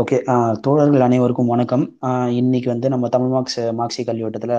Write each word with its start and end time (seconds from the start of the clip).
Okay 0.00 0.16
தோழர்கள் 0.64 1.04
அனைவருக்கும் 1.04 1.50
வணக்கம். 1.52 1.84
இன்னைக்கு 2.40 2.68
வந்து 2.72 2.88
நம்ம 2.94 3.08
தமிழ் 3.14 3.30
மார்க்ஸ் 3.34 3.60
மார்க்சி 3.78 4.02
கல்விவட்டத்தில் 4.08 4.54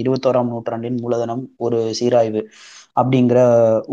இருபத்தோராம் 0.00 0.50
நூற்றாண்டின் 0.52 0.98
மூலதனம் 1.04 1.42
ஒரு 1.66 1.78
சீராய்வு 1.98 2.42
அப்படிங்கிற 3.00 3.40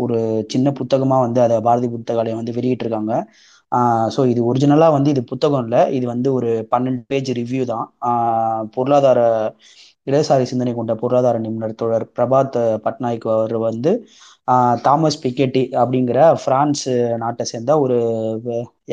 ஒரு 0.04 0.18
சின்ன 0.52 0.72
புத்தகமாக 0.80 1.24
வந்து 1.26 1.40
அதை 1.46 1.56
பாரதி 1.68 1.88
புத்தகாலயம் 1.94 2.40
வந்து 2.40 2.56
வெளியிட்டிருக்காங்க. 2.58 3.14
ஸோ 4.16 4.20
இது 4.32 4.40
ஒரிஜினலாக 4.50 4.96
வந்து 4.96 5.12
இது 5.14 5.24
புத்தகம் 5.32 5.64
இல்லை. 5.66 5.80
இது 5.96 6.06
வந்து 6.14 6.28
ஒரு 6.38 6.50
பன்னெண்டு 6.74 7.02
பேஜ் 7.12 7.30
ரிவ்யூ 7.40 7.64
தான். 7.72 7.86
பொருளாதார 8.76 9.20
இடதுசாரி 10.08 10.44
சிந்தனை 10.50 10.72
கொண்ட 10.74 10.92
பொருளாதார 11.00 11.38
நிபுணர் 11.44 11.78
தோழர் 11.80 12.06
பிரபாத் 12.16 12.58
பட்நாயக் 12.86 13.26
அவர் 13.34 13.56
வந்து 13.68 13.92
தாமஸ் 14.84 15.20
பிக்கெட்டி 15.24 15.64
அப்படிங்கிற 15.80 16.20
பிரான்ஸ் 16.44 16.84
நாட்டை 17.22 17.44
சேர்ந்த 17.52 17.72
ஒரு 17.84 17.96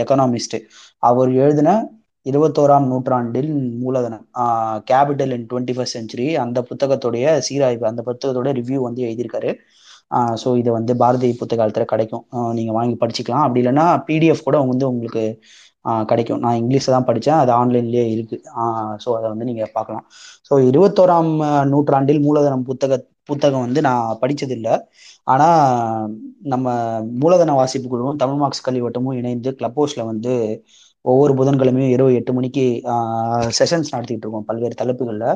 எக்கனாமிஸ்ட் 0.03 0.57
அவர் 1.03 1.31
எழுதின 1.43 1.69
இருபத்தோராம் 2.25 2.87
நூற்றாண்டில் 2.91 3.51
மூலதனம் 3.83 4.23
capital 4.89 5.33
in 5.35 5.47
twenty 5.51 5.73
first 5.75 5.97
century 5.97 6.27
அந்த 6.43 6.59
புத்தகத்துடைய 6.69 7.25
சீராய்வு 7.47 7.85
அந்த 7.91 8.01
புத்தகத்தோட 8.07 8.51
ரிவ்யூ 8.59 8.79
வந்து 8.87 9.01
எழுதியிருக்காரு. 9.07 9.51
ஸோ 10.41 10.49
இதை 10.61 10.71
வந்து 10.77 10.93
பாரதி 11.01 11.29
புத்தகாலத்தில் 11.41 11.91
கிடைக்கும். 11.93 12.23
நீங்கள் 12.57 12.77
வாங்கி 12.79 12.95
படிச்சுக்கலாம். 13.03 13.45
அப்படி 13.45 13.61
இல்லைன்னா 13.63 13.85
பிடிஎஃப் 14.09 14.45
கூட 14.47 14.57
வந்து 14.71 14.85
உங்களுக்கு 14.91 15.23
கிடைக்கும். 16.09 16.41
நான் 16.45 16.59
இங்கிலீஷில் 16.61 16.95
தான் 16.95 17.07
படித்தேன் 17.09 17.39
அது 17.43 17.51
ஆன்லைன்லேயே 17.59 18.05
இருக்குது 18.13 18.43
ஸோ 19.03 19.09
அதை 19.17 19.27
வந்து 19.33 19.47
நீங்கள் 19.49 19.73
பார்க்கலாம். 19.77 20.05
ஸோ 20.49 20.53
இருபத்தோராம் 20.69 21.31
நூற்றாண்டில் 21.73 22.23
மூலதனம் 22.27 22.65
புத்தக 22.69 22.99
புத்தகம் 23.29 23.65
வந்து 23.65 23.79
நான் 23.87 24.17
படித்ததில்லை 24.21 24.73
ஆனால் 25.33 26.09
நம்ம 26.53 26.65
மூலதன 27.23 27.55
வாசிப்பு 27.59 27.87
குழுவும் 27.93 28.19
தமிழ் 28.23 28.41
மார்க்ஸ் 28.41 28.65
கல்விவட்டமும் 28.67 29.17
இணைந்து 29.21 29.51
கிளப் 29.59 29.77
ஹவுஸில் 29.79 30.09
வந்து 30.11 30.33
ஒவ்வொரு 31.05 31.33
புதன்கிழமையும் 31.39 31.93
இரவு 31.95 32.11
எட்டு 32.19 32.31
மணிக்கு 32.37 32.63
செஷன்ஸ் 33.57 33.91
நடத்திட்டு 33.93 34.25
இருக்கோம் 34.25 34.47
பல்வேறு 34.47 34.75
தலைப்புகளில். 34.81 35.27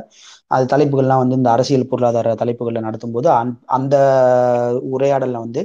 அது 0.55 0.63
தலைப்புகள்லாம் 0.73 1.21
வந்து 1.23 1.37
இந்த 1.39 1.49
அரசியல் 1.55 1.89
பொருளாதார 1.91 2.33
தலைப்புகளில் 2.41 2.87
நடத்தும் 2.87 3.15
போது 3.15 3.29
அந் 3.39 3.53
அந்த 3.77 3.95
உரையாடலில் 4.95 5.43
வந்து 5.45 5.63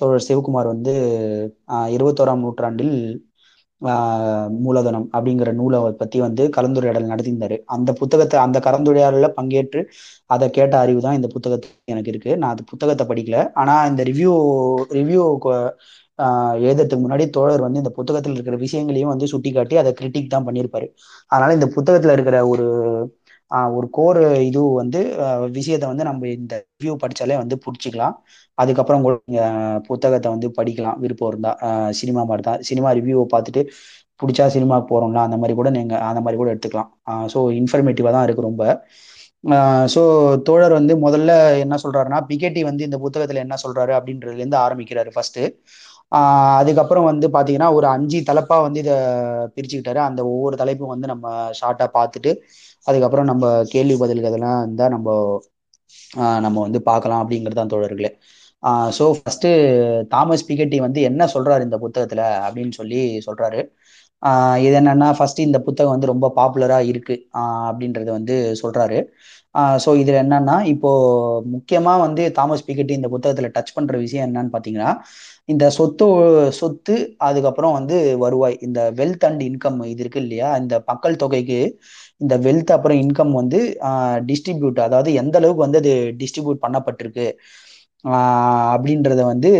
தோழர் 0.00 0.26
சிவகுமார் 0.28 0.72
வந்து 0.74 0.92
இருபத்தோராம் 1.96 2.44
நூற்றாண்டில் 2.44 2.94
மூலதனம் 4.64 5.06
அப்படிங்கிற 5.14 5.50
நூலை 5.60 5.78
பற்றி 6.02 6.18
வந்து 6.26 6.42
கலந்துரையாடல் 6.56 7.10
நடத்தியிருந்தாரு. 7.12 7.56
அந்த 7.74 7.90
புத்தகத்தை 8.00 8.38
அந்த 8.46 8.58
கலந்துரையாடலில் 8.66 9.34
பங்கேற்று 9.38 9.82
அதை 10.34 10.48
கேட்ட 10.58 10.74
அறிவு 10.84 11.00
தான் 11.06 11.18
இந்த 11.18 11.30
புத்தகத்துக்கு 11.34 11.92
எனக்கு 11.94 12.12
இருக்கு. 12.14 12.32
நான் 12.40 12.52
அந்த 12.54 12.64
புத்தகத்தை 12.72 13.06
படிக்கல. 13.12 13.38
ஆனால் 13.62 13.88
இந்த 13.92 14.04
ரிவ்யூ 14.10 14.34
ரிவ்யூ 14.98 15.24
எழுதுறதுக்கு 16.66 17.04
முன்னாடி 17.04 17.24
தோழர் 17.36 17.64
வந்து 17.66 17.80
இந்த 17.82 17.92
புத்தகத்தில் 17.98 18.34
இருக்கிற 18.36 18.56
விஷயங்களையும் 18.64 19.12
வந்து 19.12 19.26
சுட்டி 19.32 19.50
காட்டி 19.52 19.76
அதை 19.82 19.90
கிரிட்டிக் 20.00 20.32
தான் 20.34 20.46
பண்ணியிருப்பாரு. 20.48 20.86
அதனால 21.32 21.54
இந்த 21.58 21.68
புத்தகத்தில் 21.76 22.14
இருக்கிற 22.16 22.38
ஒரு 22.52 22.66
ஒரு 23.76 23.86
கோர் 23.96 24.18
இது 24.48 24.60
வந்து 24.80 25.00
விஷயத்த 25.58 25.84
வந்து 25.92 26.04
நம்ம 26.10 26.28
இந்த 26.38 26.54
ரிவ்யூ 26.80 26.94
படிச்சாலே 27.04 27.36
வந்து 27.42 27.56
பிடிச்சிக்கலாம். 27.64 28.14
அதுக்கப்புறம் 28.58 29.04
புத்தகத்தை 29.88 30.28
வந்து 30.34 30.48
படிக்கலாம். 30.58 30.98
விருப்பம் 31.04 31.30
இருந்தா 31.32 31.52
சினிமா 32.00 32.22
மாதிரி 32.30 32.44
தான். 32.48 32.60
சினிமா 32.70 32.90
ரிவ்யூவை 32.98 33.26
பார்த்துட்டு 33.34 33.62
பிடிச்சா 34.20 34.46
சினிமாவுக்கு 34.56 34.90
போகிறோம்ல 34.92 35.20
அந்த 35.26 35.36
மாதிரி 35.42 35.54
கூட 35.60 35.68
நீங்கள் 35.78 36.02
அந்த 36.08 36.20
மாதிரி 36.24 36.38
கூட 36.40 36.50
எடுத்துக்கலாம். 36.54 36.90
ஸோ 37.34 37.38
இன்ஃபர்மேட்டிவாக 37.60 38.12
தான் 38.16 38.26
இருக்குது 38.26 38.48
ரொம்ப. 38.50 38.64
ஸோ 39.94 40.00
தோழர் 40.46 40.74
வந்து 40.78 40.94
முதல்ல 41.04 41.32
என்ன 41.64 41.74
சொல்றாருன்னா 41.84 42.18
பிகேடி 42.30 42.62
வந்து 42.70 42.82
இந்த 42.88 42.98
புத்தகத்தில் 43.04 43.44
என்ன 43.44 43.56
சொல்றாரு 43.64 43.92
அப்படின்றதுலேருந்து 43.98 44.58
ஆரம்பிக்கிறாரு 44.64 45.10
ஃபர்ஸ்ட் 45.14 45.40
அதுக்கப்புறம் 46.60 47.06
வந்து 47.10 47.26
பார்த்தீங்கன்னா 47.34 47.68
ஒரு 47.78 47.86
அஞ்சு 47.94 48.18
தலைப்பாக 48.28 48.64
வந்து 48.66 48.80
இதை 48.84 48.94
பிரிச்சுக்கிட்டாரு. 49.56 50.00
அந்த 50.08 50.20
ஒவ்வொரு 50.32 50.56
தலைப்பும் 50.62 50.92
வந்து 50.94 51.08
நம்ம 51.12 51.26
ஷார்ட்டாக 51.58 51.90
பார்த்துட்டு 51.98 52.30
அதுக்கப்புறம் 52.86 53.28
நம்ம 53.30 53.44
கேள்வி 53.72 53.96
பதிலுக்கு 54.02 54.30
அதெல்லாம் 54.30 54.60
இருந்தால் 54.64 54.94
நம்ம 54.96 55.08
நம்ம 56.44 56.56
வந்து 56.66 56.80
பார்க்கலாம் 56.88 57.22
அப்படிங்கிறது 57.22 57.58
தான் 57.58 57.72
தோழர்களே 57.72 58.10
ஸோ 58.96 59.04
ஃபஸ்ட்டு 59.18 59.50
தாமஸ் 60.12 60.46
பிகெட்டி 60.48 60.78
வந்து 60.86 61.00
என்ன 61.10 61.28
சொல்கிறாரு 61.34 61.62
இந்த 61.68 61.76
புத்தகத்தில் 61.84 62.24
அப்படின்னு 62.46 62.74
சொல்லி 62.80 62.98
சொல்கிறாரு 63.28 63.60
இது 64.64 64.74
என்னன்னா 64.80 65.08
ஃபர்ஸ்ட் 65.18 65.40
இந்த 65.44 65.58
புத்தகம் 65.66 65.94
வந்து 65.94 66.10
ரொம்ப 66.12 66.26
பாப்புலராக 66.36 66.88
இருக்கு. 66.90 67.14
அப்படின்றத 67.68 68.10
வந்து 68.18 68.34
சொல்றாரு. 68.62 68.98
ஸோ 69.84 69.90
இதில் 69.96 70.18
என்னன்னா 70.22 70.56
இப்போ 70.64 70.90
முக்கியமாக 71.46 72.00
வந்து 72.00 72.22
தாமஸ் 72.32 72.66
பிகட்டி 72.66 72.92
இந்த 72.92 73.08
புத்தகத்தில் 73.08 73.52
டச் 73.52 73.74
பண்ணுற 73.76 73.94
விஷயம் 73.98 74.26
என்னன்னு 74.26 74.52
பார்த்தீங்கன்னா 74.52 74.90
இந்த 75.48 75.64
சொத்து 75.70 76.06
சொத்து 76.50 76.94
அதுக்கப்புறம் 77.18 77.72
வந்து 77.72 77.96
வருவாய் 78.16 78.56
இந்த 78.60 78.80
வெல்த் 78.96 79.24
அண்ட் 79.24 79.42
இன்கம் 79.42 79.80
இது 79.84 80.02
இருக்கு 80.04 80.20
இல்லையா 80.20 80.50
இந்த 80.58 80.76
மக்கள் 80.86 81.16
தொகைக்கு 81.16 81.60
இந்த 82.20 82.34
வெல்த் 82.38 82.70
அப்புறம் 82.70 83.00
இன்கம் 83.00 83.32
வந்து 83.32 83.60
டிஸ்ட்ரிபியூட் 84.26 84.80
அதாவது 84.80 85.12
எந்த 85.14 85.36
அளவுக்கு 85.38 85.66
வந்து 85.66 85.80
அது 85.80 85.94
டிஸ்ட்ரிபியூட் 86.18 86.64
பண்ணப்பட்டிருக்கு 86.64 87.26
அப்படின்றத 88.72 89.22
வந்து 89.24 89.50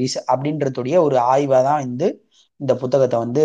ரிச 0.00 0.16
அப்படின்றதுடைய 0.32 0.96
ஒரு 1.02 1.16
ஆய்வாக 1.28 1.62
தான் 1.62 1.80
வந்து 1.82 2.08
இந்த 2.60 2.72
புத்தகத்தை 2.80 3.18
வந்து 3.18 3.42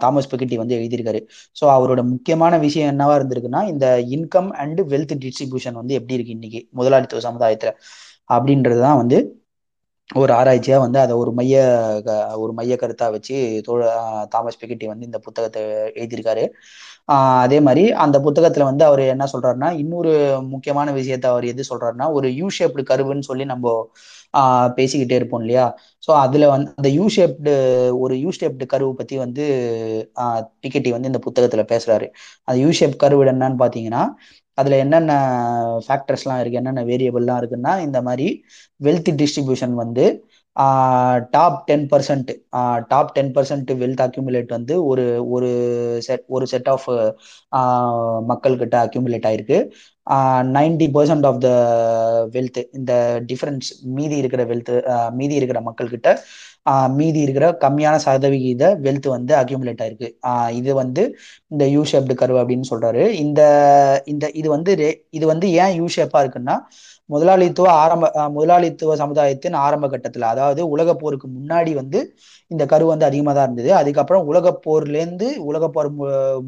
தாமஸ் 0.00 0.30
பெக்கிட்டி 0.30 0.56
வந்து 0.56 0.76
எழுதியிருக்காரு. 0.78 1.20
ஸோ 1.56 1.64
அவரோட 1.76 2.00
முக்கியமான 2.12 2.54
விஷயம் 2.58 2.90
என்னவா 2.92 3.16
இருந்திருக்குன்னா 3.18 3.62
இந்த 3.72 3.86
இன்கம் 4.16 4.50
அண்ட் 4.62 4.80
வெல்த் 4.92 5.14
டிஸ்ட்ரிபியூஷன் 5.24 5.78
வந்து 5.80 5.94
எப்படி 5.94 6.16
இருக்கு 6.18 6.36
இன்னைக்கு? 6.38 6.60
முதலாளித்துவ 6.72 7.22
சமுதாயத்துல. 7.28 7.72
அப்படின்றது 8.30 8.80
தான் 8.80 9.00
வந்து 9.02 9.18
ஒரு 10.10 10.32
ஆராய்ச்சியா 10.32 10.76
வந்து 10.78 10.98
அதை 10.98 11.14
ஒரு 11.16 11.30
மைய 11.32 11.56
ஒரு 12.42 12.52
மைய 12.52 12.74
கருத்தா 12.76 13.06
வச்சு 13.12 13.34
தாமஸ் 14.32 14.58
பெக்கிட்டி 14.60 14.86
வந்து 14.86 15.06
இந்த 15.06 15.18
புத்தகத்தை 15.26 15.60
எழுதியிருக்காரு. 16.00 16.44
அதே 17.42 17.58
மாதிரி 17.60 17.82
அந்த 18.04 18.16
புத்தகத்துல 18.24 18.66
வந்து 18.68 18.84
அவர் 18.84 19.02
என்ன 19.06 19.24
சொல்றாருன்னா 19.32 19.68
இன்னொரு 19.80 20.12
முக்கியமான 20.52 20.88
விஷயத்த 20.92 21.26
அவர் 21.26 21.44
எது 21.44 21.62
சொல்றாருன்னா 21.70 22.06
ஒரு 22.16 22.28
யூ 22.36 22.48
ஷேப்டு 22.58 22.82
கருவுன்னு 22.90 23.28
சொல்லி 23.30 23.44
நம்ம 23.46 23.72
பேசிக்கிட்டே 24.78 25.16
இருப்போம் 25.18 25.40
இல்லையா? 25.40 25.64
ஸோ 26.02 26.10
அதுல 26.20 26.44
வந்து 26.48 26.70
அந்த 26.76 26.88
யூ 26.98 27.06
ஷேப்டு 27.16 27.52
ஒரு 28.00 28.14
யூ 28.20 28.30
ஷேப்டு 28.38 28.64
கருவு 28.66 28.92
பத்தி 29.00 29.16
வந்து 29.18 29.44
டிக்கெட்டி 30.64 30.90
வந்து 30.90 31.10
இந்த 31.12 31.20
புத்தகத்துல 31.26 31.64
பேசுறாரு. 31.72 32.06
அந்த 32.48 32.58
யூ 32.64 32.70
ஷேப் 32.78 32.96
கருவு 32.96 33.24
என்னன்னு 33.32 33.60
பாத்தீங்கன்னா 33.62 34.02
அதுல 34.58 34.76
என்னென்ன 34.84 35.12
ஃபேக்டர்ஸ்லாம் 35.86 36.40
இருக்கு 36.40 36.60
என்னென்ன 36.60 36.82
வேரியபிள்லாம் 36.84 37.40
இருக்குன்னா 37.42 37.72
இந்த 37.86 37.98
மாதிரி 38.02 38.26
வெல்த் 38.80 39.10
டிஸ்ட்ரிபியூஷன் 39.20 39.74
வந்து 39.82 40.04
top 41.32 41.58
ten 41.68 41.84
percent 41.92 42.30
top 42.88 43.12
ten 43.16 43.30
percent 43.36 43.70
wealth 43.82 44.02
accumulate 44.06 44.50
வந்து 44.56 44.74
ஒரு 44.84 45.04
ஒரு 45.34 45.50
செட் 46.06 46.24
ஒரு 46.28 46.46
செட் 46.46 46.68
ஆஃப் 46.68 46.86
மக்கள்கிட்ட 48.30 48.76
அக்யூமுலேட் 48.84 49.28
ஆயிருக்கு. 49.30 49.58
Ninety 50.56 50.86
percent 50.96 51.26
of 51.30 51.40
the 51.40 51.48
wealth 52.36 52.60
இந்த 52.78 52.92
டிஃபரன்ஸ் 53.30 53.68
மீதி 53.98 54.16
இருக்கிற 54.22 54.44
வெல்த் 54.52 54.72
மீதி 55.18 55.34
இருக்கிற 55.40 55.60
மக்கள்கிட்ட 55.68 56.10
மீதி 56.96 57.20
இருக்கிற 57.20 57.46
கம்மியான 57.62 57.96
சதவிகித 58.06 58.64
வெல்த் 58.86 59.08
வந்து 59.14 59.32
அக்யூமுலேட் 59.40 59.82
ஆயிருக்கு. 59.84 60.08
இது 60.60 60.70
வந்து 60.82 61.02
இந்த 61.52 61.64
யூ 61.74 61.82
ஷேப்டு 61.92 62.14
கருவு 62.22 62.40
அப்படின்னு 62.42 62.70
சொல்றாரு. 62.72 63.02
இந்த 63.24 63.40
இந்த 64.12 64.24
இது 64.40 64.48
வந்து 64.56 64.72
இது 65.18 65.24
வந்து 65.32 65.46
ஏன் 65.62 65.74
யூ 65.78 65.86
ஷேப்பா 65.96 66.20
இருக்குன்னா 66.24 66.56
முதலாளித்துவ 67.12 67.68
ஆரம்ப 67.82 68.04
முதலாளித்துவ 68.36 68.96
சமுதாயத்தின் 69.02 69.56
ஆரம்ப 69.64 69.86
கட்டத்துல 69.92 70.28
அதாவது 70.32 70.60
உலக 70.74 70.90
போருக்கு 71.02 71.28
முன்னாடி 71.36 71.72
வந்து 71.80 72.00
இந்த 72.50 72.64
கரு 72.72 72.84
வந்து 72.92 73.08
அதிகமாக 73.08 73.34
தான் 73.36 73.48
இருந்தது. 73.48 73.70
அதுக்கப்புறம் 73.80 74.26
உலக 74.30 74.52
போர்லேருந்து 74.66 75.28
உலக 75.50 75.64
போர் 75.76 75.88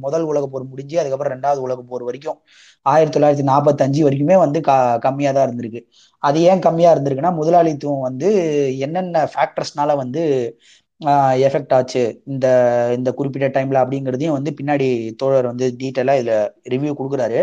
முதல் 0.04 0.26
உலக 0.32 0.44
போர் 0.52 0.70
முடிஞ்சு 0.72 0.96
அதுக்கப்புறம் 1.02 1.34
ரெண்டாவது 1.36 1.62
உலக 1.66 1.80
போர் 1.90 2.06
வரைக்கும் 2.08 2.38
ஆயிரத்தி 2.86 3.14
தொள்ளாயிரத்தி 3.16 3.46
நாற்பத்தஞ்சு 3.50 4.00
வரைக்குமே 4.06 4.36
வந்து 4.44 4.58
க 4.68 4.72
கம்மியாக 5.06 5.34
தான் 5.36 5.46
இருந்திருக்கு. 5.48 5.80
அது 6.22 6.38
ஏன் 6.50 6.64
கம்மியாக 6.66 6.94
இருந்திருக்குன்னா 6.94 7.32
முதலாளித்துவம் 7.40 8.06
வந்து 8.08 8.28
என்னென்ன 8.86 9.24
ஃபேக்டர்ஸ்னால 9.34 9.96
வந்து 10.02 10.22
எஃபெக்ட் 11.46 11.72
ஆச்சு 11.76 12.02
இந்த 12.32 12.46
இந்த 12.96 13.10
குறிப்பிட்ட 13.18 13.46
டைம்ல 13.56 13.80
அப்படிங்கிறதையும் 13.82 14.36
வந்து 14.38 14.50
பின்னாடி 14.58 14.88
தோழர் 15.20 15.48
வந்து 15.50 15.66
டீட்டெயிலாக 15.80 16.20
இதில் 16.22 16.34
ரிவ்யூ 16.72 16.92
கொடுக்குறாரு. 16.98 17.40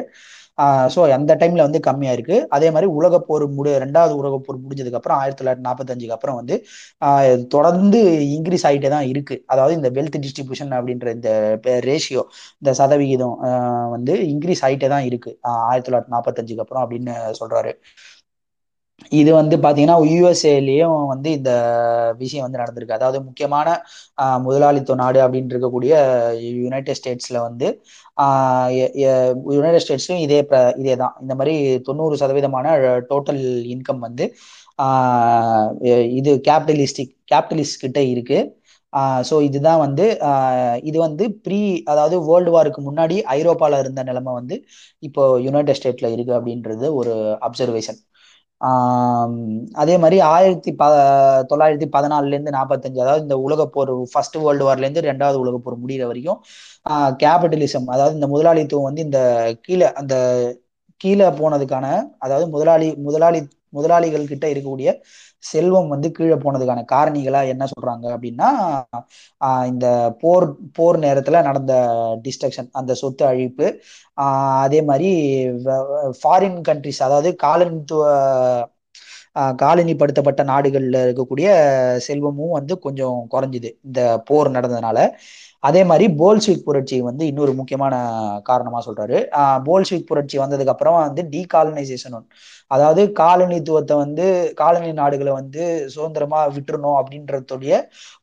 ஸோ 0.93 0.99
அந்த 1.17 1.33
டைம்ல 1.41 1.61
வந்து 1.67 1.79
கம்மியா 1.87 2.11
இருக்கு. 2.17 2.37
அதே 2.55 2.67
மாதிரி 2.75 2.87
உலக 2.99 3.19
போர் 3.27 3.45
முடி 3.57 3.71
ரெண்டாவது 3.85 4.13
உலக 4.21 4.35
போர் 4.45 4.61
முடிஞ்சதுக்கு 4.63 4.99
அப்புறம் 4.99 5.19
ஆயிரத்தி 5.21 5.39
தொள்ளாயிரத்தி 5.41 5.67
நாற்பத்தஞ்சுக்கு 5.67 6.15
அப்புறம் 6.17 6.37
வந்து 6.41 6.55
தொடர்ந்து 7.55 8.01
இன்க்ரீஸ் 8.37 8.65
ஆகிட்டே 8.69 8.91
தான் 8.95 9.07
இருக்கு. 9.13 9.37
அதாவது 9.53 9.75
இந்த 9.79 9.91
வெல்த் 9.97 10.19
டிஸ்ட்ரிபியூஷன் 10.25 10.73
அப்படின்ற 10.79 11.09
இந்த 11.17 11.29
ரேஷியோ 11.89 12.23
இந்த 12.61 12.73
சதவிகிதம் 12.81 13.37
வந்து 13.95 14.15
இன்க்ரீஸ் 14.33 14.63
ஆகிட்டே 14.67 14.89
தான் 14.95 15.07
இருக்கு. 15.09 15.31
ஆயிரத்தி 15.69 15.87
தொள்ளாயிரத்தி 15.89 16.15
நாற்பத்தஞ்சுக்கு 16.17 16.63
அப்புறம் 16.65 16.83
அப்படின்னு 16.85 17.15
சொல்றாரு. 17.41 17.73
இது 19.19 19.29
வந்து 19.37 19.55
பார்த்தீங்கன்னா 19.63 19.95
யூஎஸ்ஏலேயும் 20.09 20.97
வந்து 21.11 21.29
இந்த 21.37 21.51
விஷயம் 22.21 22.45
வந்து 22.45 22.61
நடந்திருக்கு. 22.61 22.97
அதாவது 22.97 23.19
முக்கியமான 23.27 23.67
முதலாளித்துவ 24.45 24.97
நாடு 25.01 25.19
அப்படின்னு 25.25 25.53
இருக்கக்கூடிய 25.53 25.93
யுனைடெட் 26.59 26.99
ஸ்டேட்ஸில் 26.99 27.39
வந்து 27.47 27.67
யுனைடெட் 29.55 29.83
ஸ்டேட்ஸும் 29.85 30.21
இதே 30.25 30.39
இதே 30.81 30.95
தான் 31.03 31.15
இந்த 31.23 31.35
மாதிரி 31.39 31.55
தொண்ணூறு 31.87 32.15
சதவீதமான 32.21 32.67
டோட்டல் 33.11 33.43
இன்கம் 33.75 34.01
வந்து 34.07 34.25
இது 36.19 36.31
கேபிட்டலிஸ்டிக் 36.47 37.13
கேபிட்டலிஸ்ட் 37.31 37.83
கிட்ட 37.83 37.99
இருக்குது 38.13 38.47
ஸோ 39.29 39.35
இதுதான் 39.47 39.81
வந்து 39.85 40.05
இது 40.89 40.97
வந்து 41.05 41.25
ப்ரீ 41.45 41.59
அதாவது 41.91 42.15
வேர்ல்டு 42.29 42.51
வாருக்கு 42.55 42.81
முன்னாடி 42.87 43.15
ஐரோப்பாவில் 43.35 43.81
இருந்த 43.83 44.01
நிலைமை 44.03 44.31
வந்து 44.39 44.55
இப்போ 45.03 45.23
யுனைடெட் 45.45 45.79
ஸ்டேட்ல 45.79 46.09
இருக்கு 46.15 46.33
அப்படின்றது 46.39 46.87
ஒரு 46.99 47.13
அப்சர்வேஷன் 47.47 47.99
அதே 49.73 49.95
மாதிரி 49.97 50.17
ஆயிரத்தி 50.29 50.71
ப 50.71 50.85
தொள்ளாயிரத்தி 51.49 51.87
பதினாலுலேருந்து 51.91 52.55
நாற்பத்தஞ்சு 52.55 52.99
அதாவது 52.99 53.21
இந்த 53.21 53.37
உலகப்போர் 53.39 53.91
ஃபர்ஸ்ட் 54.11 54.37
வேர்ல்டு 54.37 54.67
வார்லேருந்து 54.67 55.05
ரெண்டாவது 55.05 55.37
உலகப்போர் 55.39 55.81
முடிகிற 55.81 56.07
வரைக்கும் 56.07 56.39
கேபிட்டலிசம் 57.17 57.87
அதாவது 57.87 58.15
இந்த 58.15 58.29
முதலாளித்துவம் 58.29 58.87
வந்து 58.89 59.01
இந்த 59.01 59.21
கீழே 59.61 59.87
அந்த 59.93 60.15
கீழே 61.01 61.29
போனதுக்கான 61.39 61.85
அதாவது 62.17 62.45
முதலாளி 62.49 62.89
முதலாளி 62.99 63.39
முதலாளிகள் 63.73 64.29
கிட்ட 64.31 64.45
இருக்கக்கூடிய 64.49 64.89
செல்வம் 65.43 65.89
வந்து 65.93 66.07
கீழே 66.11 66.37
போனதுக்கான 66.37 66.83
காரணிகளா 66.91 67.41
என்ன 67.53 67.65
சொல்றாங்க 67.71 68.05
அப்படின்னா 68.15 68.49
இந்த 69.71 69.85
போர் 70.21 70.45
போர் 70.77 70.97
நேரத்துல 71.05 71.41
நடந்த 71.47 71.73
டிஸ்ட்ரக்ஷன் 72.25 72.69
அந்த 72.73 72.93
சொத்து 73.01 73.23
அழிப்பு 73.29 73.67
அதே 74.63 74.81
மாதிரி 74.89 75.09
ஃபாரின் 76.19 76.59
கண்ட்ரிஸ் 76.67 77.03
அதாவது 77.07 77.31
காலனித்துவ 77.43 78.03
காலனிப்படுத்தப்பட்ட 79.61 80.41
நாடுகள்ல 80.49 80.97
இருக்கக்கூடிய 81.05 81.49
செல்வமும் 82.07 82.55
வந்து 82.57 82.73
கொஞ்சம் 82.85 83.19
குறைஞ்சுது 83.33 83.69
இந்த 83.87 83.99
போர் 84.27 84.49
நடந்ததுனால. 84.49 84.97
அதே 85.63 85.81
மாதிரி 85.83 86.05
போல்ஸ்விக் 86.19 86.65
புரட்சி 86.65 86.97
வந்து 87.01 87.23
இன்னொரு 87.25 87.53
முக்கியமான 87.53 87.95
காரணமா 88.43 88.79
சொல்றாரு. 88.87 89.17
போல்ஸ்விக் 89.67 90.07
புரட்சி 90.07 90.37
வந்ததுக்கு 90.37 90.73
அப்புறம் 90.73 90.97
வந்து 90.99 91.23
டீகாலனைசேஷன் 91.33 92.17
அதாவது 92.71 93.01
காலனித்துவத்தை 93.19 93.95
வந்து 93.95 94.25
காலனி 94.55 94.91
நாடுகளை 94.93 95.31
வந்து 95.33 95.63
சுதந்திரமா 95.95 96.41
விட்டுறணும் 96.57 96.97
அப்படின்றதுடைய 96.99 97.73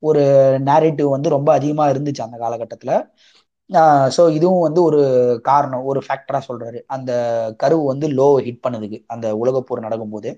ஒரு 0.02 0.22
நேரேட்டிவ் 0.68 1.10
வந்து 1.16 1.28
ரொம்ப 1.36 1.50
அதிகமா 1.52 1.86
இருந்துச்சு 1.92 2.26
அந்த 2.26 2.38
காலகட்டத்துல. 2.44 2.92
ஸோ 4.16 4.22
இதுவும் 4.36 4.64
வந்து 4.66 4.80
ஒரு 4.82 5.00
காரணம் 5.42 5.86
ஒரு 5.90 6.00
ஃபேக்டரா 6.06 6.40
சொல்றாரு. 6.48 6.78
அந்த 6.96 7.10
கருவு 7.62 7.82
வந்து 7.84 8.06
லோ 8.18 8.28
ஹிட் 8.46 8.62
பண்ணதுக்கு 8.66 8.98
அந்த 9.06 9.26
உலகப்போர் 9.42 9.86
நடக்கும்போது. 9.86 10.30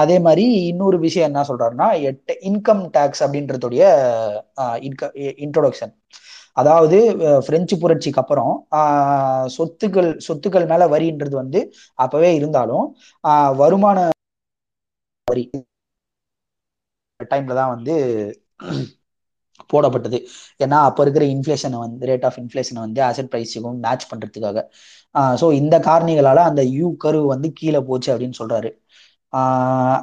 அதே 0.00 0.16
மாதிரி 0.26 0.44
இன்னொரு 0.70 0.98
விஷயம் 1.06 1.28
என்ன 1.30 1.44
சொல்றாருன்னா 1.48 1.88
இன்கம் 2.50 2.82
டேக்ஸ் 2.94 3.22
அப்படின்றதுடைய 3.24 3.82
இன்ட்ரோடக்ஷன் 5.44 5.94
அதாவது 6.56 6.98
பிரெஞ்சு 7.46 7.76
புரட்சிக்கு 7.78 8.22
அப்புறம் 8.22 8.52
சொத்துக்கள் 9.56 10.10
சொத்துக்கள் 10.26 10.70
மேல 10.72 10.86
வரின்றது 10.94 11.34
வந்து 11.42 11.60
அப்பவே 11.98 12.30
இருந்தாலும் 12.40 12.86
வருமான 13.62 13.98
வரி 15.28 15.44
டைம்ல 17.30 17.54
தான் 17.58 17.72
வந்து 17.74 17.94
போடப்பட்டது. 19.70 20.18
ஏன்னா 20.60 20.78
அப்போ 20.88 21.02
இருக்கிற 21.04 21.24
இன்ஃபிளேஷனை 21.34 21.78
வந்து 21.84 22.08
ரேட் 22.10 22.26
ஆஃப் 22.28 22.38
இன்ஃபிளேஷனை 22.42 22.80
வந்து 22.86 23.00
அசட் 23.08 23.30
ப்ரைஸுக்கும் 23.32 23.78
மேட்ச் 23.84 24.08
பண்றதுக்காக. 24.12 24.58
ஸோ 25.40 25.46
இந்த 25.60 25.76
காரணிகளால 25.86 26.44
அந்த 26.50 26.62
யூ 26.76 26.88
கருவு 27.04 27.26
வந்து 27.34 27.48
கீழே 27.60 27.80
போச்சு 27.90 28.10
அப்படின்னு 28.14 28.38
சொல்றாரு. 28.42 28.70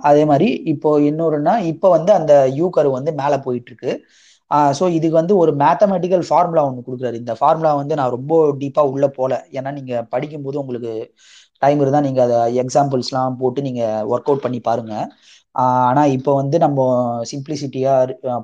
அதே 0.10 0.24
மாதிரி 0.32 0.48
இப்போ 0.74 0.90
இன்னொருன்னா 1.10 1.54
இப்போ 1.72 1.88
வந்து 1.96 2.12
அந்த 2.20 2.34
யூ 2.60 2.66
கருவு 2.78 2.98
வந்து 3.00 3.12
மேலே 3.22 3.38
போயிட்டு 3.46 3.70
இருக்கு 3.72 3.92
ஸோ 4.80 4.86
இதுக்கு 4.98 5.18
வந்து 5.20 5.36
ஒரு 5.42 5.52
மேத்தமெட்டிக்கல் 5.62 6.24
ஃபார்முலா 6.30 6.64
ஒன்று 6.70 6.86
கொடுக்குறாரு. 6.88 7.18
இந்த 7.24 7.34
ஃபார்முலா 7.40 7.72
வந்து 7.82 7.98
நான் 8.00 8.16
ரொம்ப 8.18 8.34
டீப்பாக 8.62 8.92
உள்ள 8.94 9.06
போல. 9.20 9.34
ஏன்னா 9.58 9.70
நீங்கள் 9.78 10.08
படிக்கும்போது 10.14 10.58
உங்களுக்கு 10.64 10.94
டைம் 11.62 11.82
இருந்தால் 11.84 12.06
நீங்கள் 12.08 12.26
அதை 12.28 12.40
எக்ஸாம்பிள்ஸ்லாம் 12.64 13.38
போட்டு 13.42 13.60
நீங்கள் 13.68 14.06
ஒர்க் 14.14 14.30
அவுட் 14.30 14.46
பண்ணி 14.46 14.60
பாருங்கள் 14.70 15.06
ஆனா 15.56 16.02
இப்போ 16.16 16.32
வந்து 16.40 16.58
நம்ம 16.64 16.80
சிம்பிளிசிட்டியா 17.32 17.94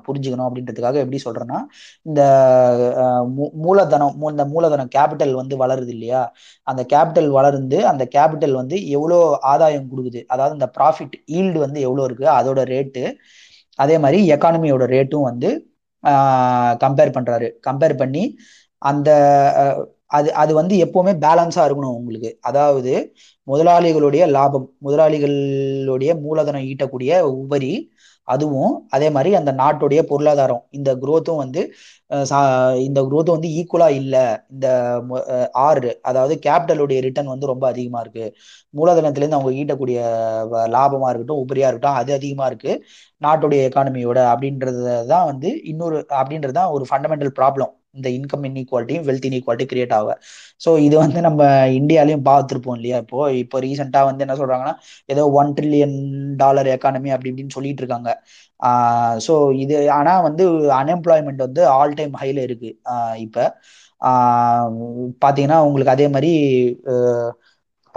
புரிஞ்சுக்கணும் 0.06 0.46
அப்படின்றதுக்காக 0.48 0.98
எப்படி 1.04 1.18
சொல்றேன்னா 1.26 1.58
இந்த 2.06 2.20
மூலதனம் 3.64 4.14
இந்த 4.32 4.44
மூலதனம் 4.54 4.90
கேபிட்டல் 4.96 5.34
வந்து 5.40 5.56
வளருது 5.62 5.92
இல்லையா? 5.96 6.22
அந்த 6.66 6.82
கேபிட்டல் 6.92 7.30
வளர்ந்து 7.38 7.78
அந்த 7.92 8.04
கேபிட்டல் 8.16 8.54
வந்து 8.60 8.76
எவ்வளோ 8.96 9.18
ஆதாயம் 9.52 9.90
கொடுக்குது? 9.92 10.22
அதாவது 10.32 10.56
இந்த 10.58 10.68
ப்ராஃபிட் 10.78 11.16
ஈல்டு 11.38 11.58
வந்து 11.66 11.80
எவ்வளோ 11.88 12.04
இருக்கு? 12.08 12.26
அதோட 12.40 12.60
ரேட்டு 12.74 13.04
அதே 13.78 13.96
மாதிரி 14.04 14.18
எக்கானமியோட 14.34 14.84
ரேட்டும் 14.94 15.28
வந்து 15.30 15.50
கம்பேர் 16.82 17.14
பண்றாரு. 17.16 17.48
கம்பேர் 17.68 17.94
பண்ணி 18.02 18.24
அந்த 18.82 19.10
அது 20.10 20.28
அது 20.42 20.52
வந்து 20.60 20.74
எப்பவுமே 20.84 21.12
பேலன்ஸா 21.24 21.62
இருக்கணும் 21.68 21.96
உங்களுக்கு. 22.00 22.30
அதாவது 22.48 22.92
முதலாளிகளுடைய 23.48 24.22
லாபம் 24.36 24.66
முதலாளிகளுடைய 24.86 26.12
மூலதனம் 26.26 26.68
ஈட்டக்கூடிய 26.72 27.12
உபரி 27.42 27.72
அதுவும் 28.28 28.72
அதே 28.94 29.08
மாதிரி 29.14 29.30
அந்த 29.38 29.50
நாட்டுடைய 29.60 30.00
பொருளாதாரம். 30.10 30.62
இந்த 30.78 30.90
குரோத்தும் 31.02 31.38
வந்து 31.42 31.60
இந்த 32.86 33.00
குரோத்தும் 33.10 33.36
வந்து 33.36 33.50
ஈக்குவலா 33.60 33.88
இல்லை. 34.00 34.24
இந்த 34.54 34.66
ஆறு 35.66 35.90
அதாவது 36.10 36.34
கேபிட்டலுடைய 36.46 36.98
ரிட்டர்ன் 37.06 37.32
வந்து 37.34 37.50
ரொம்ப 37.52 37.64
அதிகமா 37.72 38.00
இருக்கு. 38.04 38.26
மூலதனத்திலேருந்து 38.74 39.38
அவங்க 39.38 39.52
ஈட்டக்கூடிய 39.62 39.98
லாபமா 40.76 41.10
இருக்கட்டும் 41.12 41.42
உபரியா 41.44 41.68
இருக்கட்டும் 41.70 41.98
அது 42.02 42.12
அதிகமா 42.18 42.46
இருக்கு. 42.52 42.72
நாட்டுடைய 43.22 43.60
எக்கானமியோட 43.70 44.20
அப்படின்றது 44.32 44.82
தான் 45.14 45.28
வந்து 45.32 45.50
இன்னொரு 45.72 45.98
அப்படின்றது 46.20 46.56
தான் 46.60 46.72
ஒரு 46.76 46.86
ஃபண்டமெண்டல் 46.90 47.34
ப்ராப்ளம் 47.40 47.72
இந்த 47.94 48.08
இன்கம் 48.16 48.44
இன்இக்வாலிட்டியும் 48.48 49.06
வெல்த் 49.08 49.26
இன்இக்வாலிட்டி 49.28 49.66
கிரியேட் 49.70 49.94
ஆக. 49.98 50.10
ஸோ 50.60 50.70
இது 50.86 50.96
வந்து 51.02 51.20
நம்ம 51.26 51.42
இந்தியாலையும் 51.78 52.24
பார்த்துருப்போம் 52.28 52.76
இல்லையா? 52.78 52.98
இப்போ 53.04 53.18
இப்போ 53.42 53.58
ரீசெண்டாக 53.64 54.08
வந்து 54.10 54.24
என்ன 54.26 54.36
சொல்றாங்கன்னா 54.40 54.74
ஏதோ 55.08 55.24
ஒன் 55.38 55.50
ட்ரில்லியன் 55.56 55.96
டாலர் 56.36 56.70
எக்கானமி 56.74 57.10
அப்படி 57.14 57.30
இப்படின்னு 57.32 57.56
சொல்லிட்டு 57.58 57.82
இருக்காங்க. 57.84 58.10
ஸோ 59.26 59.32
இது 59.64 59.74
ஆனால் 59.98 60.24
வந்து 60.28 60.44
அன்எம்ப்ளாய்மெண்ட் 60.78 61.44
வந்து 61.46 61.62
ஆல் 61.76 61.96
டைம் 61.96 62.14
ஹைல 62.22 62.38
இருக்கு. 62.48 62.70
இப்போ. 63.26 63.44
பார்த்தீங்கன்னா 65.22 65.58
உங்களுக்கு 65.66 65.94
அதே 65.94 66.06
மாதிரி 66.08 66.30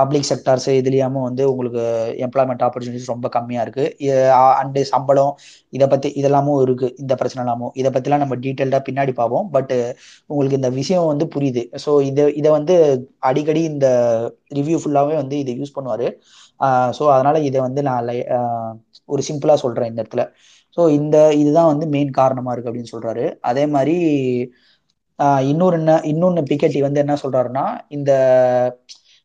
பப்ளிக் 0.01 0.27
செக்டார்ஸ் 0.31 0.67
இதுலையாமும் 0.79 1.25
வந்து 1.27 1.43
உங்களுக்கு 1.51 1.83
எம்ப்ளாய்மெண்ட் 2.25 2.63
ஆப்பர்ச்சுனிட்டிஸ் 2.67 3.11
ரொம்ப 3.13 3.27
கம்மியாக 3.35 3.65
இருக்குது 3.65 4.17
அண்டு 4.61 4.81
சம்பளம் 4.93 5.33
இதை 5.77 5.87
பற்றி 5.93 6.09
இதெல்லாமும் 6.21 6.61
இருக்குது 6.65 6.95
இந்த 7.03 7.13
பிரச்சனை 7.21 7.43
இல்லாமல் 7.45 7.73
இதை 7.81 7.91
பற்றிலாம் 7.95 8.23
நம்ம 8.23 8.37
டீட்டெயில்டாக 8.45 8.83
பின்னாடி 8.89 9.13
பார்ப்போம். 9.21 9.47
பட் 9.55 9.73
உங்களுக்கு 10.29 10.59
இந்த 10.61 10.71
விஷயம் 10.79 11.09
வந்து 11.11 11.27
புரியுது. 11.35 11.63
ஸோ 11.85 11.91
இதை 12.09 12.25
இதை 12.41 12.51
வந்து 12.57 12.75
அடிக்கடி 13.29 13.63
இந்த 13.73 13.87
ரிவ்யூ 14.59 14.77
ஃபுல்லாகவே 14.83 15.15
வந்து 15.23 15.35
இதை 15.43 15.53
யூஸ் 15.59 15.75
பண்ணுவார். 15.77 16.07
ஸோ 16.97 17.03
அதனால் 17.15 17.45
இதை 17.49 17.59
வந்து 17.67 17.81
நான் 17.89 18.05
லை 18.09 18.17
ஒரு 19.09 19.21
சிம்பிளாக 19.29 19.59
சொல்கிறேன் 19.65 19.89
இந்த 19.91 20.01
இடத்துல. 20.03 20.23
ஸோ 20.77 20.81
இந்த 20.99 21.17
இதுதான் 21.41 21.71
வந்து 21.73 21.85
மெயின் 21.95 22.11
காரணமாக 22.19 22.53
இருக்குது 22.53 22.71
அப்படின்னு 22.71 22.93
சொல்கிறாரு 22.95 23.25
அதே 23.51 23.63
மாதிரி 23.75 23.95
இன்னொரு 25.51 25.75
என்ன 25.79 25.93
இன்னொன்று 26.11 26.41
பிக்கெட்டி 26.49 26.79
வந்து 26.85 27.01
என்ன 27.03 27.15
சொல்கிறாருன்னா 27.23 27.65
இந்த 27.97 28.11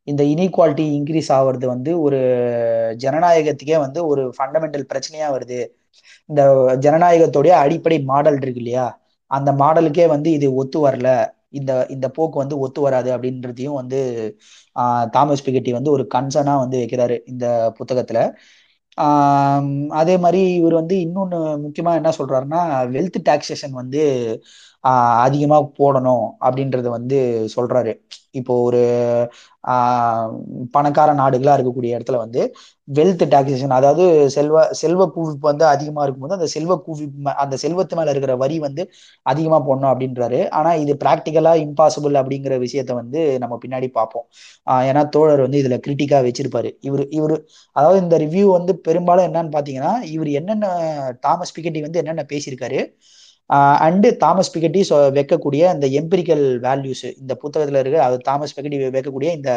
இந்த 0.07 0.23
இனீக்வாலிட்டி 0.33 0.85
இன்க்ரீஸ் 0.99 1.31
ஆகிறது 1.37 1.67
வந்து 1.75 1.91
ஒரு 2.01 2.19
ஜனநாயகத்துக்கே 3.05 3.79
வந்து 3.85 4.01
ஒரு 4.07 4.23
ஃபண்டமெண்டல் 4.37 4.89
பிரச்சனையா 4.93 5.29
வருது. 5.37 5.61
இந்த 6.29 6.43
ஜனநாயகத்துடைய 6.85 7.55
அடிப்படை 7.65 7.99
மாடல் 8.11 8.39
இருக்கு 8.43 8.63
இல்லையா? 8.63 8.87
அந்த 9.31 9.51
மாடலுக்கே 9.63 10.07
வந்து 10.15 10.29
இது 10.39 10.49
ஒத்து 10.55 10.79
வரல. 10.87 11.09
இந்த 11.51 11.73
இந்த 11.91 12.07
போக்கு 12.17 12.37
வந்து 12.39 12.57
ஒத்து 12.59 12.81
வராது 12.81 13.11
அப்படின்றதையும் 13.17 13.79
வந்து 13.81 13.99
தாமஸ் 15.15 15.45
பிகட்டி 15.47 15.71
வந்து 15.79 15.91
ஒரு 15.91 16.05
கன்சர்னா 16.15 16.55
வந்து 16.63 16.77
வைக்கிறாரு 16.83 17.17
இந்த 17.25 17.45
புத்தகத்துல. 17.79 18.21
அதே 20.01 20.15
மாதிரி 20.17 20.41
இவர் 20.59 20.75
வந்து 20.75 20.95
இன்னொன்னு 21.07 21.39
முக்கியமா 21.65 21.93
என்ன 22.01 22.11
சொல்றாருன்னா 22.19 22.61
வெல்த் 22.95 23.19
டாக்ஸேஷன் 23.29 23.75
வந்து 23.81 24.03
அதிகமாக 25.25 25.71
போடணும் 25.79 26.27
அப்படின்றத 26.47 26.89
வந்து 26.99 27.19
சொல்றாரு. 27.57 27.93
இப்போ 28.37 28.55
ஒரு 28.65 28.83
பணக்கார 30.75 31.11
நாடுகளா 31.21 31.55
இருக்கக்கூடிய 31.57 31.97
இடத்துல 31.97 32.19
வந்து 32.23 32.41
வெல்த் 32.89 33.25
டாக்ஸேஷன் 33.33 33.75
அதாவது 33.79 34.05
செல்வ 34.35 34.57
செல்வ 34.81 35.03
குவிப்பு 35.15 35.47
வந்து 35.49 35.65
அதிகமா 35.73 36.03
இருக்கும்போது 36.05 36.37
அந்த 36.39 36.49
செல்வ 36.55 36.73
குவிப்பு 36.85 37.05
அந்த 37.43 37.57
செல்வத்து 37.65 37.97
மேல 37.99 38.13
இருக்கிற 38.15 38.35
வரி 38.43 38.57
வந்து 38.67 38.83
அதிகமா 39.27 39.59
போடணும் 39.67 39.93
அப்படின்றாரு. 39.93 40.41
ஆனா 40.59 40.71
இது 40.85 40.95
பிராக்டிக்கலா 41.03 41.53
இம்பாசிபிள் 41.65 42.17
அப்படிங்கிற 42.21 42.57
விஷயத்த 42.65 42.95
வந்து 43.01 43.21
நம்ம 43.43 43.55
பின்னாடி 43.65 43.89
பார்ப்போம். 43.99 44.27
ஏன்னா 44.87 45.03
தோழர் 45.15 45.45
வந்து 45.47 45.61
இதுல 45.63 45.79
கிரிட்டிக்கா 45.87 46.21
வச்சிருப்பாரு. 46.29 46.71
இவர் 46.81 47.05
இவர் 47.19 47.37
அதாவது 47.77 47.99
இந்த 48.05 48.17
ரிவ்யூ 48.25 48.47
வந்து 48.59 48.73
பெரும்பாலும் 48.89 49.27
என்னன்னு 49.29 49.55
பாத்தீங்கன்னா 49.57 49.93
இவர் 50.15 50.31
என்னென்ன 50.41 50.67
தாமஸ் 51.27 51.55
பிகட்டி 51.57 51.81
வந்து 51.87 52.01
என்னென்ன 52.03 52.25
பேசியிருக்காரு 52.33 52.81
அண்டு 53.87 54.09
தாமஸ் 54.23 54.53
பிகட்டி 54.55 54.81
வைக்கக்கூடிய 55.19 55.63
இந்த 55.75 55.87
எம்பிரிக்கல் 56.01 56.45
வேல்யூஸ் 56.67 57.07
இந்த 57.23 57.33
புத்தகத்தில் 57.43 57.81
இருக்கிற 57.81 58.03
அது 58.09 58.17
தாமஸ் 58.29 58.57
பிகட்டி 58.57 58.79
வைக்கக்கூடிய 58.97 59.31
இந்த 59.39 59.51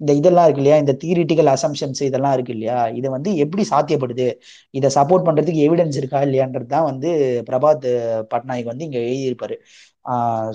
இந்த 0.00 0.12
இதெல்லாம் 0.20 0.46
இருக்கு 0.46 0.62
இல்லையா? 0.62 0.78
இந்த 0.82 0.92
தியரிட்டிக்கல் 1.02 1.50
அசம்ஷன்ஸ் 1.54 2.00
இதெல்லாம் 2.08 2.34
இருக்கு 2.36 2.54
இல்லையா? 2.56 2.78
இதை 2.98 3.08
வந்து 3.16 3.30
எப்படி 3.44 3.62
சாத்தியப்படுது? 3.72 4.26
இதை 4.74 4.88
சப்போர்ட் 4.96 5.26
பண்ணுறதுக்கு 5.28 5.64
எவிடன்ஸ் 5.68 5.98
இருக்கா 6.00 6.20
இல்லையான்றது 6.26 6.68
தான் 6.74 6.88
வந்து 6.90 7.10
பிரபாத் 7.48 7.86
பட்நாயக் 8.32 8.70
வந்து 8.72 8.86
இங்கே 8.88 9.02
எழுதியிருப்பாரு. 9.06 9.56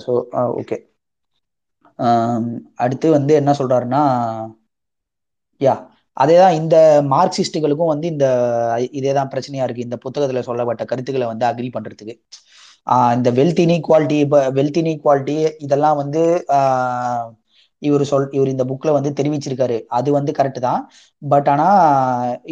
ஸோ 0.04 0.12
ஓகே 0.60 0.78
அடுத்து 2.84 3.06
வந்து 3.16 3.32
என்ன 3.40 3.52
சொல்கிறாருன்னா 3.60 4.02
யா 5.60 5.74
அதே 6.16 6.36
தான் 6.42 6.56
இந்த 6.60 6.76
மார்க்சிஸ்டுகளுக்கும் 7.12 7.92
வந்து 7.92 8.06
இந்த 8.12 8.26
இதே 8.98 9.12
தான் 9.18 9.30
பிரச்சனையா 9.32 9.64
இருக்கு. 9.66 9.86
இந்த 9.86 9.96
புத்தகத்துல 10.04 10.40
சொல்லப்பட்ட 10.48 10.82
கருத்துக்களை 10.90 11.26
வந்து 11.32 11.44
அக்ரி 11.50 11.68
பண்றதுக்கு. 11.76 12.14
இந்த 13.16 13.30
வெல்த் 13.32 13.60
இன்இக்வாலிட்டி 13.64 14.18
வெல்த் 14.56 14.78
இன்இக்வாலிட்டி 14.82 15.34
இதெல்லாம் 15.58 15.96
வந்து 15.96 16.22
இவர் 17.82 18.04
சொல் 18.04 18.28
இவர் 18.30 18.48
இந்த 18.48 18.64
புக்ல 18.64 18.92
வந்து 18.92 19.10
தெரிவிச்சிருக்காரு. 19.18 19.76
அது 19.88 20.08
வந்து 20.12 20.32
கரெக்ட் 20.38 20.60
தான். 20.60 20.80
பட் 21.22 21.48
ஆனா 21.48 21.66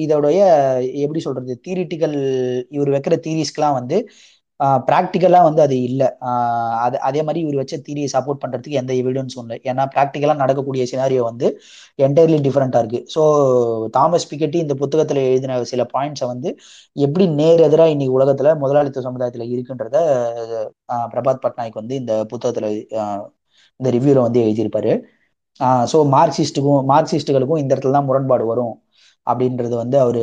இதோடைய 0.02 0.40
எப்படி 1.02 1.20
சொல்றது 1.20 1.54
தியரிட்டிக்கல் 1.66 2.16
இவர் 2.70 2.90
வைக்கிற 2.90 3.16
தீரிஸ்க்கெல்லாம் 3.26 3.78
வந்து 3.80 3.96
ப்ராக்டிக்கலாக 4.88 5.46
வந்து 5.46 5.62
அது 5.64 5.76
இல்லை. 5.88 6.06
அது 6.84 6.96
அதே 7.08 7.20
மாதிரி 7.26 7.40
இவர் 7.44 7.58
வச்ச 7.60 7.74
தீரியை 7.86 8.08
சப்போர்ட் 8.14 8.40
பண்ணுறதுக்கு 8.42 8.78
எந்த 8.80 8.92
எவிடன்ஸும் 9.00 9.44
இல்லை 9.44 9.56
ஏன்னா 9.70 9.84
ப்ராக்டிக்கலாக 9.94 10.40
நடக்கக்கூடிய 10.42 10.84
சினாரியோ 10.92 11.22
வந்து 11.28 11.48
என்டையர்லி 11.98 12.38
டிஃப்ரெண்ட்டாக 12.46 12.82
இருக்குது 12.82 13.06
ஸோ 13.14 13.22
தாமஸ் 13.96 14.28
பிக்கெட்டி 14.30 14.58
இந்த 14.64 14.76
புத்தகத்தில் 14.82 15.20
எழுதின 15.26 15.58
சில 15.72 15.84
பாயிண்ட்ஸை 15.94 16.28
வந்து 16.32 16.50
எப்படி 16.96 17.26
நேர் 17.40 17.64
எதிராக 17.68 17.94
இன்னைக்கு 17.94 18.16
உலகத்தில் 18.18 18.50
முதலாளித்துவ 18.62 19.04
சமுதாயத்தில் 19.08 19.50
இருக்குன்றத 19.52 19.96
பிரபாத் 21.12 21.44
பட்நாயக் 21.44 21.80
வந்து 21.80 21.94
இந்த 22.02 22.14
புத்தகத்தில் 22.32 22.70
இந்த 23.80 23.88
ரிவ்யூவில் 23.96 24.26
வந்து 24.26 24.40
எழுதியிருப்பாரு. 24.44 24.92
ஸோ 25.92 25.98
மார்க்சிஸ்ட்டுக்கும் 26.14 26.82
மார்க்சிஸ்ட்டுகளுக்கும் 26.90 27.60
இந்த 27.62 27.70
இடத்துல 27.74 27.96
தான் 27.96 28.08
முரண்பாடு 28.08 28.44
வரும் 28.52 28.74
அப்படின்றது 29.26 29.74
வந்து 29.82 29.96
அவர் 30.04 30.20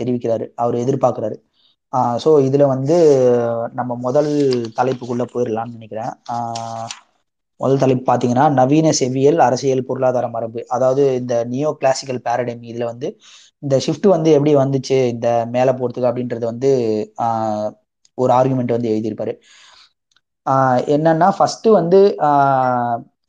தெரிவிக்கிறாரு. 0.00 0.44
அவர் 0.56 0.76
எதிர்பார்க்குறாரு. 0.84 1.36
ஸோ 2.24 2.30
இதில் 2.46 2.70
வந்து 2.74 2.96
நம்ம 3.78 3.92
முதல் 4.06 4.30
தலைப்புக்குள்ளே 4.78 5.26
போயிடலாம்னு 5.32 5.76
நினைக்கிறேன். 5.76 6.12
முதல் 7.60 7.82
தலைப்பு 7.82 8.04
பார்த்தீங்கன்னா 8.06 8.46
நவீன 8.58 8.88
செவ்வியல் 9.00 9.40
அரசியல் 9.46 9.86
பொருளாதார 9.88 10.26
மரபு. 10.28 10.60
அதாவது 10.68 11.02
இந்த 11.20 11.34
நியோ 11.52 11.70
கிளாசிக்கல் 11.80 12.24
பேரடைம் 12.26 12.62
இதில் 12.70 12.90
வந்து 12.92 13.08
இந்த 13.62 13.74
ஷிஃப்ட் 13.84 14.08
வந்து 14.14 14.30
எப்படி 14.36 14.52
வந்துச்சு 14.56 14.96
இந்த 15.14 15.28
மேலே 15.54 15.72
போகிறதுக்கு 15.72 16.10
அப்படின்றது 16.10 16.44
வந்து 16.52 16.70
ஒரு 18.18 18.32
ஆர்குமெண்ட் 18.38 18.76
வந்து 18.76 18.92
எழுதியிருப்பாரு. 18.92 19.32
என்னன்னா 20.94 21.28
ஃபர்ஸ்ட் 21.36 21.68
வந்து 21.78 22.00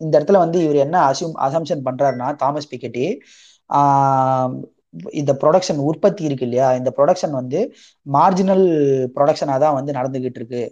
இந்த 0.02 0.14
இடத்துல 0.18 0.40
வந்து 0.46 0.58
இவர் 0.66 0.84
என்ன 0.86 0.98
அசியூம் 1.10 1.36
அசம்ஷன் 1.48 1.86
பண்றாருன்னா 1.88 2.28
தாமஸ் 2.42 2.70
பிக்கெட்டி 2.72 3.06
இந்த 5.12 5.32
ப்ரொடக்ஷன் 5.42 5.80
உற்பத்தி 5.90 6.24
இருக்கு 6.24 6.46
இல்லையா? 6.48 6.68
இந்த 6.80 6.90
ப்ரொடக்ஷன் 6.98 7.32
வந்து 7.32 7.60
மார்ஜினல் 8.08 8.66
ப்ரொடக்ஷனாக 9.16 9.60
தான் 9.60 9.78
வந்து 9.80 9.92
நடந்துகிட்டு 9.94 10.40
இருக்கு. 10.42 10.64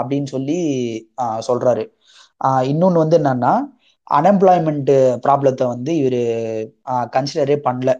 அப்படின்னு 0.00 0.28
சொல்லி 0.34 0.58
சொல்றாரு. 1.48 1.84
இன்னொன்று 2.72 2.98
வந்து 3.04 3.18
என்னன்னா 3.18 3.52
அன்எம்ப்ளாய்மெண்ட் 4.10 4.90
ப்ராப்ளத்தை 5.26 5.66
வந்து 5.74 5.92
இவர் 5.96 6.20
கன்சிடரே 7.16 7.56
பண்ணல. 7.66 7.90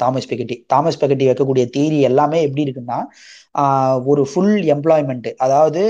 தாமஸ் 0.00 0.28
பெகட்டி. 0.30 0.56
தாமஸ் 0.72 1.00
பெகட்டி 1.02 1.24
வைக்கக்கூடிய 1.28 1.64
தீரி 1.76 1.98
எல்லாமே 2.10 2.38
எப்படி 2.46 2.64
இருக்குன்னா 2.66 2.98
ஒரு 4.12 4.22
ஃபுல் 4.30 4.56
எம்ப்ளாய்மெண்ட் 4.74 5.28
அதாவது 5.44 5.82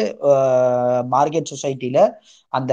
மார்க்கெட் 1.15 1.51
சொசைட்டியில் 1.53 2.03
அந்த 2.53 2.73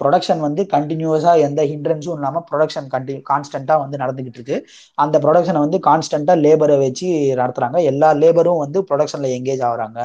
ப்ரொடக்ஷன் 0.00 0.40
வந்து 0.46 0.62
கண்டினியூஸாக 0.74 1.42
எந்த 1.48 1.60
ஹிண்ட்ரன்ஸும் 1.72 2.16
இல்லாமல் 2.18 2.44
ப்ரொடக்ஷன் 2.50 2.88
கண்டி 2.94 3.14
கான்ஸ்டண்ட்டாக 3.30 3.82
வந்து 3.84 4.00
நடந்துக்கிட்டு 4.02 4.38
இருக்கு. 4.40 4.56
அந்த 5.04 5.16
ப்ரொடக்ஷனை 5.24 5.60
வந்து 5.66 5.78
கான்ஸ்டண்ட்டாக 5.88 6.42
லேபரை 6.46 6.76
வச்சு 6.84 7.08
நடத்துகிறாங்க 7.40 7.80
எல்லா 7.92 8.08
லேபரும் 8.22 8.62
வந்து 8.64 8.80
ப்ரொடக்ஷனில் 8.90 9.36
எங்கேஜ் 9.38 9.62
ஆகுறாங்க. 9.68 10.00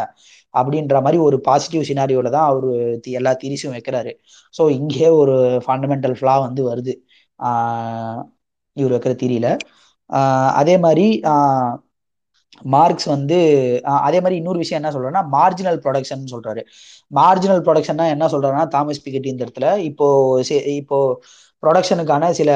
அப்படின்ற 0.53 0.95
மாதிரி 1.05 1.17
ஒரு 1.27 1.37
பாசிட்டிவ் 1.47 1.87
சினாரியோவில் 1.89 2.35
தான் 2.37 2.47
அவர் 2.51 2.67
எல்லா 3.19 3.31
தீரிஸும் 3.43 3.75
வைக்கிறாரு. 3.75 4.11
ஸோ 4.53 4.63
இங்கே 4.79 5.09
ஒரு 5.21 5.35
ஃபண்டமெண்டல் 5.65 6.15
ஃப்ளா 6.19 6.35
வந்து 6.47 6.63
வருது. 6.71 6.93
இவர் 8.77 8.93
வைக்கிற 8.95 9.13
தீரியில் 9.23 9.51
அதே 10.61 10.75
மாதிரி 10.77 11.05
மார்க்ஸ் 12.73 13.07
வந்து 13.07 13.37
அதே 13.99 14.19
மாதிரி 14.21 14.35
இன்னொரு 14.39 14.57
விஷயம் 14.57 14.79
என்ன 14.81 14.91
சொல்றேன்னா 14.95 15.21
மார்ஜினல் 15.35 15.79
ப்ரொடக்ஷன் 15.85 16.23
சொல்றாரு. 16.33 16.61
மார்ஜினல் 17.11 17.63
ப்ரொடக்ஷன்னா 17.67 18.05
என்ன 18.15 18.25
சொல்றாருன்னா 18.33 18.65
தாமஸ் 18.67 19.03
பிகெட்டி 19.05 19.29
இந்த 19.33 19.45
இடத்துல. 19.45 19.67
இப்போ 19.89 20.07
இப்போ 20.81 20.99
ப்ரொடக்ஷனுக்கான 21.63 22.29
சில 22.39 22.51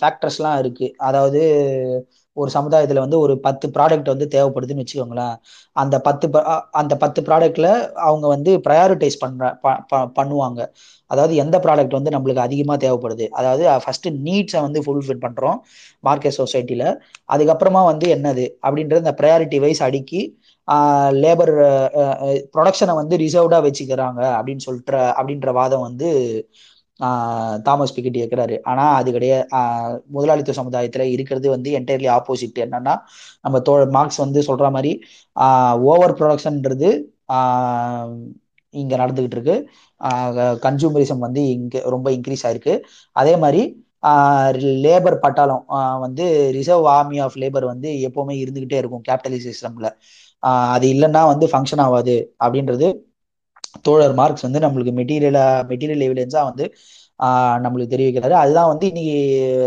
ஃபேக்டர்ஸ்லாம் 0.00 0.58
இருக்கு. 0.62 0.86
அதாவது 1.00 1.40
ஒரு 2.36 2.50
சமுதாயத்துல 2.56 3.02
வந்து 3.04 3.18
ஒரு 3.24 3.34
பத்து 3.40 3.66
ப்ராடக்ட் 3.74 4.10
வந்து 4.12 4.26
தேவைப்படுதுன்னு 4.34 4.82
வச்சுக்கோங்களேன். 4.84 5.34
அந்த 5.76 5.96
பத்து 6.06 6.26
அந்த 6.80 6.94
பத்து 7.02 7.20
ப்ராடக்ட்ல 7.28 7.68
அவங்க 8.06 8.26
வந்து 8.34 8.52
ப்ரையாரிட்டைஸ் 8.66 9.18
பண்ற 9.22 9.42
பண்ணுவாங்க. 10.18 10.60
அதாவது 11.10 11.34
எந்த 11.36 11.56
ப்ராடக்ட் 11.64 11.96
வந்து 11.98 12.14
நம்மளுக்கு 12.14 12.46
அதிகமாக 12.46 12.78
தேவைப்படுது. 12.84 13.26
அதாவது 13.38 13.64
ஃபர்ஸ்ட் 13.84 14.08
நீட்ஸை 14.26 14.60
வந்து 14.66 14.80
ஃபுல்ஃபில் 14.86 15.22
பண்ணுறோம் 15.26 15.58
மார்க்கெட் 16.04 16.38
சொசைட்டியில் 16.40 16.86
அதுக்கப்புறமா 17.28 17.82
வந்து 17.90 18.06
என்னது? 18.16 18.46
அப்படின்றது 18.64 19.04
இந்த 19.04 19.14
ப்ரையாரிட்டி 19.20 19.58
வைஸ் 19.64 19.82
அடுக்கி 19.88 20.22
லேபர் 21.22 21.52
ப்ரொடக்ஷனை 22.54 22.94
வந்து 23.00 23.14
ரிசர்வ்டாக 23.24 23.64
வச்சுக்கிறாங்க 23.66 24.20
அப்படின்னு 24.36 24.66
சொல்ற 24.68 24.92
அப்படின்ற 25.18 25.50
வாதம் 25.58 25.86
வந்து 25.88 26.08
தாமஸ் 27.66 27.94
பிக்கெட் 27.96 28.18
இருக்கிறாரு. 28.20 28.56
ஆனா 28.62 28.84
அது 28.94 29.08
கிடையாது 29.12 29.44
முதலாளித்துவ 30.10 30.56
சமுதாயத்துல 30.60 31.04
இருக்கிறது 31.14 31.46
வந்து 31.54 31.70
என்டையர்லி 31.78 32.08
ஆப்போசிட் 32.16 32.60
என்னன்னா 32.64 32.94
நம்ம 33.44 33.58
தோ 33.68 33.74
மார்க்ஸ் 33.96 34.22
வந்து 34.24 34.40
சொல்ற 34.48 34.68
மாதிரி 34.70 34.92
ஓவர் 35.90 36.16
ப்ரொடக்ஷன்ன்றது 36.18 36.90
இங்க 38.74 38.94
நடந்துகிட்டு 38.96 39.36
இருக்கு. 39.36 39.56
கன்சூமரிசம் 40.64 41.24
வந்து 41.26 41.42
இங்க 41.54 41.82
ரொம்ப 41.86 42.08
இன்க்ரீஸ் 42.10 42.44
ஆயிருக்கு. 42.46 42.74
அதே 43.16 43.34
மாதிரி 43.36 43.62
லேபர் 44.84 45.22
பட்டாளம் 45.24 45.62
வந்து 46.04 46.24
ரிசர்வ் 46.56 46.86
ஆர்மி 46.94 47.18
ஆஃப் 47.18 47.38
லேபர் 47.42 47.66
வந்து 47.72 47.90
எப்பவுமே 48.08 48.34
இருந்துகிட்டே 48.42 48.78
இருக்கும் 48.80 49.04
கேபிட்டலிஸ்ட் 49.08 49.50
சிஸ்டம்ல 49.50 49.88
அது 50.74 50.86
இல்லைன்னா 50.94 51.22
வந்து 51.32 51.46
ஃபங்க்ஷன் 51.52 51.82
ஆகாது 51.86 52.16
அப்படின்றது 52.44 52.88
தோழர் 53.82 54.14
மார்க்ஸ் 54.14 54.42
வந்து 54.42 54.60
நம்மளுக்கு 54.60 54.92
மெட்டீரியலா 55.00 55.42
மெட்டீரியல் 55.70 56.04
எவிடன்ஸா 56.08 56.42
வந்து 56.50 56.64
நம்மளுக்கு 57.64 57.92
தெரிவிக்கிறாரு. 57.94 58.34
அதுதான் 58.34 58.70
வந்து 58.70 58.86
இன்னைக்கு 58.90 59.16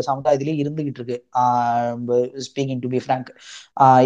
சமுதாயத்திலேயே 0.08 0.56
இருந்துகிட்டு 0.64 1.00
இருக்கு. 1.02 1.18
ஸ்பீக்கிங் 2.48 2.82
டு 2.82 2.90
பி 2.90 3.00
ஃப்ரங்க் 3.06 3.30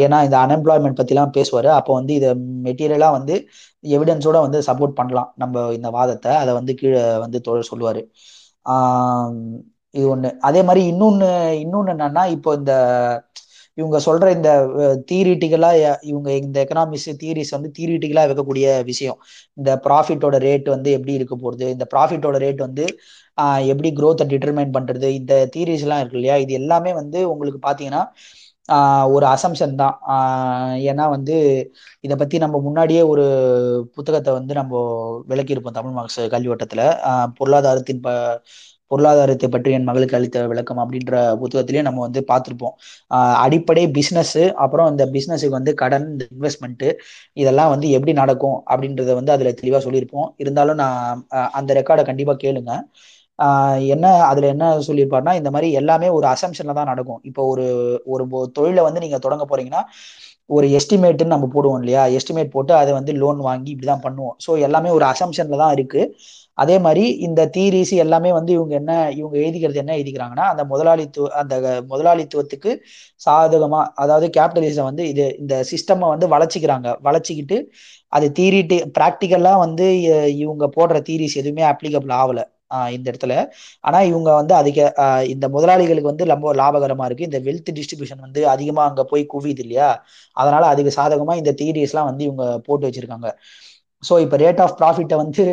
ஏன்னா 0.04 0.18
இந்த 0.28 0.38
அன்எம்ப்ளாய்மெண்ட் 0.44 1.00
பத்திலாம் 1.02 1.34
பேசுவாரு. 1.38 1.70
அப்போ 1.80 1.92
வந்து 2.00 2.14
இதை 2.20 2.30
மெட்டீரியலா 2.68 3.10
வந்து 3.18 3.36
எவிடன்ஸோட 3.84 4.38
வந்து 4.46 4.60
சப்போர்ட் 4.70 4.98
பண்ணலாம். 5.00 5.30
நம்ம 5.36 5.66
இந்த 5.78 5.90
வாதத்தை. 5.98 6.32
அதை 6.42 6.52
வந்து 6.60 6.74
கீழே 6.82 7.02
வந்து 7.26 7.40
தோழர் 7.48 7.70
சொல்லுவாரு. 7.72 8.02
இது 9.94 10.06
ஒண்ணு. 10.16 10.30
அதே 10.50 10.62
மாதிரி 10.68 10.82
இன்னொன்னு 10.92 11.30
இன்னொன்னு 11.64 11.94
என்னன்னா 11.96 12.24
இப்போ 12.36 12.50
இந்த 12.60 12.74
இவங்க 13.82 13.98
சொல்ற 14.08 14.28
இந்த 14.38 14.50
தியரிட்டிக்கலா 15.10 15.70
இவங்க 16.12 16.30
இந்த 16.42 16.58
எக்கனாமிக்ஸ் 16.66 17.10
தியரிஸ் 17.22 17.54
வந்து 17.56 17.70
தியரிட்டிக்கலா 17.78 18.24
வைக்கக்கூடிய 18.26 18.68
விஷயம். 18.92 19.20
இந்த 19.60 19.72
ப்ராஃபிட்டோட 19.86 20.36
ரேட் 20.48 20.68
வந்து 20.76 20.90
எப்படி 20.98 21.14
இருக்க 21.20 21.36
போகுது? 21.44 21.68
இந்த 21.76 21.86
ப்ராஃபிட்டோட 21.94 22.38
ரேட் 22.46 22.62
வந்து 22.68 22.86
எப்படி 23.72 23.90
க்ரோத்தை 24.00 24.26
டிட்டர்மைன் 24.34 24.76
பண்றது? 24.78 25.08
இந்த 25.20 25.34
தியரிஸ் 25.56 25.86
எல்லாம் 25.86 26.02
இருக்கு 26.04 26.20
இல்லையா? 26.20 26.38
இது 26.46 26.54
எல்லாமே 26.62 26.94
வந்து 27.02 27.20
உங்களுக்கு 27.34 27.62
பாத்தீங்கன்னா 27.70 28.04
ஒரு 29.16 29.26
அசம்ஷன் 29.36 29.76
தான். 29.82 29.96
ஏன்னா 30.90 31.06
வந்து 31.16 31.36
இதை 32.06 32.16
பத்தி 32.22 32.38
நம்ம 32.44 32.60
முன்னாடியே 32.68 33.02
ஒரு 33.14 33.26
புத்தகத்தை 33.96 34.32
வந்து 34.40 34.54
நம்ம 34.60 34.74
விளக்கியிருப்போம் 35.32 35.78
தமிழ் 35.80 35.96
மார்க்ஸ் 35.98 36.22
கல்விவட்டத்துல. 36.36 36.84
பொருளாதாரத்தின் 37.40 38.04
ப 38.06 38.10
பொருளாதாரத்தை 38.92 39.48
பற்றி 39.54 39.70
என் 39.78 39.88
மகளுக்கு 39.90 40.18
அளித்த 40.20 40.46
விளக்கம் 40.52 40.82
அப்படின்ற 40.84 41.14
புத்தகத்திலேயே 41.42 41.84
நம்ம 41.88 42.02
வந்து 42.08 42.22
பார்த்துருப்போம். 42.32 42.76
அடிப்படை 43.46 43.84
பிஸ்னஸ் 43.98 44.36
அப்புறம் 44.66 44.90
இந்த 44.94 45.06
பிஸ்னஸுக்கு 45.16 45.58
வந்து 45.60 45.74
கடன் 45.84 46.08
இந்த 46.14 46.26
இன்வெஸ்ட்மெண்ட்டு 46.36 46.90
இதெல்லாம் 47.42 47.72
வந்து 47.74 47.90
எப்படி 47.98 48.14
நடக்கும் 48.22 48.58
அப்படின்றத 48.72 49.16
வந்து 49.20 49.36
அதில் 49.36 49.58
தெளிவாக 49.62 49.84
சொல்லியிருப்போம். 49.88 50.30
இருந்தாலும் 50.44 50.82
நான் 50.84 51.24
அந்த 51.60 51.72
ரெக்கார்டை 51.80 52.06
கண்டிப்பாக 52.12 52.40
கேளுங்க. 52.46 52.72
என்ன 53.94 54.06
அதுல 54.32 54.48
என்ன 54.54 54.66
சொல்லியிருப்பாருன்னா 54.88 55.34
இந்த 55.40 55.50
மாதிரி 55.54 55.68
எல்லாமே 55.80 56.08
ஒரு 56.18 56.26
அசம்ஷன்ல 56.34 56.74
தான் 56.80 56.92
நடக்கும். 56.92 57.22
இப்போ 57.30 57.42
ஒரு 57.54 57.66
ஒரு 58.14 58.24
தொழிலை 58.58 58.82
வந்து 58.88 59.04
நீங்க 59.06 59.18
தொடங்க 59.26 59.46
போறீங்கன்னா 59.52 59.84
ஒரு 60.56 60.68
எஸ்டிமேட்னு 60.78 61.34
நம்ம 61.34 61.48
போடுவோம் 61.56 61.80
இல்லையா? 61.82 62.04
எஸ்டிமேட் 62.18 62.54
போட்டு 62.56 62.74
அதை 62.82 62.92
வந்து 62.98 63.12
லோன் 63.22 63.40
வாங்கி 63.48 63.70
இப்படிதான் 63.74 64.04
பண்ணுவோம். 64.06 64.36
ஸோ 64.46 64.52
எல்லாமே 64.68 64.90
ஒரு 64.98 65.06
அசம்ஷன்ல 65.14 65.60
தான் 65.64 65.74
இருக்கு. 65.78 66.02
அதே 66.62 66.76
மாதிரி 66.80 67.04
இந்த 67.28 67.42
தீரீசி 67.56 67.96
எல்லாமே 68.04 68.32
வந்து 68.38 68.52
இவங்க 68.54 68.74
என்ன 68.80 68.92
இவங்க 69.20 69.36
எழுதிக்கிறது 69.42 69.82
என்ன 69.82 69.94
எழுதிக்கிறாங்கன்னா 69.98 70.46
அந்த 70.52 70.64
முதலாளித்துவ 70.72 71.28
அந்த 71.42 71.56
முதலாளித்துவத்துக்கு 71.92 72.72
சாதகமா 73.22 73.82
அதாவது 73.96 74.28
கேபிட்டலிசம் 74.38 74.90
வந்து 74.90 75.06
இது 75.12 75.26
இந்த 75.40 75.56
சிஸ்டம் 75.72 76.06
வந்து 76.08 76.28
வளர்ச்சிக்கிறாங்க. 76.34 76.88
வளர்ச்சிக்கிட்டு 77.02 77.58
அது 78.14 78.28
தீரிட்டு 78.40 78.78
ப்ராக்டிக்கலா 78.98 79.54
வந்து 79.66 79.86
இவங்க 80.42 80.66
போடுற 80.78 80.98
தீரிஸ் 81.10 81.38
எதுவுமே 81.38 81.64
அப்ளிகபிள் 81.72 82.14
ஆகல 82.18 82.42
இந்த 82.94 83.06
இடத்துல. 83.12 83.34
ஆனா 83.84 84.00
இவங்க 84.10 84.30
வந்து 84.40 84.54
அதிக 84.56 84.80
இந்த 85.34 85.46
முதலாளிகளுக்கு 85.56 86.12
வந்து 86.12 86.28
ரொம்ப 86.32 86.54
லாபகரமா 86.60 87.06
இருக்கு. 87.08 87.28
இந்த 87.30 87.40
வெல்த் 87.48 87.72
டிஸ்ட்ரிபியூஷன் 87.78 88.24
வந்து 88.26 88.42
அதிகமா 88.54 88.84
அங்க 88.90 89.04
போய் 89.06 89.24
குவியுது 89.34 89.64
இல்லையா? 89.66 89.90
அதனால 90.38 90.64
அதுக்கு 90.74 90.94
சாதகமா 90.98 91.36
இந்த 91.42 91.54
தியரிஸ் 91.62 91.94
எல்லாம் 91.94 92.10
வந்து 92.12 92.24
இவங்க 92.28 92.46
போட்டு 92.68 92.88
வச்சிருக்காங்க. 92.88 93.30
ஸோ 94.04 94.14
இப்போ 94.24 94.38
ரேட் 94.38 94.62
ஆஃப் 94.62 94.76
ப்ராஃபிட்டை 94.80 95.16
வந்து 95.22 95.44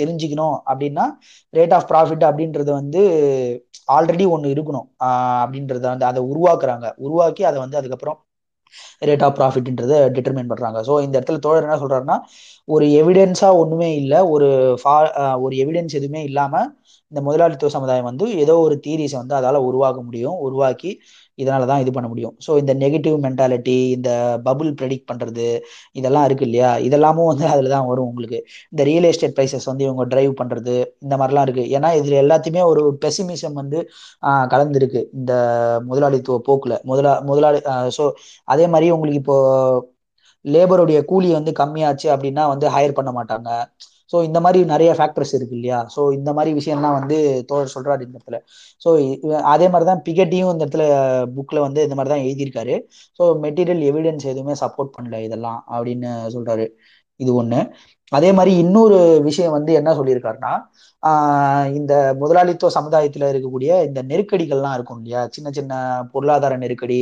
தெரிஞ்சுக்கணும் 0.00 0.56
அப்படின்னா 0.70 1.04
ரேட் 1.54 1.74
ஆஃப் 1.74 1.88
ப்ராஃபிட் 1.90 2.24
அப்படின்றது 2.28 2.70
வந்து 2.72 3.02
ஆல்ரெடி 3.88 4.24
ஒன்று 4.34 4.48
இருக்கணும். 4.54 4.88
அப்படின்றத 5.42 5.84
வந்து 5.88 6.08
அதை 6.10 6.22
உருவாக்குறாங்க. 6.32 6.86
உருவாக்கி 6.98 7.42
அதை 7.50 7.58
வந்து 7.64 7.78
அதுக்கப்புறம் 7.80 8.18
ரேட் 9.02 9.24
ஆஃப் 9.26 9.36
ப்ராஃபிட்ன்றத 9.38 9.94
டிட்டர்மைன் 10.16 10.50
பண்ணுறாங்க 10.50 10.78
ஸோ 10.88 10.94
இந்த 11.04 11.14
இடத்துல 11.18 11.40
தோழர் 11.44 11.66
என்ன 11.66 11.78
சொல்கிறாருன்னா 11.82 12.16
ஒரு 12.68 12.86
எவிடென்ஸாக 13.00 13.60
ஒன்றுமே 13.60 13.88
இல்லை 14.00 14.18
ஒரு 14.34 14.48
ஃபா 14.82 14.94
ஒரு 15.44 15.54
எவிடன்ஸ் 15.62 15.96
எதுவுமே 16.00 16.22
இல்லாமல் 16.24 16.68
இந்த 17.12 17.20
முதலாளித்துவ 17.20 17.70
சமுதாயம் 17.76 18.08
வந்து 18.10 18.26
ஏதோ 18.42 18.54
ஒரு 18.66 18.76
தீரீஸை 18.86 19.16
வந்து 19.20 19.36
அதால் 19.38 19.66
உருவாக்க 19.68 20.00
முடியும். 20.02 20.36
உருவாக்கி 20.46 20.90
இதனால 21.38 21.66
தான் 21.70 21.82
இது 21.82 21.90
பண்ண 21.96 22.08
முடியும். 22.08 22.34
ஸோ 22.46 22.50
இந்த 22.62 22.72
நெகட்டிவ் 22.82 23.16
மென்டாலிட்டி 23.26 23.76
இந்த 23.96 24.10
பபுள் 24.46 24.70
ப்ரெடிக்ட் 24.78 25.08
பண்ணுறது 25.10 25.46
இதெல்லாம் 25.96 26.26
இருக்கு 26.28 26.46
இல்லையா? 26.48 26.70
இதெல்லாமும் 26.86 27.30
வந்து 27.32 27.46
அதில் 27.54 27.72
தான் 27.74 27.88
வரும் 27.88 28.08
உங்களுக்கு. 28.10 28.38
இந்த 28.72 28.82
ரியல் 28.90 29.08
எஸ்டேட் 29.10 29.36
ப்ரைசஸ் 29.36 29.68
வந்து 29.70 29.84
இவங்க 29.88 30.04
டிரைவ் 30.12 30.32
பண்ணுறது 30.40 30.74
இந்த 31.04 31.14
மாதிரிலாம் 31.20 31.46
இருக்குது 31.48 31.70
ஏன்னா 31.76 31.90
இதில் 32.00 32.20
எல்லாத்தையுமே 32.24 32.64
ஒரு 32.72 32.84
பெசிமிசம் 33.04 33.58
வந்து 33.60 33.80
கலந்துருக்கு. 34.52 35.02
இந்த 35.18 35.32
முதலாளித்துவ 35.88 36.38
போக்கில். 36.48 36.76
முதலா 36.90 37.12
முதலாளி 37.30 37.60
ஸோ 37.98 38.04
அதே 38.48 38.66
மாதிரி 38.74 38.88
உங்களுக்கு 38.96 39.22
இப்போ 39.22 39.36
லேபருடைய 40.44 40.98
கூலி 41.10 41.28
வந்து 41.36 41.52
கம்மியாச்சு 41.60 42.08
அப்படின்னா 42.14 42.42
வந்து 42.52 42.66
ஹையர் 42.74 42.98
பண்ண 42.98 43.10
மாட்டாங்க. 43.18 43.48
ஸோ 44.12 44.16
இந்த 44.28 44.38
மாதிரி 44.44 44.60
நிறைய 44.72 44.90
ஃபேக்டர்ஸ் 44.98 45.34
இருக்கு 45.38 45.56
இல்லையா? 45.58 45.78
ஸோ 45.94 46.00
இந்த 46.18 46.30
மாதிரி 46.36 46.50
விஷயம்லாம் 46.60 46.96
வந்து 46.98 47.16
தோழர் 47.50 47.74
சொல்றாரு 47.76 48.02
இந்த 48.06 48.16
இடத்துல. 48.18 48.38
ஸோ 48.82 48.88
அதே 49.54 49.66
மாதிரி 49.72 49.86
தான் 49.90 50.02
பிகட்டியும் 50.08 50.52
இந்த 50.54 50.64
இடத்துல 50.66 50.84
புக்கில் 51.36 51.64
வந்து 51.66 51.82
இந்த 51.86 51.96
மாதிரி 51.98 52.12
தான் 52.14 52.24
எழுதியிருக்காரு. 52.26 52.76
ஸோ 53.20 53.24
மெட்டீரியல் 53.44 53.82
எவிடன்ஸ் 53.90 54.26
எதுவுமே 54.34 54.56
சப்போர்ட் 54.64 54.94
பண்ணல 54.96 55.20
இதெல்லாம் 55.28 55.60
அப்படின்னு 55.74 56.10
சொல்றாரு. 56.36 56.66
இது 57.20 57.30
ஒன்று 57.40 57.60
அதே 58.12 58.28
மாதிரி 58.36 58.52
இன்னொரு 58.62 58.98
விஷயம் 59.26 59.54
வந்து 59.56 59.72
என்ன 59.78 59.90
சொல்லியிருக்காருன்னா 59.98 60.52
இந்த 61.78 61.92
முதலாளித்துவ 62.20 62.70
சமுதாயத்தில் 62.76 63.26
இருக்கக்கூடிய 63.30 63.70
இந்த 63.88 64.00
நெருக்கடிகள்லாம் 64.10 64.76
இருக்கும் 64.76 65.00
இல்லையா? 65.00 65.22
சின்ன 65.36 65.48
சின்ன 65.58 65.72
பொருளாதார 66.14 66.56
நெருக்கடி 66.62 66.98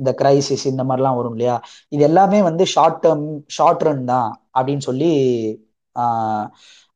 இந்த 0.00 0.10
கிரைசிஸ் 0.20 0.66
இந்த 0.72 0.84
மாதிரிலாம் 0.88 1.18
வரும் 1.20 1.36
இல்லையா? 1.36 1.56
இது 1.94 2.02
எல்லாமே 2.10 2.40
வந்து 2.48 2.66
ஷார்ட் 2.74 3.00
டேர்ம் 3.06 3.26
ஷார்ட் 3.58 3.84
ரன் 3.88 4.04
தான் 4.12 4.30
அப்படின்னு 4.56 4.84
சொல்லி 4.90 5.10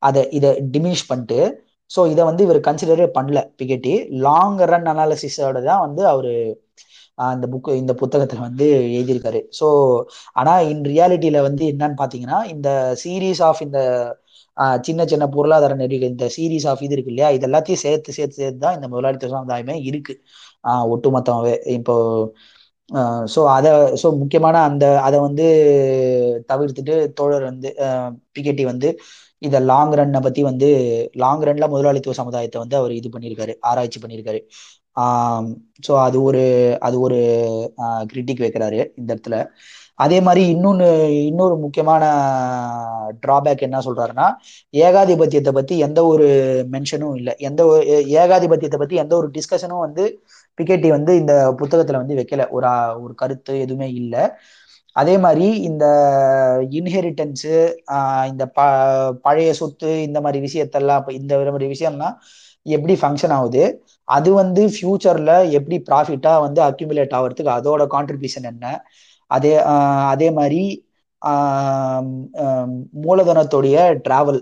அதை 0.03 0.23
இதை 0.39 0.51
டிமினிஷ் 0.75 1.09
பண்ணிட்டு 1.11 1.39
ஸோ 1.91 2.01
இதை 2.13 2.23
வந்து 2.29 2.43
இவர் 2.47 2.67
கன்சிடரே 2.69 3.07
பண்ணல 3.17 3.39
பிகெட்டி 3.61 3.95
லாங் 4.27 4.61
ரன் 4.73 4.89
அனாலிசிஸோட 4.93 5.59
தான் 5.69 5.83
வந்து 5.87 6.03
அவர் 6.13 6.31
இந்த 7.35 7.47
புக்கு 7.53 7.73
இந்த 7.81 7.93
புத்தகத்தில் 8.01 8.45
வந்து 8.47 8.67
எழுதியிருக்காரு. 8.97 9.41
ஸோ 9.59 9.67
ஆனால் 10.41 10.63
இன் 10.73 10.85
ரியாலிட்டியில 10.91 11.41
வந்து 11.49 11.65
என்னன்னு 11.73 11.99
பார்த்தீங்கன்னா 12.01 12.39
இந்த 12.55 12.69
சீரீஸ் 13.03 13.43
ஆஃப் 13.49 13.63
இந்த 13.67 13.81
சின்ன 14.87 15.03
சின்ன 15.13 15.25
பொருளாதார 15.35 15.75
நெறிகள் 15.81 16.13
இந்த 16.13 16.27
சீரீஸ் 16.37 16.67
ஆஃப் 16.73 16.83
இது 16.87 16.95
இருக்கு 16.97 17.13
இல்லையா 17.13 17.29
இது 17.37 17.47
எல்லாத்தையும் 17.49 17.83
சேர்த்து 17.85 18.11
சேர்த்து 18.19 18.39
சேர்த்து 18.43 18.65
தான் 18.65 18.77
இந்த 18.79 18.89
முதலாளித்துவ 18.93 19.33
சமுதாயமே 19.37 19.77
இருக்கு. 19.91 20.15
ஒட்டுமொத்தமாகவே 20.95 21.55
இப்போ 21.79 21.95
ஸோ 23.35 23.41
அதை 23.57 23.71
ஸோ 24.03 24.07
முக்கியமான 24.21 24.57
அந்த 24.69 24.85
அதை 25.01 25.19
வந்து 25.21 25.45
தவிர்த்துட்டு 26.49 26.95
தோழர் 27.19 27.45
வந்து 27.45 27.69
பிகேடி 28.37 28.65
வந்து 28.73 28.89
இதை 29.43 29.59
லாங் 29.71 29.95
ரன்னை 29.95 30.21
பற்றி 30.21 30.43
வந்து 30.43 30.69
லாங் 31.23 31.45
ரன்ல 31.49 31.67
முதலாளித்துவ 31.69 32.15
சமுதாயத்தை 32.21 32.59
வந்து 32.63 32.77
அவர் 32.81 32.93
இது 32.93 33.09
பண்ணியிருக்காரு 33.15 33.55
ஆராய்ச்சி 33.71 34.01
பண்ணியிருக்காரு 34.01 34.41
ஸோ 35.87 35.93
அது 36.07 36.19
ஒரு 36.23 36.43
அது 36.81 36.97
ஒரு 37.01 37.19
கிரிட்டிக் 38.11 38.45
வைக்கிறாரு 38.45 38.81
இந்த 39.01 39.09
இடத்துல. 39.15 39.37
அதே 39.99 40.19
மாதிரி 40.21 40.43
இன்னொன்று 40.55 40.87
இன்னொரு 41.29 41.57
முக்கியமான 41.65 42.05
டிராபேக் 43.23 43.65
என்ன 43.67 43.81
சொல்றாருன்னா 43.87 44.27
ஏகாதிபத்தியத்தை 44.75 45.53
பத்தி 45.53 45.75
எந்த 45.87 46.01
ஒரு 46.07 46.27
மென்ஷனும் 46.73 47.17
இல்லை. 47.17 47.35
எந்த 47.49 47.61
ஒரு 47.67 47.83
ஏகாதிபத்தியத்தை 48.23 48.79
பத்தி 48.79 48.97
எந்த 49.05 49.15
ஒரு 49.21 49.29
டிஸ்கஷனும் 49.37 49.85
வந்து 49.87 50.05
பிகேடி 50.59 50.89
வந்து 50.97 51.13
இந்த 51.21 51.33
புத்தகத்துல 51.61 52.01
வந்து 52.03 52.19
வைக்கல. 52.21 52.43
ஒரு 52.51 52.69
ஒரு 53.05 53.15
கருத்து 53.23 53.55
எதுவுமே 53.65 53.89
இல்லை. 54.01 54.23
அதே 54.97 55.15
மாதிரி 55.19 55.47
இந்த 55.69 55.85
இன்ஹெரிட்டன்ஸு 56.79 57.55
இந்த 58.31 58.45
ப 58.57 58.61
பழைய 59.25 59.51
சொத்து 59.61 59.91
இந்த 60.09 60.19
மாதிரி 60.21 60.39
விஷயத்தெல்லாம் 60.47 61.09
இந்த 61.21 61.33
மாதிரி 61.47 61.69
விஷயம்லாம் 61.75 62.17
எப்படி 62.67 62.95
ஃபங்க்ஷன் 63.01 63.35
ஆகுது? 63.39 63.63
அது 64.09 64.31
வந்து 64.35 64.63
ஃபியூச்சர்ல 64.75 65.33
எப்படி 65.59 65.77
ப்ராஃபிட்டா 65.89 66.33
வந்து 66.47 66.61
அக்யூமுலேட் 66.69 67.17
ஆகிறதுக்கு 67.19 67.53
அதோட 67.59 67.83
கான்ட்ரிபியூஷன் 67.95 68.49
என்ன? 68.53 68.65
அதே 69.31 69.53
அதே 70.13 70.29
மாதிரி 70.39 70.61
மூலதனத்துடைய 73.05 73.77
டிராவல் 74.07 74.41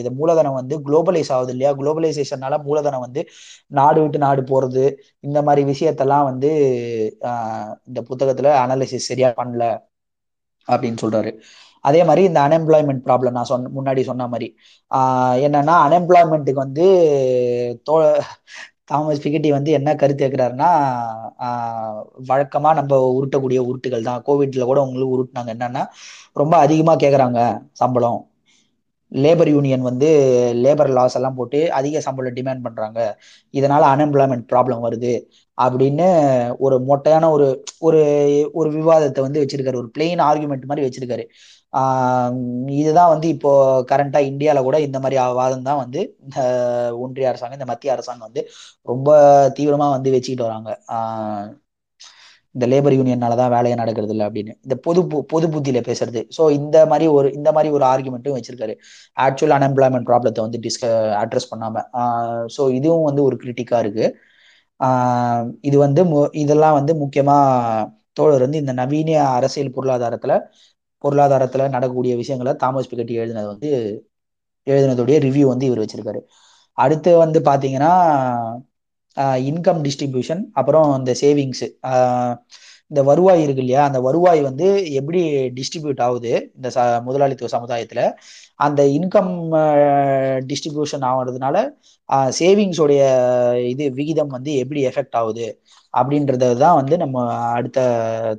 இது 0.00 0.10
மூலதனம் 0.20 0.58
வந்து 0.60 0.74
குளோபலைஸ் 0.86 1.30
ஆகுது 1.36 1.52
இல்லையா? 1.54 1.72
குளோபலைசேஷனால 1.80 2.58
மூலதனம் 2.68 3.04
வந்து 3.06 3.22
நாடு 3.70 3.98
விட்டு 4.02 4.18
நாடு 4.18 4.42
போறது 4.52 4.84
இந்த 5.20 5.38
மாதிரி 5.48 5.62
விஷயத்தெல்லாம் 5.72 6.28
வந்து 6.30 6.50
இந்த 7.88 8.00
புத்தகத்துல 8.10 8.50
அனாலிசிஸ் 8.64 9.08
சரியா 9.10 9.30
பண்ணல 9.40 9.64
அப்படின்னு 10.68 10.98
சொல்றாரு. 11.04 11.30
அதே 11.84 12.00
மாதிரி 12.08 12.22
இந்த 12.28 12.40
அன்எம்ப்ளாய்மெண்ட் 12.46 13.02
ப்ராப்ளம் 13.06 13.36
நான் 13.36 13.50
சொன்ன 13.52 13.70
முன்னாடி 13.78 14.02
சொன்ன 14.10 14.26
மாதிரி. 14.28 14.48
என்னன்னா 15.46 15.74
அன்எம்ப்ளாய்மெண்ட்டுக்கு 15.86 16.64
வந்து 16.66 16.84
தோ 17.88 17.94
தாமஸ் 18.88 19.22
பிகட்டி 19.24 19.48
வந்து 19.56 19.70
என்ன 19.78 19.90
கருத்து 20.00 20.22
கேட்கிறாருன்னா 20.24 20.68
வழக்கமாக 22.30 22.74
நம்ம 22.80 22.98
உருட்டக்கூடிய 23.18 23.60
உருட்டுகள் 23.70 24.06
தான். 24.08 24.22
கோவிட்ல 24.28 24.64
கூட 24.70 24.80
உங்களுக்கு 24.86 25.14
உருட்டுனாங்க. 25.16 25.50
என்னன்னா 25.56 25.82
ரொம்ப 26.40 26.54
அதிகமாக 26.66 27.00
கேட்குறாங்க 27.04 27.40
சம்பளம். 27.82 28.20
லேபர் 29.12 29.50
யூனியன் 29.54 29.82
வந்து 29.88 30.08
லேபர் 30.64 30.90
லாஸ் 30.98 31.16
எல்லாம் 31.18 31.36
போட்டு 31.38 31.58
அதிக 31.78 32.00
சம்பளம் 32.06 32.36
டிமாண்ட் 32.38 32.64
பண்ணுறாங்க 32.66 33.00
இதனால 33.54 33.82
அன்எம்ப்ளாய்மெண்ட் 33.92 34.46
ப்ராப்ளம் 34.52 34.84
வருது 34.86 35.12
அப்படின்னு 35.58 36.06
ஒரு 36.66 36.76
மொட்டையான 36.90 37.30
ஒரு 37.36 37.48
ஒரு 37.88 38.00
ஒரு 38.60 38.68
விவாதத்தை 38.78 39.22
வந்து 39.26 39.42
வச்சிருக்காரு. 39.42 39.80
ஒரு 39.82 39.90
பிளெயின் 39.96 40.22
ஆர்குமெண்ட் 40.28 40.68
மாதிரி 40.70 40.86
வச்சிருக்காரு. 40.86 41.24
இதுதான் 42.80 43.12
வந்து 43.12 43.26
இப்போ 43.34 43.50
கரண்டா 43.90 44.20
இந்தியால 44.30 44.62
கூட 44.66 44.76
இந்த 44.86 44.98
மாதிரி 45.04 45.16
வாதம் 45.40 45.66
தான் 45.68 45.80
வந்து 45.84 46.00
இந்த 46.24 46.38
ஒன்றிய 47.04 47.30
அரசாங்கம் 47.30 47.58
இந்த 47.60 47.68
மத்திய 47.72 47.94
அரசாங்கம் 47.96 48.28
வந்து 48.28 48.42
ரொம்ப 48.88 49.08
தீவிரமா 49.58 49.88
வந்து 49.96 50.14
வச்சுக்கிட்டு 50.16 50.48
வராங்க. 50.48 50.70
இந்த 52.54 52.64
லேபர் 52.72 52.96
யூனியனால 52.96 53.36
தான் 53.40 53.52
வேலையை 53.54 53.76
நடக்கிறது 53.80 54.12
இல்லை 54.14 54.24
அப்படின்னு. 54.28 54.52
இந்த 54.66 54.74
பொது 54.86 55.00
பொது 55.32 55.46
புத்தியில 55.54 55.80
பேசுறது. 55.88 56.20
ஸோ 56.36 56.42
இந்த 56.58 56.78
மாதிரி 56.90 57.06
ஒரு 57.18 57.28
இந்த 57.38 57.50
மாதிரி 57.56 57.70
ஒரு 57.76 57.84
ஆர்குமெண்ட்டும் 57.92 58.36
வச்சிருக்காரு. 58.38 58.74
ஆக்சுவல் 59.16 59.54
அன்எம்ப்ளாய்மெண்ட் 59.58 60.08
ப்ராப்ளத்தை 60.10 60.42
வந்து 60.46 60.60
டிஸ்க 60.66 60.84
அட்ரஸ் 61.22 61.50
பண்ணாம. 61.52 61.76
ஸோ 62.56 62.62
இதுவும் 62.78 63.08
வந்து 63.10 63.22
ஒரு 63.28 63.38
கிரிட்டிக்கா 63.44 63.78
இருக்கு. 63.84 64.06
இது 65.68 65.76
வந்து 65.86 66.02
இதெல்லாம் 66.44 66.76
வந்து 66.80 66.92
முக்கியமா 67.02 67.36
தோழர் 68.18 68.44
வந்து 68.46 68.62
இந்த 68.62 68.72
நவீன 68.80 69.10
அரசியல் 69.36 69.74
பொருளாதாரத்துல 69.76 70.32
பொருளாதாரத்துல 71.02 71.68
நடக்கக்கூடிய 71.68 72.16
விஷயங்களை 72.16 72.52
தாமஸ் 72.56 72.90
பிகட்டி 72.94 73.14
எழுதினது 73.22 73.46
வந்து 73.46 73.70
எழுதினதுடைய 74.66 75.16
ரிவ்யூ 75.26 75.46
வந்து 75.52 75.66
இவர் 75.66 75.82
வச்சிருக்காரு. 75.84 76.20
அடுத்து 76.78 77.10
வந்து 77.16 77.38
பாத்தீங்கன்னா 77.40 77.92
இன்கம் 79.48 79.80
டிஸ்ட்ரிபியூஷன் 79.86 80.42
அப்புறம் 80.52 80.88
இந்த 80.98 81.12
சேவிங்ஸ் 81.20 81.64
இந்த 82.92 83.02
வருவாய் 83.08 83.42
இருக்கு 83.44 83.62
இல்லையா 83.64 83.82
அந்த 83.88 83.98
வருவாய் 84.06 84.40
வந்து 84.48 84.66
எப்படி 85.00 85.20
டிஸ்ட்ரிபியூட் 85.58 86.02
ஆகுது 86.06 86.32
இந்த 86.56 86.68
ச 86.74 86.78
முதலாளித்துவ 87.06 87.50
சமுதாயத்தில்? 87.54 88.02
அந்த 88.60 88.80
இன்கம் 88.98 89.32
டிஸ்ட்ரிபியூஷன் 90.50 91.06
ஆகிறதுனால 91.10 91.56
சேவிங்ஸோடைய 92.38 93.02
இது 93.72 93.84
விகிதம் 93.98 94.34
வந்து 94.36 94.50
எப்படி 94.62 94.80
எஃபெக்ட் 94.90 95.18
ஆகுது? 95.20 95.46
அப்படின்றது 95.94 96.48
தான் 96.56 96.78
வந்து 96.80 96.94
நம்ம 97.02 97.16
அடுத்த 97.56 97.78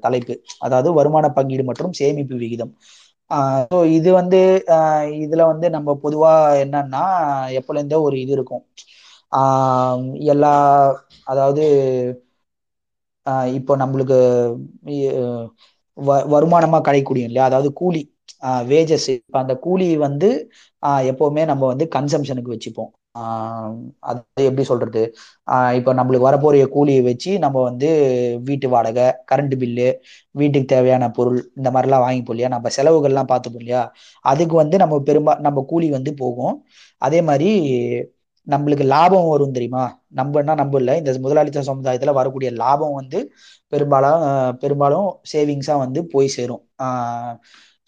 தலைப்பு. 0.05 0.35
அதாவது 0.59 0.89
வருமான 0.99 1.25
பங்கீடு 1.37 1.63
மற்றும் 1.69 1.95
சேமிப்பு 1.99 2.35
விகிதம். 2.43 2.73
ஸோ 3.71 3.77
இது 3.97 4.09
வந்து 4.19 4.39
இதில் 5.23 5.49
வந்து 5.51 5.67
நம்ம 5.75 5.95
பொதுவாக 6.03 6.59
என்னன்னா 6.63 7.03
எப்போலேருந்தோ 7.59 7.99
ஒரு 8.07 8.15
இது 8.23 8.33
இருக்கும். 8.37 8.63
எல்லா 10.33 10.53
அதாவது 11.27 11.63
இப்போ 13.57 13.73
நம்மளுக்கு 13.77 14.17
வருமானமா 16.33 16.79
கிடைக்கூடிய 16.81 17.27
இல்லையா? 17.27 17.45
அதாவது 17.49 17.69
கூலி 17.73 18.01
வேஜஸ் 18.69 19.07
இப்போ 19.13 19.37
அந்த 19.41 19.53
கூலி 19.65 19.87
வந்து 20.05 20.29
எப்பவுமே 21.11 21.43
நம்ம 21.51 21.63
வந்து 21.67 21.85
கன்சம்ஷனுக்கு 21.95 22.53
வச்சுப்போம். 22.55 22.91
அது 24.09 24.19
எப்படி 24.49 24.63
சொல்றது? 24.71 25.01
இப்போ 25.79 25.91
நம்மளுக்கு 25.93 26.27
வரப்போகிற 26.27 26.65
கூலியை 26.75 27.01
வச்சு 27.09 27.31
நம்ம 27.43 27.57
வந்து 27.63 27.89
வீட்டு 28.49 28.67
வாடகை 28.69 29.05
கரண்ட் 29.31 29.55
பில்லு 29.61 29.87
வீட்டுக்கு 30.35 30.67
தேவையான 30.67 31.09
பொருள் 31.17 31.39
இந்த 31.59 31.69
மாதிரிலாம் 31.75 32.05
வாங்கிப்போம் 32.05 32.35
இல்லையா? 32.35 32.51
நம்ம 32.55 32.69
செலவுகள்லாம் 32.77 33.31
பார்த்துப்போம் 33.31 33.63
இல்லையா? 33.63 33.83
அதுக்கு 34.25 34.55
வந்து 34.61 34.77
நம்ம 34.83 34.97
பெரும்பா 35.09 35.35
நம்ம 35.47 35.63
கூலி 35.71 35.89
வந்து 35.97 36.13
போகும். 36.23 36.55
அதே 37.01 37.19
மாதிரி 37.29 37.49
நம்மளுக்கு 38.47 38.85
லாபம் 38.93 39.29
வரும் 39.29 39.55
தெரியுமா? 39.57 39.83
நம்பன்னா 40.19 40.53
நம்பல 40.61 40.81
இல்லை 40.83 40.95
இந்த 41.01 41.11
முதலாளித்துவ 41.25 41.65
சமுதாயத்தில் 41.71 42.17
வரக்கூடிய 42.19 42.49
லாபம் 42.61 42.95
வந்து 43.01 43.19
பெரும்பாலும் 43.73 44.23
பெரும்பாலும் 44.63 45.07
சேவிங்ஸாக 45.33 45.83
வந்து 45.85 45.99
போய் 46.13 46.35
சேரும். 46.37 46.63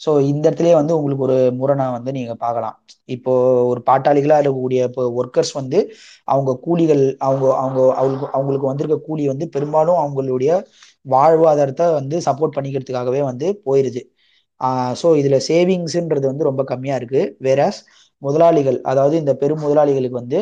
ஸோ 0.01 0.11
இந்த 0.31 0.43
இடத்துலயே 0.49 0.75
வந்து 0.79 0.93
உங்களுக்கு 0.97 1.25
ஒரு 1.27 1.37
முரணை 1.59 1.85
வந்து 1.97 2.11
நீங்கள் 2.17 2.39
பார்க்கலாம். 2.43 2.75
இப்போ 3.15 3.33
ஒரு 3.71 3.81
பாட்டாளிகளாக 3.89 4.39
இருக்கக்கூடிய 4.41 4.79
இப்போ 4.89 5.03
ஒர்க்கர்ஸ் 5.21 5.53
வந்து 5.59 5.79
அவங்க 6.33 6.51
கூலிகள் 6.65 7.03
அவங்க 7.27 7.45
அவங்க 7.63 7.79
அவங்களுக்கு 7.99 8.27
அவங்களுக்கு 8.37 8.69
வந்திருக்க 8.71 8.97
கூலி 9.07 9.23
வந்து 9.33 9.47
பெரும்பாலும் 9.55 9.99
அவங்களுடைய 10.03 10.51
வாழ்வாதாரத்தை 11.13 11.87
வந்து 11.99 12.17
சப்போர்ட் 12.27 12.55
பண்ணிக்கிறதுக்காகவே 12.57 13.21
வந்து 13.31 13.47
போயிருது. 13.67 14.01
ஸோ 15.01 15.07
இதில் 15.21 15.39
சேவிங்ஸுன்றது 15.49 16.25
வந்து 16.31 16.49
ரொம்ப 16.49 16.61
கம்மியாக 16.71 16.99
இருக்குது 17.01 17.31
வேறாஸ் 17.47 17.79
முதலாளிகள் 18.21 18.77
அதாவது 18.91 19.15
இந்த 19.23 19.33
பெரும் 19.41 19.63
முதலாளிகளுக்கு 19.65 20.21
வந்து 20.21 20.39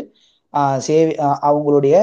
சேவி 0.87 1.13
அவங்களுடைய 1.47 1.95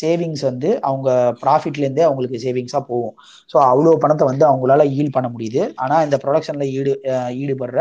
சேவிங்ஸ் 0.00 0.42
வந்து 0.48 0.70
அவங்க 0.88 1.08
ப்ராஃபிட்லேருந்தே 1.42 2.04
அவங்களுக்கு 2.08 2.38
சேவிங்ஸாக 2.44 2.82
போகும். 2.90 3.14
ஸோ 3.50 3.56
அவ்வளோ 3.70 3.94
பணத்தை 4.04 4.24
வந்து 4.30 4.44
அவங்களால 4.50 4.84
ஈல் 4.98 5.14
பண்ண 5.16 5.28
முடியுது. 5.34 5.62
ஆனால் 5.82 6.04
இந்த 6.06 6.16
ப்ரொடக்ஷனில் 6.24 6.72
ஈடு 6.78 6.92
ஈடுபடுற 7.42 7.78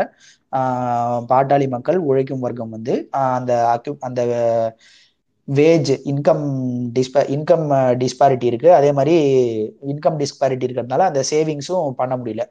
பாட்டாளி 1.32 1.68
மக்கள் 1.76 2.00
உழைக்கும் 2.10 2.44
வர்க்கம் 2.46 2.74
வந்து 2.78 2.96
அந்த 3.38 3.52
அக்யூ 3.76 3.94
அந்த 4.10 4.22
வேஜ் 5.48 5.92
இன்கம் 6.12 6.44
டிஸ்ப 6.98 7.24
இன்கம் 7.36 7.66
டிஸ்பாரிட்டி 8.02 8.48
இருக்குது 8.52 8.76
அதே 8.78 8.90
மாதிரி 8.98 9.16
இன்கம் 9.94 10.18
டிஸ்பாரிட்டி 10.22 10.66
இருக்கிறதுனால 10.68 11.06
அந்த 11.10 11.22
சேவிங்ஸும் 11.32 11.98
பண்ண 12.02 12.14
முடியல. 12.22 12.44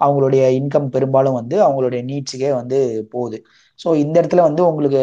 அவங்களுடைய 0.00 0.42
இன்கம் 0.60 0.88
பெரும்பாலும் 0.94 1.38
வந்து 1.40 1.56
அவங்களுடைய 1.66 2.00
நீட்ஸுக்கே 2.10 2.50
வந்து 2.60 2.78
போகுது. 3.14 3.38
ஸோ 3.80 3.88
இந்த 4.02 4.16
இடத்துல 4.20 4.44
வந்து 4.48 4.62
உங்களுக்கு 4.70 5.02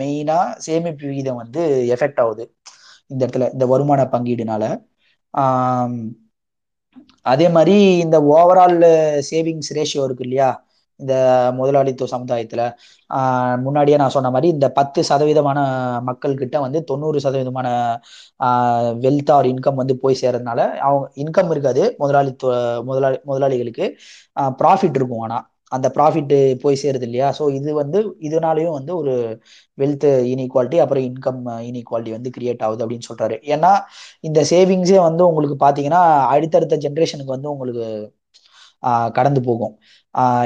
மெயினாக 0.00 0.54
சேமிப்பு 0.66 1.04
விகிதம் 1.04 1.40
வந்து 1.42 1.62
எஃபெக்ட் 1.94 2.20
ஆகுது. 2.24 2.44
இந்த 3.10 3.20
இடத்துல 3.24 3.48
இந்த 3.54 3.64
வருமான 3.72 4.00
பங்கீடுனால. 4.12 4.64
அதே 7.26 7.46
மாதிரி 7.56 7.74
இந்த 8.04 8.16
ஓவரால் 8.32 8.76
சேவிங்ஸ் 9.28 9.72
ரேஷியோ 9.76 10.04
இருக்கு 10.06 10.26
இல்லையா? 10.26 10.50
இந்த 11.00 11.14
முதலாளித்துவ 11.58 12.08
சமுதாயத்தில். 12.12 12.64
முன்னாடியே 13.64 13.96
நான் 14.00 14.14
சொன்ன 14.16 14.30
மாதிரி 14.30 14.48
இந்த 14.48 14.66
பத்து 14.78 15.00
சதவீதமான 15.10 15.58
மக்கள்கிட்ட 16.08 16.56
வந்து 16.60 16.80
தொண்ணூறு 16.90 17.18
சதவீதமான 17.24 17.68
வெல்த் 19.04 19.30
ஆர் 19.30 19.48
இன்கம் 19.52 19.80
வந்து 19.80 19.96
போய் 20.02 20.20
சேர்றதுனால 20.22 20.60
அவங்க 20.80 21.06
இன்கம் 21.22 21.52
இருக்காது 21.54 21.84
முதலாளித்துவ 22.00 22.52
முதலாளி 22.88 23.18
முதலாளிகளுக்கு 23.24 23.86
ப்ராஃபிட் 24.60 24.98
இருக்கும். 24.98 25.24
ஆனால் 25.26 25.46
அந்த 25.72 25.86
ப்ராஃபிட் 25.96 26.32
போய் 26.62 26.80
சேருது 26.82 27.06
இல்லையா? 27.08 27.28
ஸோ 27.38 27.44
இது 27.58 27.70
வந்து 27.80 27.98
இதனாலையும் 28.28 28.76
வந்து 28.78 28.92
ஒரு 29.00 29.14
வெல்த் 29.78 30.06
இன்இக்வாலிட்டி 30.32 30.78
அப்புறம் 30.84 31.04
இன்கம் 31.08 31.40
இன்இக்வாலிட்டி 31.68 32.12
வந்து 32.16 32.32
கிரியேட் 32.36 32.64
ஆகுது 32.66 32.84
அப்படின்னு 32.84 33.08
சொல்றாரு. 33.10 33.36
ஏன்னா 33.54 33.72
இந்த 34.28 34.40
சேவிங்ஸே 34.52 34.98
வந்து 35.08 35.22
உங்களுக்கு 35.30 35.58
பார்த்தீங்கன்னா 35.64 36.02
அடுத்தடுத்த 36.34 36.78
ஜென்ரேஷனுக்கு 36.86 37.36
வந்து 37.36 37.52
உங்களுக்கு 37.54 37.86
கடந்து 39.18 39.40
போகும். 39.48 39.74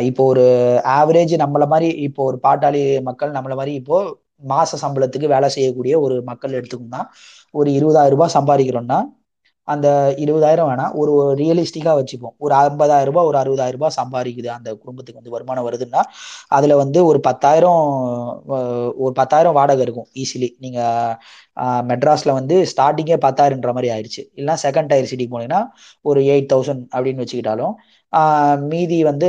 இப்போ 0.09 0.23
ஒரு 0.33 0.45
ஆவரேஜ் 0.99 1.35
நம்மள 1.43 1.65
மாதிரி 1.73 1.89
இப்போ 2.09 2.23
ஒரு 2.31 2.39
பாட்டாளி 2.47 2.81
மக்கள் 3.09 3.37
நம்மள 3.37 3.55
மாதிரி 3.61 3.73
இப்போ 3.81 3.99
மாச 4.53 4.79
சம்பளத்துக்கு 4.83 5.27
வேலை 5.35 5.49
செய்யக்கூடிய 5.57 5.95
ஒரு 6.07 6.17
மக்கள் 6.31 6.57
எடுத்துக்கோங்கன்னா 6.59 7.03
ஒரு 7.55 7.69
இருபதாயிரம் 7.79 8.15
ரூபாய் 8.17 8.35
சம்பாதிக்கிறோம்னா 8.39 8.99
அந்த 9.73 9.89
இருபதாயிரம் 10.25 10.69
வேணாம் 10.71 10.95
ஒரு 11.03 11.13
ரியலிஸ்டிக்காக 11.41 11.95
வச்சுப்போம். 12.01 12.35
ஒரு 12.45 12.55
ஐம்பதாயிரம் 12.55 13.09
ரூபாய் 13.11 13.29
ஒரு 13.31 13.39
அறுபதாயிரம் 13.43 13.79
ரூபாய் 13.79 13.97
சம்பாதிக்குது 14.01 14.51
அந்த 14.57 14.69
குடும்பத்துக்கு 14.83 15.21
வந்து 15.21 15.35
வருமானம் 15.37 15.67
வருதுன்னா 15.69 16.03
அதில் 16.57 16.75
வந்து 16.83 17.01
ஒரு 17.11 17.21
பத்தாயிரம் 17.29 17.83
ஒரு 19.05 19.13
பத்தாயிரம் 19.21 19.57
வாடகை 19.59 19.85
இருக்கும் 19.87 20.09
ஈஸிலி 20.23 20.51
நீங்கள் 20.65 21.17
மெட்ராஸில் 21.91 22.37
வந்து 22.39 22.57
ஸ்டார்டிங்கே 22.73 23.19
பத்தாயிரம்ன்ற 23.27 23.73
மாதிரி 23.77 23.91
ஆயிடுச்சு. 23.95 24.23
இல்லைன்னா 24.37 24.57
செகண்ட் 24.67 24.91
டயர் 24.93 25.11
சிட்டி 25.13 25.27
போனீங்கன்னா 25.33 25.63
ஒரு 26.11 26.21
எயிட் 26.33 26.51
தௌசண்ட் 26.53 26.85
அப்படின்னு 26.95 27.23
வச்சுக்கிட்டாலும் 27.25 27.75
மீதி 28.71 28.99
வந்து 29.05 29.29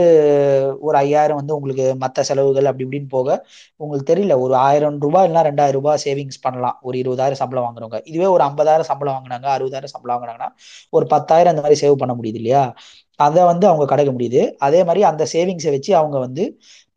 ஒரு 0.82 0.96
ஐயாயிரம் 0.98 1.40
வந்து 1.40 1.56
உங்களுக்கு 1.56 1.86
மற்ற 2.04 2.24
செலவுகள் 2.24 2.70
அப்படி 2.70 2.86
இப்படின்னு 2.86 3.10
போக 3.10 3.30
உங்களுக்கு 3.80 4.10
தெரியல 4.12 4.36
ஒரு 4.44 4.54
ஆயிரம் 4.66 4.98
ரூபாய் 5.00 5.26
இல்லைனா 5.28 5.44
ரெண்டாயிரம் 5.48 5.78
ரூபாய் 5.78 6.02
சேவிங்ஸ் 6.06 6.40
பண்ணலாம். 6.42 6.78
ஒரு 6.82 6.96
இருபதாயிரம் 7.04 7.42
சம்பளம் 7.42 7.66
வாங்குறவங்க. 7.66 8.00
இதுவே 8.06 8.28
ஒரு 8.36 8.44
ஐம்பதாயிரம் 8.48 8.90
சம்பளம் 8.92 9.16
வாங்கினாங்க 9.18 9.48
அறுபதாயிரம் 9.56 9.94
சம்பளம் 9.94 10.16
வாங்கினாங்கன்னா 10.16 10.50
ஒரு 10.94 11.08
பத்தாயிரம் 11.14 11.54
அந்த 11.54 11.64
மாதிரி 11.64 11.80
சேவ் 11.82 12.02
பண்ண 12.02 12.16
முடியுது 12.16 12.40
இல்லையா? 12.42 12.64
அதை 13.20 13.42
வந்து 13.52 13.66
அவங்க 13.68 13.86
கிடைக்க 13.86 14.12
முடியுது. 14.12 14.32
அதே 14.60 14.80
மாதிரி 14.84 15.02
அந்த 15.12 15.24
சேவிங்ஸை 15.34 15.72
வச்சு 15.76 15.92
அவங்க 15.96 16.18
வந்து 16.26 16.44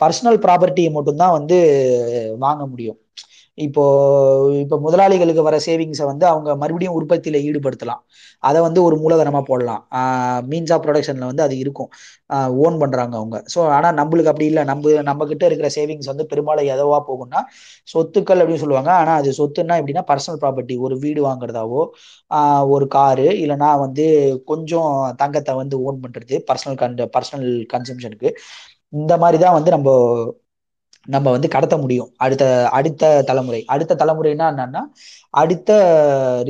பர்சனல் 0.00 0.40
ப்ராப்பர்ட்டியை 0.44 0.90
மட்டும்தான் 0.92 1.36
வந்து 1.38 1.56
வாங்க 2.38 2.62
முடியும். 2.66 2.98
இப்போ 3.58 3.84
இப்போ 4.62 4.76
முதலாளிகளுக்கு 4.84 5.42
வர 5.46 5.56
சேவிங்ஸை 5.66 6.06
வந்து 6.10 6.24
அவங்க 6.30 6.50
மறுபடியும் 6.62 6.96
உற்பத்தியில 6.98 7.38
ஈடுபடுத்தலாம். 7.48 8.02
அதை 8.42 8.58
வந்து 8.66 8.80
ஒரு 8.86 8.96
மூலதனமாக 9.02 9.44
போடலாம். 9.48 9.82
மீன்ஸ் 10.50 10.72
ஆஃப் 10.74 10.84
ப்ரொடக்ஷன்ல 10.84 11.28
வந்து 11.30 11.44
அது 11.46 11.54
இருக்கும். 11.62 11.90
ஓன் 12.64 12.76
பண்றாங்க 12.82 13.14
அவங்க. 13.20 13.38
ஸோ 13.54 13.60
ஆனால் 13.76 13.96
நம்மளுக்கு 14.00 14.30
அப்படி 14.32 14.46
இல்லை. 14.50 14.64
நம்ம 14.70 14.76
நம்ம 15.10 15.26
கிட்ட 15.30 15.44
இருக்கிற 15.50 15.70
சேவிங்ஸ் 15.76 16.10
வந்து 16.12 16.26
பெரும்பாலும் 16.32 16.70
எதவா 16.74 16.98
போகும்னா 17.08 17.40
சொத்துக்கள் 17.88 18.40
அப்படின்னு 18.40 18.62
சொல்லுவாங்க. 18.64 18.92
ஆனால் 19.00 19.18
அது 19.20 19.30
சொத்துன்னா 19.40 19.78
எப்படின்னா 19.80 20.04
பர்சனல் 20.12 20.40
ப்ராப்பர்ட்டி 20.44 20.76
ஒரு 20.86 20.96
வீடு 21.04 21.22
வாங்குறதாவோ 21.28 21.82
ஒரு 22.74 22.86
காரு 22.96 23.26
இல்லைன்னா 23.42 23.70
வந்து 23.84 24.04
கொஞ்சம் 24.50 24.90
தங்கத்தை 25.22 25.54
வந்து 25.62 25.76
ஓன் 25.86 26.00
பண்றது 26.04 26.36
பர்சனல் 26.50 26.78
கன் 26.82 26.96
பர்சனல் 27.16 27.48
கன்சம்ஷனுக்கு 27.74 28.30
இந்த 28.92 29.14
மாதிரி 29.22 29.38
தான் 29.44 29.56
வந்து 29.58 29.70
நம்ம 29.76 29.90
நம்ம 31.08 31.26
வந்து 31.30 31.48
கடத்த 31.48 31.74
முடியும். 31.78 32.10
அடுத்த 32.16 32.44
அடுத்த 32.72 33.02
தலைமுறை. 33.22 33.60
அடுத்த 33.66 33.96
தலைமுறைனா 34.00 34.46
என்னன்னா 34.52 34.82
அடுத்த 35.34 35.70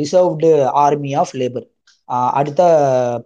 ரிசர்வ்டு 0.00 0.50
ஆர்மி 0.84 1.12
ஆஃப் 1.14 1.34
லேபர் 1.34 1.66
அடுத்த 2.38 2.62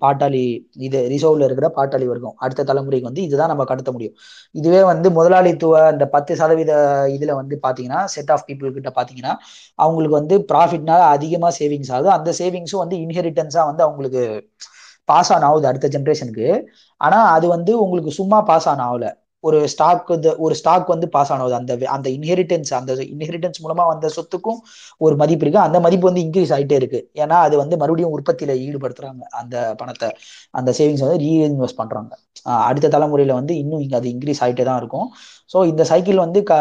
பாட்டாளி 0.03 0.42
இது 0.87 0.99
ரிசர்வ்ல 1.09 1.47
இருக்கிற 1.49 1.68
பாட்டாளி 1.77 2.07
வர்க்கம். 2.07 2.35
அடுத்த 2.38 2.64
தலைமுறைக்கு 2.64 3.09
வந்து 3.11 3.23
இதுதான் 3.23 3.53
நம்ம 3.53 3.64
கடத்த 3.64 3.90
முடியும். 3.92 4.16
இதுவே 4.55 4.81
வந்து 4.85 5.09
முதலாளித்துவ 5.11 5.75
அந்த 5.90 6.05
பத்து 6.14 6.33
சதவீத 6.37 6.73
இதுல 7.16 7.35
வந்து 7.40 7.57
பாத்தீங்கன்னா 7.64 8.01
செட் 8.14 8.33
ஆஃப் 8.35 8.47
பீப்புள் 8.49 8.75
கிட்ட 8.75 8.90
பாத்தீங்கன்னா 8.97 9.35
அவங்களுக்கு 9.79 10.18
வந்து 10.21 10.37
ப்ராஃபிட்னால 10.51 11.01
அதிகமா 11.16 11.51
சேவிங்ஸ் 11.61 11.92
ஆகுது. 11.95 12.11
அந்த 12.16 12.31
சேவிங்ஸும் 12.40 12.83
வந்து 12.85 12.99
இன்ஹெரிட்டன்ஸா 13.05 13.64
வந்து 13.71 13.85
அவங்களுக்கு 13.87 14.23
பாஸ் 15.09 15.31
ஆன் 15.33 15.42
ஆகுது 15.42 15.66
அடுத்த 15.66 15.87
ஜென்ரேஷனுக்கு 15.95 16.49
ஆனா 17.01 17.18
அது 17.35 17.47
வந்து 17.49 17.73
உங்களுக்கு 17.85 18.12
சும்மா 18.18 18.38
பாஸ் 18.49 18.68
ஆன் 18.68 18.85
ஆகல. 18.87 19.07
ஒரு 19.44 19.59
ஸ்டாக் 19.72 20.11
ஒரு 20.44 20.55
ஸ்டாக் 20.61 20.92
வந்து 20.94 21.07
பாஸ் 21.14 21.33
ஆனது. 21.35 21.55
அந்த 21.61 21.72
அந்த 21.96 22.09
இன்ஹெரிட்டன்ஸ் 22.16 22.70
அந்த 22.78 22.92
இன்ஹெரிட்டன்ஸ் 23.14 23.62
மூலமா 23.64 23.85
வந்த 23.92 24.11
சொத்துக்கும் 24.16 24.61
ஒரு 25.00 25.14
மதிப்பு 25.22 25.44
இருக்கு. 25.44 25.61
அந்த 25.66 25.78
மதிப்பு 25.87 26.09
வந்து 26.11 26.24
இன்க்ரீஸ் 26.26 26.52
ஆகிட்டே 26.57 26.78
இருக்கு. 26.81 27.00
ஏன்னா 27.22 27.38
அது 27.46 27.55
வந்து 27.62 27.76
மறுபடியும் 27.83 28.14
உற்பத்தியில 28.16 28.55
ஈடுபடுத்துறாங்க. 28.66 29.22
அந்த 29.40 29.57
பணத்தை 29.81 30.09
அந்த 30.55 30.70
சேவிங்ஸ் 30.78 31.05
வந்து 31.07 31.20
ரீஇன்வெஸ்ட் 31.26 31.81
பண்றாங்க. 31.83 32.12
அடுத்த 32.68 32.90
தலைமுறையில 32.94 33.35
வந்து 33.40 33.55
இன்னும் 33.62 33.83
இங்க 33.85 33.96
அது 34.00 34.09
இன்க்ரீஸ் 34.14 34.42
ஆகிட்டே 34.44 34.64
தான் 34.70 34.81
இருக்கும். 34.83 35.09
ஸோ 35.50 35.59
இந்த 35.72 35.83
சைக்கிள் 35.90 36.18
வந்து 36.24 36.40
க 36.50 36.52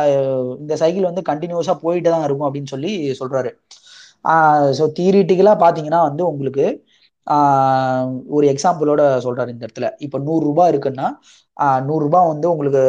இந்த 0.64 0.76
சைக்கிள் 0.84 1.10
வந்து 1.10 1.24
கண்டினியூஸா 1.32 1.76
போயிட்டு 1.86 2.10
தான் 2.16 2.26
இருக்கும் 2.28 2.48
அப்படின்னு 2.50 2.74
சொல்லி 2.76 2.92
சொல்றாரு. 3.22 3.52
ஸோ 4.80 4.84
தியரிட்டிக்கலா 4.98 5.54
பாத்தீங்கன்னா 5.66 6.02
வந்து 6.10 6.24
உங்களுக்கு 6.32 6.66
ஒரு 8.36 8.46
எக்ஸாம்பிளோட 8.54 9.02
சொல்றாரு 9.26 9.54
இந்த 9.56 9.64
இடத்துல. 9.68 9.88
இப்போ 10.06 10.18
நூறு 10.28 10.44
ரூபாய் 10.46 10.72
இருக்குன்னா 10.74 11.08
நூறு 11.88 12.04
ரூபாய் 12.06 12.30
வந்து 12.32 12.48
உங்களுக்கு 12.52 12.82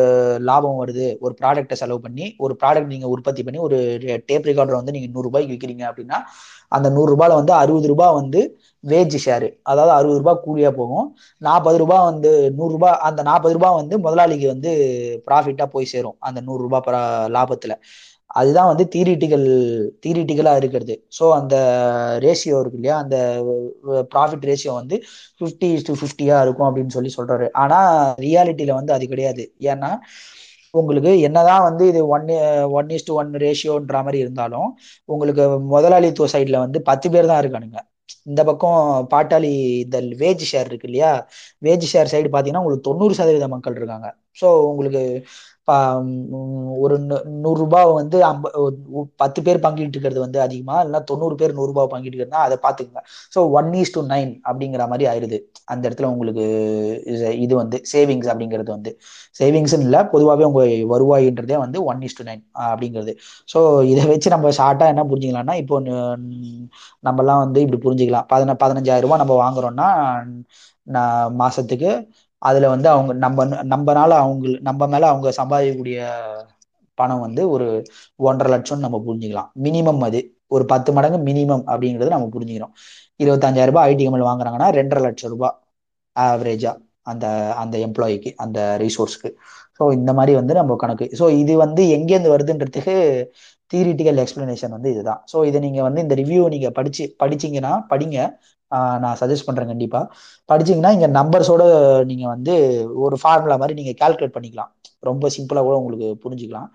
லாபம் 0.49 0.79
வருது. 0.83 1.07
ஒரு 1.25 1.33
ப்ராடக்ட்டை 1.41 1.77
செலவு 1.81 2.01
பண்ணி 2.01 2.27
ஒரு 2.45 2.55
ப்ராடக்ட் 2.61 2.93
நீங்க 2.95 3.09
உற்பத்தி 3.15 3.43
பண்ணி 3.43 3.59
ஒரு 3.67 3.79
டேப் 4.29 4.49
ரெக்கார்டர் 4.51 4.81
வந்து 4.81 4.95
நீங்க 4.97 5.09
நூறு 5.15 5.27
ரூபாய்க்கு 5.29 5.53
விற்கிறீங்க 5.55 5.85
அப்படின்னா 5.91 6.19
அந்த 6.73 6.89
நூறு 6.97 7.11
ரூபாயில 7.15 7.39
வந்து 7.41 7.55
அறுபது 7.63 7.89
ரூபாய் 7.93 8.17
வந்து 8.21 8.41
வேஜ் 8.85 9.17
ஷேரு 9.25 9.49
அதாவது 9.63 9.93
அறுபது 9.97 10.21
ரூபாய் 10.23 10.43
கூலியா 10.45 10.71
போகும். 10.79 11.07
நாற்பது 11.43 11.79
ரூபாய் 11.83 12.05
வந்து 12.11 12.31
நூறு 12.57 12.73
ரூபாய் 12.73 12.97
அந்த 13.09 13.21
நாற்பது 13.23 13.55
ரூபாய் 13.55 13.79
வந்து 13.81 13.95
முதலாளிக்கு 14.07 14.47
வந்து 14.55 14.71
ப்ராஃபிட்டா 15.27 15.67
போய் 15.75 15.91
சேரும் 15.93 16.17
அந்த 16.29 16.41
நூறு 16.49 16.63
ரூபாய் 16.67 16.83
லாபத்துல. 17.37 17.75
அதுதான் 18.33 18.71
வந்து 18.71 18.85
தியரிட்டிக்கல் 18.95 19.47
தியரிட்டிக்கலா 20.05 20.53
இருக்கிறது. 20.61 20.95
ஸோ 21.19 21.25
அந்த 21.39 21.55
ரேஷியோ 22.25 22.59
இருக்கு 22.63 22.79
இல்லையா? 22.81 22.97
அந்த 23.05 23.17
ப்ராஃபிட் 24.15 24.47
ரேஷியோ 24.51 24.75
வந்து 24.81 24.97
ஃபிஃப்டி 25.41 25.71
டு 25.89 25.95
ஃபிஃப்டியாக 26.01 26.45
இருக்கும் 26.47 26.69
அப்படின்னு 26.69 26.97
சொல்லி 26.97 27.13
சொல்கிறாரு 27.19 27.49
ஆனால் 27.65 27.91
ரியாலிட்டியில் 28.27 28.79
வந்து 28.81 28.95
அது 28.97 29.07
கிடையாது. 29.13 29.45
ஏன்னா 29.73 29.91
உங்களுக்கு 30.75 31.11
என்னதான் 31.29 31.65
வந்து 31.69 31.85
இது 31.93 32.01
one 32.15 32.27
one 32.79 32.91
is 32.97 33.07
to 33.09 33.15
one 33.21 33.33
ரேஷியோன்ற 33.45 33.97
மாதிரி 34.05 34.19
இருந்தாலும் 34.25 34.69
உங்களுக்கு 35.09 35.45
முதலாளித்துவ 35.75 36.29
சைடில் 36.35 36.63
வந்து 36.65 36.79
பத்து 36.91 37.07
பேர் 37.15 37.31
தான் 37.31 37.43
இருக்கானுங்க. 37.43 37.79
இந்த 38.31 38.41
பக்கம் 38.49 38.79
பாட்டாளி 39.13 39.51
இந்த 39.85 39.99
வேஜ் 40.23 40.45
ஷேர் 40.51 40.69
இருக்கு 40.71 40.89
இல்லையா? 40.91 41.11
வேஜ் 41.63 41.87
ஷேர் 41.93 42.13
சைடு 42.13 42.29
பார்த்தீங்கன்னா 42.29 42.63
உங்களுக்கு 42.63 42.89
தொண்ணூறு 42.89 43.15
சதவீத 43.21 43.47
மக்கள் 43.55 43.79
இருக்காங்க. 43.81 44.09
ஸோ 44.41 44.49
உங்களுக்கு 44.71 45.03
ஒரு 46.83 46.97
நூறு 47.43 47.59
ரூபாய் 47.61 47.87
வந்து 47.99 48.17
ஐம்ப 48.29 48.47
பத்து 49.21 49.41
பேர் 49.47 49.63
பங்கிட்டு 49.65 49.95
இருக்கிறது 49.97 50.21
வந்து 50.25 50.39
அதிகமா 50.45 50.77
இல்லைன்னா 50.81 51.01
தொண்ணூறு 51.11 51.35
பேர் 51.41 51.57
நூறு 51.59 51.71
ரூபாய் 51.71 51.91
பங்கிட்டு 51.93 52.15
இருக்கிறதா 52.15 52.45
அதை 52.47 52.57
பாத்துக்கோங்க 52.65 53.03
so 53.35 53.41
one 53.59 53.71
is 53.81 53.95
to 53.95 54.03
nine 54.11 54.33
அப்படிங்கிற 54.49 54.87
மாதிரி 54.89 55.07
ஆயிடுது 55.13 55.39
அந்த 55.73 55.83
இடத்துல 55.89 56.11
உங்களுக்கு 56.13 56.45
இது 57.45 57.55
வந்து 57.55 57.79
சேவிங்ஸ் 57.93 58.31
அப்படிங்கிறது 58.33 58.71
வந்து. 58.77 58.93
சேவிங்ஸ் 59.41 59.75
இல்லை 59.79 60.01
பொதுவாகவே 60.13 60.47
உங்க 60.51 60.63
வருவாயின்றதே 60.93 61.57
வந்து 61.65 61.79
ஒன் 61.91 62.03
இஸ் 62.09 62.19
டு 62.19 62.25
நைன் 62.29 62.43
அப்படிங்கிறது. 62.67 63.13
ஸோ 63.49 63.59
இதை 63.93 64.05
வச்சு 64.13 64.35
நம்ம 64.35 64.53
ஷார்ட்டா 64.59 64.87
என்ன 64.93 65.05
புரிஞ்சுக்கலாம்னா 65.11 65.57
இப்போ 65.63 65.77
நம்மலாம் 67.05 67.43
வந்து 67.45 67.61
இப்படி 67.65 67.81
புரிஞ்சுக்கலாம். 67.85 68.29
பதின 68.33 68.57
பதினஞ்சாயிரம் 68.63 69.07
ரூபாய் 69.07 69.23
நம்ம 69.23 69.37
வாங்குறோம்னா 69.43 69.89
மாசத்துக்கு 71.41 71.91
அதுல 72.43 72.69
வந்து 72.75 72.89
அவங்க 72.89 73.13
நம்ம 73.25 73.45
நம்மனால 73.73 74.13
அவங்க 74.23 74.55
நம்ம 74.69 74.87
மேல 74.87 75.05
அவங்க 75.13 75.29
சம்பாதிக்கக்கூடிய 75.41 75.99
பணம் 76.99 77.21
வந்து 77.21 77.43
ஒரு 77.51 77.67
ஒன்றரை 78.21 78.51
லட்சம் 78.55 78.85
நம்ம 78.85 78.97
புரிஞ்சுக்கலாம். 79.07 79.51
மினிமம் 79.63 80.03
அது. 80.03 80.21
ஒரு 80.49 80.65
பத்து 80.67 80.91
மடங்கு 80.93 81.19
மினிமம் 81.29 81.65
அப்படிங்கிறது 81.67 82.15
நம்ம 82.15 82.29
புரிஞ்சுக்கிறோம். 82.35 82.75
இருபத்தஞ்சாயிரம் 83.21 83.71
ரூபாய் 83.71 83.89
ஐடி 83.89 84.03
கம்பெனி 84.05 84.27
வாங்குறாங்கன்னா 84.29 84.69
ரெண்டரை 84.79 85.03
லட்சம் 85.07 85.33
ரூபாய் 85.35 85.55
ஆவரேஜா 86.17 86.73
அந்த 87.11 87.27
அந்த 87.63 87.77
எம்ப்ளாயிக்கு 87.87 88.31
அந்த 88.45 88.59
ரிசோர்ஸ்க்கு 88.83 89.31
ஸோ 89.79 89.93
இந்த 89.99 90.11
மாதிரி 90.13 90.33
வந்து 90.41 90.55
நம்ம 90.55 90.77
கணக்கு. 90.77 91.07
ஸோ 91.21 91.25
இது 91.43 91.53
வந்து 91.65 91.83
எங்கேருந்து 91.97 92.35
வருதுன்றதுக்கு 92.35 92.95
தியரிட்டிக்கல் 93.73 94.21
எக்ஸ்பிளனேஷன் 94.25 94.75
வந்து 94.77 94.91
இதுதான். 94.95 95.21
ஸோ 95.33 95.37
இதை 95.51 95.59
நீங்கள் 95.67 95.87
வந்து 95.89 96.03
இந்த 96.05 96.15
ரிவ்யூ 96.23 96.43
நீங்கள் 96.55 96.75
படிச்சு 96.79 97.05
படிச்சீங்கன்னா 97.23 97.73
படிங்க. 97.93 98.19
நான் 99.03 99.17
சஜஸ்ட் 99.21 99.47
பண்ணுறேன் 99.49 99.71
கண்டிப்பாக 99.73 100.05
படிச்சிங்கன்னா 100.51 100.93
இங்கே 100.97 101.09
நம்பர்ஸோட 101.19 101.63
நீங்கள் 102.11 102.33
வந்து 102.35 102.55
ஒரு 103.05 103.17
ஃபார்முலா 103.23 103.57
மாதிரி 103.63 103.75
நீங்கள் 103.81 103.99
கால்குலேட் 104.03 104.37
பண்ணிக்கலாம். 104.37 104.71
ரொம்ப 105.09 105.29
சிம்பிளாக 105.37 105.65
கூட 105.69 105.77
உங்களுக்கு 105.83 106.09
புரிஞ்சுக்கலாம். 106.25 106.69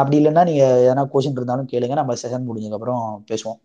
அப்படி 0.00 0.16
இல்லைன்னா 0.20 0.42
நீங்கள் 0.50 0.82
எதனா 0.86 1.04
கொஷின் 1.14 1.38
இருந்தாலும் 1.38 1.70
கேளுங்க. 1.72 1.94
நம்ம 2.00 2.14
செஷன் 2.22 2.46
முடிஞ்சதுக்கப்புறம் 2.48 3.02
பேசுவோம். 3.30 3.58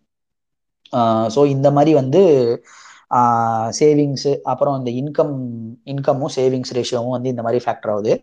ஸோ 1.36 1.42
இந்த 1.56 1.68
மாதிரி 1.78 1.92
வந்து 2.02 2.22
சேவிங்ஸு 3.80 4.32
அப்புறம் 4.52 4.76
இந்த 4.80 4.92
இன்கம் 5.02 5.34
இன்கமும் 5.92 6.34
சேவிங்ஸ் 6.38 6.74
ரேஷியோவும் 6.78 7.16
வந்து 7.16 7.32
இந்த 7.34 7.44
மாதிரி 7.46 7.60
ஃபேக்டர் 7.66 7.92
ஆகுது. 7.94 8.14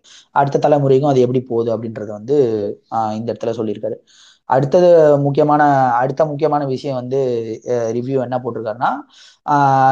அடுத்த 0.41 0.63
தலைமுறைக்கும் 0.67 1.13
அது 1.13 1.25
எப்படி 1.27 1.43
போகுது 1.51 1.71
அப்படின்றத 1.75 2.11
வந்து 2.19 2.37
இந்த 3.19 3.29
இடத்துல 3.33 3.55
சொல்லியிருக்காரு. 3.61 3.99
அடுத்தது 4.51 4.89
முக்கியமான 5.25 5.63
அடுத்த 6.01 6.23
முக்கியமான 6.31 6.63
விஷயம் 6.73 6.99
வந்து 7.01 7.19
ரிவ்யூ 7.97 8.17
என்ன 8.27 8.37
போட்டிருக்காருன்னா 8.45 8.91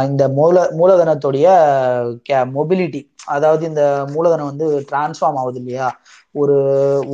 இந்த 0.09 0.23
மூல 0.39 0.57
மூலதனத்துடைய 0.81 1.47
கே 2.29 2.39
மொபிலிட்டி 2.57 3.01
அதாவது 3.35 3.63
இந்த 3.71 3.83
மூலதனம் 4.15 4.51
வந்து 4.51 4.67
டிரான்ஸ்ஃபார்ம் 4.91 5.39
ஆகுது 5.41 5.59
இல்லையா? 5.63 5.89
ஒரு 6.35 6.57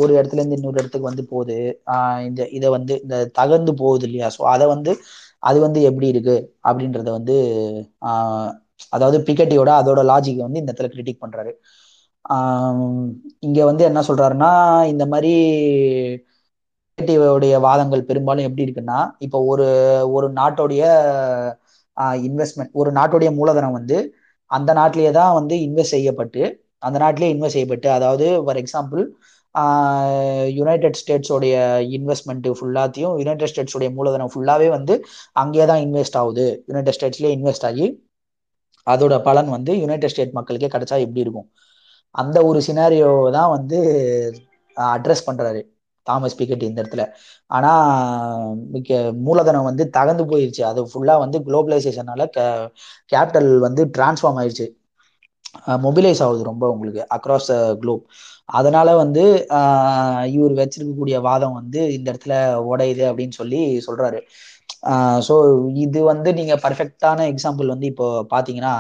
ஒரு 0.01 0.11
இடத்துல 0.17 0.41
இருந்து 0.41 0.59
இன்னொரு 0.59 0.81
இடத்துக்கு 0.81 1.11
வந்து 1.11 1.25
போகுது. 1.33 1.57
இந்த 2.29 2.41
இதை 2.59 2.69
வந்து 2.77 2.95
இந்த 3.05 3.17
தகர்ந்து 3.39 3.73
போகுது 3.83 4.07
இல்லையா? 4.09 4.29
ஸோ 4.37 4.43
அதை 4.55 4.67
வந்து 4.75 4.93
அது 5.45 5.59
வந்து 5.67 5.81
எப்படி 5.89 6.07
இருக்கு 6.13 6.37
அப்படின்றத 6.69 7.09
வந்து 7.17 7.35
அதாவது 8.93 9.19
பிகட்டியோட 9.29 9.71
அதோட 9.81 10.01
லாஜிக் 10.11 10.47
வந்து 10.47 10.61
இந்த 10.61 10.71
இடத்துல 10.73 10.91
கிரிட்டிக் 10.95 11.23
பண்றாரு. 11.25 11.53
இங்க 13.47 13.59
வந்து 13.71 13.83
என்ன 13.85 14.01
சொல்றாருன்னா 14.09 14.51
இந்த 14.93 15.05
மாதிரி 15.07 15.33
உடைய 17.35 17.55
வாதங்கள் 17.65 18.07
பெரும்பாலும் 18.09 18.47
எப்படி 18.49 18.65
இருக்குன்னா 18.67 18.99
இப்போ 19.27 19.39
ஒரு 19.53 19.67
ஒரு 20.15 20.27
நாட்டுடைய 20.39 20.83
இன்வெஸ்ட்மெண்ட் 22.27 22.73
ஒரு 22.73 22.91
நாட்டுடைய 22.99 23.31
மூலதனம் 23.39 23.77
வந்து 23.79 23.99
அந்த 24.51 24.71
நாட்டிலேயே 24.79 25.11
தான் 25.13 25.37
வந்து 25.39 25.55
இன்வெஸ்ட் 25.67 25.95
செய்யப்பட்டு 25.97 26.43
அந்த 26.83 26.97
நாட்டிலேயே 26.99 27.33
இன்வெஸ்ட் 27.35 27.57
செய்யப்பட்டு 27.57 27.89
அதாவது 27.91 28.27
ஃபார் 28.45 28.61
எக்ஸாம்பிள் 28.63 29.03
யுனைடெட் 30.59 30.99
ஸ்டேட்ஸோடைய 31.01 31.55
இன்வெஸ்ட்மெண்ட் 31.97 32.49
ஃபுல்லாத்தையும் 32.59 33.15
யுனைடெட் 33.23 33.51
ஸ்டேட்ஸோடைய 33.53 33.91
மூலதனம் 33.99 34.33
ஃபுல்லாகவே 34.35 34.69
வந்து 34.77 34.95
அங்கேயே 35.43 35.67
தான் 35.71 35.83
இன்வெஸ்ட் 35.87 36.19
ஆகுது. 36.23 36.47
யுனைடெட் 36.71 36.97
ஸ்டேட்ஸ்லேயே 36.99 37.35
இன்வெஸ்ட் 37.39 37.67
ஆகி 37.71 37.87
அதோட 38.87 39.15
பலன் 39.29 39.51
வந்து 39.57 39.73
யுனைடெட் 39.83 40.13
ஸ்டேட் 40.15 40.37
மக்களுக்கே 40.39 40.71
கிடைச்சா 40.75 40.97
எப்படி 41.05 41.25
இருக்கும்? 41.27 41.49
அந்த 42.15 42.39
ஒரு 42.49 42.59
சினாரியோ 42.69 43.13
தான் 43.37 43.53
வந்து 43.57 43.79
அட்ரஸ் 44.77 45.27
பண்ணுறாரு 45.29 45.61
தாமஸ் 46.07 46.37
பிக்கெட் 46.39 46.67
இந்த 46.69 46.79
இடத்துல. 46.83 47.03
ஆனால் 47.57 47.85
மிக்க 48.75 48.91
மூலதனம் 49.27 49.69
வந்து 49.71 49.85
தகந்து 49.99 50.25
போயிடுச்சு 50.33 50.63
அது 50.71 50.81
ஃபுல்லாக 50.93 51.23
வந்து 51.25 51.39
குளோபலைசேஷனால 51.47 52.23
கேபிட்டல் 53.13 53.51
வந்து 53.67 53.85
டிரான்ஸ்ஃபார்ம் 53.97 54.41
ஆயிடுச்சு 54.43 54.67
மொபிலைஸ் 55.87 56.23
ஆகுது 56.27 56.43
ரொம்ப 56.51 56.65
உங்களுக்கு 56.75 57.03
அக்ராஸ் 57.17 57.51
குளோப் 57.83 58.05
அதனால 58.49 58.89
வந்து 59.03 59.23
இவர் 60.35 60.55
வச்சிருக்கக்கூடிய 60.61 61.17
வாதம் 61.29 61.57
வந்து 61.61 61.81
இந்த 61.97 62.07
இடத்துல 62.13 62.35
உடையுது 62.73 63.05
அப்படின்னு 63.11 63.37
சொல்லி 63.41 63.59
சொல்றாரு. 63.89 64.19
ஸோ 65.27 65.35
இது 65.85 66.01
வந்து 66.13 66.31
நீங்க 66.39 66.55
பர்ஃபெக்டான 66.65 67.27
எக்ஸாம்பிள் 67.33 67.73
வந்து 67.75 67.87
இப்போ 67.93 68.07
பாத்தீங்கன்னா 68.35 68.75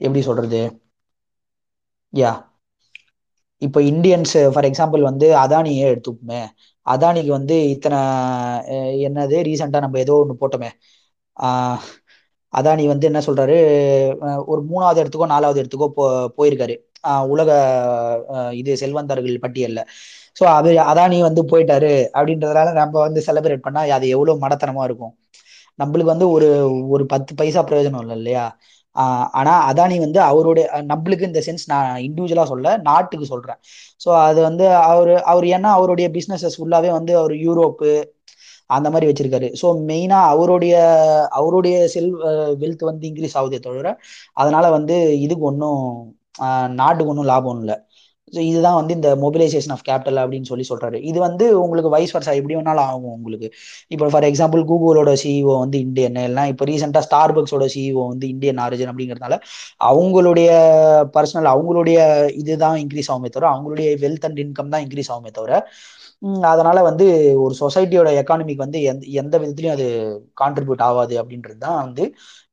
எப்படி 0.00 0.22
சொல்றது? 0.28 0.60
யா 2.12 2.32
இப்போ 3.62 3.80
இந்தியன்ஸ் 3.90 4.34
ஃபார் 4.52 4.68
எக்ஸாம்பிள் 4.68 5.02
வந்து 5.08 5.26
அதானியே 5.42 5.84
எடுத்துப்போமே. 5.92 6.40
அதானிக்கு 6.86 7.32
வந்து 7.38 7.56
இத்தனை 7.74 7.98
என்னது? 9.08 9.36
ரீசெண்டாக 9.48 9.84
நம்ம 9.84 9.98
ஏதோ 10.04 10.14
ஒன்று 10.22 10.40
போட்டோமே. 10.42 10.70
அதானி 12.52 12.84
வந்து 12.92 13.08
என்ன 13.10 13.20
சொல்றாரு? 13.28 13.56
ஒரு 14.52 14.60
மூணாவது 14.70 15.02
இடத்துக்கோ 15.02 15.28
நாலாவது 15.34 15.60
இடத்துக்கோ 15.62 15.88
போ 15.98 16.04
போயிருக்காரு. 16.38 16.76
உலக 17.30 17.50
இது 18.60 18.72
செல்வந்தர்கள் 18.82 19.42
பட்டியல்ல. 19.44 19.80
ஸோ 20.36 20.44
அது 20.58 20.70
அதானி 20.90 21.16
வந்து 21.28 21.42
போயிட்டாரு 21.50 21.92
அப்படின்றதுனால 22.14 22.68
நம்ம 22.80 22.94
வந்து 23.06 23.20
செலிப்ரேட் 23.28 23.66
பண்ணா 23.66 23.82
அது 23.96 24.06
எவ்வளவு 24.14 24.42
மடத்தனமா 24.44 24.84
இருக்கும். 24.88 25.14
நம்மளுக்கு 25.78 26.12
வந்து 26.14 26.28
ஒரு 26.36 26.48
ஒரு 26.94 27.04
பத்து 27.12 27.32
பைசா 27.36 27.60
பிரயோஜனம் 27.64 28.02
இல்லை 28.04 28.16
இல்லையா? 28.20 28.44
ஆனா 29.36 29.52
அதானி 29.68 29.96
வந்து 30.04 30.20
அவருடைய 30.28 30.62
நம்மளுக்கு 30.90 31.28
இந்த 31.28 31.40
சென்ஸ் 31.46 31.64
நான் 31.68 31.90
இண்டிவிஜுவலா 32.06 32.44
சொல்ல 32.50 32.72
நாட்டுக்கு 32.88 33.26
சொல்றேன். 33.26 33.58
ஸோ 34.00 34.08
அது 34.24 34.40
வந்து 34.48 34.64
அவரு 34.90 35.14
அவர் 35.32 35.46
ஏன்னா 35.52 35.70
அவருடைய 35.78 36.08
பிசினஸஸ் 36.16 36.58
ஃபுல்லாவே 36.58 36.90
வந்து 36.98 37.12
அவர் 37.20 37.34
யூரோப்பு 37.44 37.90
அந்த 38.70 38.88
மாதிரி 38.92 39.06
வச்சிருக்காரு. 39.08 39.48
ஸோ 39.60 39.66
மெயினா 39.88 40.18
அவருடைய 40.32 40.74
அவருடைய 41.38 41.76
செல் 41.94 42.10
வெல்த் 42.62 42.84
வந்து 42.88 43.04
இன்க்ரீஸ் 43.10 43.36
ஆகுதே 43.40 43.58
தவிர 43.60 43.88
அதனால 44.36 44.64
வந்து 44.76 44.96
இதுக்கு 45.24 45.44
ஒன்றும் 45.50 45.82
நாட்டுக்கு 46.80 47.12
ஒன்றும் 47.12 47.30
லாபம் 47.32 47.60
இல்லை. 47.62 47.76
ஸோ 48.32 48.40
இதுதான் 48.48 48.76
வந்து 48.78 48.92
இந்த 48.96 49.08
மொபிலைசேஷன் 49.22 49.72
ஆஃப் 49.74 49.84
கேபிட்டல் 49.86 50.18
அப்படின்னு 50.22 50.48
சொல்லி 50.50 50.64
சொல்றாரு. 50.68 50.98
இது 51.10 51.18
வந்து 51.18 51.44
உங்களுக்கு 51.62 51.90
வைஸ் 51.94 52.12
வர்சா 52.16 52.32
எப்படி 52.38 52.54
வேணாலும் 52.58 52.84
ஆகும் 52.86 53.14
உங்களுக்கு. 53.16 53.48
இப்போ 53.94 54.08
ஃபார் 54.12 54.26
எக்ஸாம்பிள் 54.30 54.62
கூகுளோட 54.70 55.12
சிஇஓ 55.22 55.54
வந்து 55.62 55.78
இந்தியன் 55.86 56.18
எல்லாம் 56.22 56.50
இப்போ 56.52 56.64
ரீசெண்டாக 56.64 57.04
ஸ்டார் 57.08 57.34
பக்ஸோட 57.36 57.66
சிஇஓ 57.74 58.04
வந்து 58.12 58.26
இந்தியன் 58.34 58.60
ஆரிஜின் 58.66 58.90
அப்படிங்கிறதுனால 58.92 59.38
அவங்களுடைய 59.90 60.50
பர்சனல் 61.16 61.50
அவங்களுடைய 61.54 61.98
இதுதான் 62.42 62.78
இன்க்ரீஸ் 62.84 63.10
ஆகுமே 63.14 63.30
தவிர 63.30 63.48
அவங்களுடைய 63.54 63.88
வெல்த் 64.04 64.26
அண்ட் 64.28 64.42
இன்கம் 64.44 64.72
தான் 64.74 64.84
இன்க்ரீஸ் 64.86 65.12
ஆகுமே 65.14 65.32
தவிர 65.32 65.54
அதனால 66.50 66.78
வந்து 66.86 67.04
ஒரு 67.44 67.54
சொசைட்டியோட 67.60 68.08
எக்கானமிக்கு 68.20 68.64
வந்து 68.64 68.80
எந்த 68.90 69.04
எந்த 69.20 69.34
விதத்துலையும் 69.40 69.76
அது 69.76 69.86
கான்ட்ரிபியூட் 70.40 70.82
ஆகாது 70.88 71.14
அப்படின்றது 71.20 71.56
தான் 71.58 71.78
வந்து 71.82 72.04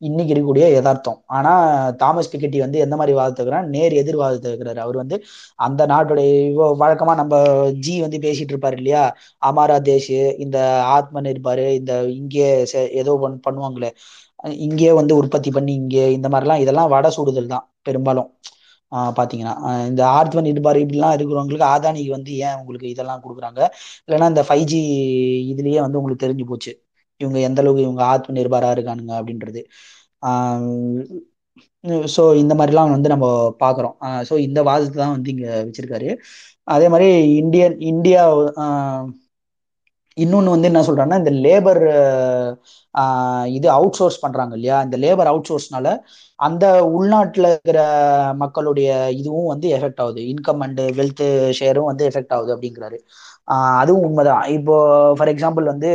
இன்னைக்கு 0.02 0.32
இருக்கக்கூடிய 0.32 0.66
யதார்த்தம். 0.76 1.18
ஆனா 1.38 1.52
தாமஸ் 2.02 2.32
பிக்கெட்டி 2.32 2.60
வந்து 2.64 2.78
எந்த 2.86 2.96
மாதிரி 3.00 3.14
வாதத்துக்குறான் 3.20 3.68
நேர் 3.76 3.94
எதிர்வாதத்தை 4.02 4.48
இருக்கிறாரு 4.52 4.82
அவர் 4.86 5.02
வந்து 5.02 5.18
அந்த 5.60 5.82
நாட்டுடைய 5.94 6.30
வழக்கமா 6.82 7.16
நம்ம 7.22 7.36
ஜி 7.86 7.96
வந்து 8.06 8.20
பேசிட்டு 8.26 8.54
இருப்பாரு 8.54 8.78
இல்லையா? 8.78 9.04
அமாரா 9.42 9.78
தேஷ் 9.88 10.12
இந்த 10.46 10.58
ஆத்மன் 10.96 11.32
இருப்பாரு 11.34 11.66
இந்த 11.80 11.92
இங்கே 12.20 12.48
ஏதோ 13.02 13.14
பண்ணுவாங்களே. 13.48 13.92
இங்கே 14.66 14.90
வந்து 15.00 15.14
உற்பத்தி 15.22 15.50
பண்ணி 15.52 15.72
இங்கே 15.82 16.06
இந்த 16.18 16.28
மாதிரிலாம் 16.30 16.64
இதெல்லாம் 16.64 16.92
வட 16.94 17.08
சுடுதல் 17.18 17.54
தான் 17.54 17.66
பெரும்பாலும். 17.84 18.30
பார்த்தீங்கன்னா 19.18 19.54
இந்த 19.90 20.02
ஆர்த்வன் 20.18 20.50
இடுபார் 20.52 20.80
இப்படிலாம் 20.84 21.16
இருக்கிறவங்களுக்கு 21.18 21.68
ஆதானிக்கு 21.74 22.12
வந்து 22.18 22.32
ஏன் 22.48 22.58
உங்களுக்கு 22.62 22.88
இதெல்லாம் 22.94 23.24
கொடுக்குறாங்க? 23.26 23.62
இல்லைன்னா 24.06 24.30
இந்த 24.34 24.44
ஃபைவ் 24.50 24.66
ஜி 24.74 24.82
இதுலேயே 25.54 25.80
வந்து 25.86 26.00
உங்களுக்கு 26.02 26.26
தெரிஞ்சு 26.26 26.46
போச்சு. 26.52 26.74
இவங்க 27.22 27.38
எந்த 27.48 27.62
அளவுக்கு 27.64 27.86
இவங்க 27.88 28.04
ஆத்ம 28.14 28.36
நிர்பாராக 28.40 28.76
இருக்கானுங்க 28.78 29.14
அப்படின்றது. 29.20 29.62
ஸோ 32.16 32.22
இந்த 32.42 32.54
மாதிரிலாம் 32.60 32.94
வந்து 32.96 33.10
நம்ம 33.14 33.26
பார்க்குறோம் 33.64 33.96
ஸோ 34.30 34.34
இந்த 34.48 34.60
வாதத்தை 34.70 34.98
தான் 35.04 35.16
வந்து 35.16 35.30
இங்கே 35.34 35.50
வச்சிருக்காரு. 35.68 36.10
அதே 36.68 36.88
மாதிரி 36.94 37.08
இந்தியன் 37.42 37.76
இந்தியா 37.92 38.24
இன்னொன்று 40.18 40.54
வந்து 40.54 40.70
என்ன 40.70 40.82
சொல்றாங்கன்னா 40.88 41.20
இந்த 41.24 41.34
லேபர் 41.46 41.82
இது 43.58 43.68
அவுட் 43.76 43.98
சோர்ஸ் 44.00 44.22
பண்ணுறாங்க 44.24 44.54
இல்லையா? 44.58 44.78
இந்த 44.86 44.98
லேபர் 45.04 45.30
அவுட் 45.32 45.48
சோர்ஸ்னால 45.50 45.88
அந்த 46.40 46.66
உள்நாட்டில் 46.96 47.48
இருக்கிற 47.52 47.80
மக்களுடைய 48.44 48.90
இதுவும் 49.20 49.52
வந்து 49.54 49.68
எஃபெக்ட் 49.78 50.02
ஆகுது. 50.06 50.22
இன்கம் 50.34 50.64
அண்ட் 50.68 50.82
வெல்த்து 51.00 51.28
ஷேரும் 51.60 51.90
வந்து 51.92 52.06
எஃபெக்ட் 52.10 52.36
ஆகுது 52.38 52.54
அப்படிங்கிறாரு. 52.56 52.98
அதுவும் 53.82 54.06
உண்மைதான். 54.08 54.44
இப்போ 54.58 54.76
ஃபார் 55.18 55.32
எக்ஸாம்பிள் 55.34 55.72
வந்து 55.74 55.92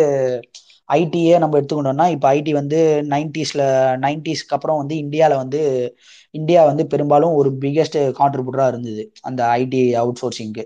ஐடியே 0.88 1.34
நம்ம 1.42 1.56
எடுத்துக்கிட்டோம்னா 1.58 2.06
இப்போ 2.14 2.26
ஐடி 2.38 2.52
வந்து 2.60 2.78
நைன்டிஸில் 3.12 3.62
நைன்டிஸ்க்கு 4.04 4.54
அப்புறம் 4.56 4.80
வந்து 4.80 4.94
இந்தியாவில் 5.04 5.40
வந்து 5.42 5.60
இந்தியா 6.34 6.60
வந்து 6.70 6.84
பெரும்பாலும் 6.92 7.34
ஒரு 7.40 7.50
பிக்கெஸ்ட் 7.62 7.98
கான்ட்ரிபியூட்டராக 8.20 8.72
இருந்தது 8.72 9.02
அந்த 9.22 9.40
ஐடி 9.60 9.80
அவுட் 10.02 10.20
சோர்சிங்க்கு 10.22 10.64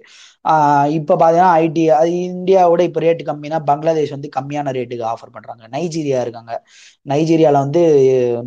இப்போ 0.96 1.14
பார்த்தீங்கன்னா 1.20 1.52
ஐடி 1.62 1.82
அது 1.98 2.10
இந்தியாவோட 2.30 2.80
இப்போ 2.88 3.00
ரேட்டு 3.04 3.22
கம்மினா 3.28 3.58
பங்களாதேஷ் 3.70 4.12
வந்து 4.16 4.28
கம்மியான 4.36 4.72
ரேட்டுக்கு 4.76 5.04
ஆஃபர் 5.12 5.32
பண்ணுறாங்க 5.36 5.62
நைஜீரியா 5.74 6.18
இருக்காங்க. 6.26 6.52
நைஜீரியாவில் 7.12 7.60
வந்து 7.64 7.82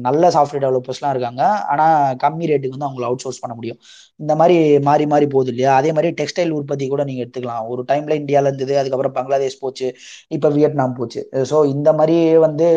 நல்ல 0.08 0.24
சாஃப்ட்வேர் 0.36 0.64
டெவலப்பர்ஸ்லாம் 0.66 1.14
இருக்காங்க. 1.16 1.44
ஆனால் 1.74 2.16
கம்மி 2.24 2.50
ரேட்டுக்கு 2.52 2.76
வந்து 2.78 2.90
அவங்களை 2.90 3.08
அவுட் 3.10 3.24
சோர்ஸ் 3.26 3.42
பண்ண 3.44 3.56
முடியும். 3.60 3.80
இந்த 4.20 4.34
மாதிரி 4.42 4.58
மாறி 4.90 5.08
மாறி 5.14 5.28
போகுது 5.36 5.52
இல்லையா? 5.54 5.74
அதே 5.82 5.92
மாதிரி 5.98 6.12
டெக்ஸ்டைல் 6.22 6.56
உற்பத்தி 6.60 6.88
கூட 6.94 7.04
நீங்கள் 7.10 7.26
எடுத்துக்கலாம். 7.26 7.66
ஒரு 7.74 7.84
டைமில் 7.92 8.20
இந்தியாவில் 8.22 8.50
இருந்தது 8.52 8.76
அதுக்கப்புறம் 8.84 9.16
பங்களாதேஷ் 9.20 9.62
போச்சு 9.66 9.90
இப்போ 10.38 10.50
வியட்நாம் 10.58 10.98
போச்சு. 11.02 11.24
ஸோ 11.52 11.58
இந்த 11.76 11.92
மாதிரி 12.02 12.18
வந்து 12.48 12.70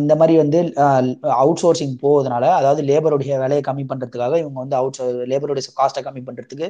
இந்த 0.00 0.12
மாதிரி 0.20 0.34
வந்து 0.40 0.58
அவுட் 1.42 1.60
சோர்சிங் 1.62 1.94
போவதனால 2.02 2.44
அதாவது 2.58 2.80
லேபருடைய 2.88 3.34
விலையை 3.42 3.62
கம்மி 3.68 3.84
பண்ணுறதுக்காக 3.90 4.34
இவங்க 4.42 4.58
வந்து 4.64 4.76
அவுட் 4.80 4.98
லேபருடைய 5.32 5.72
காஸ்ட்டை 5.80 6.02
கம்மி 6.06 6.22
பண்ணுறதுக்கு 6.26 6.66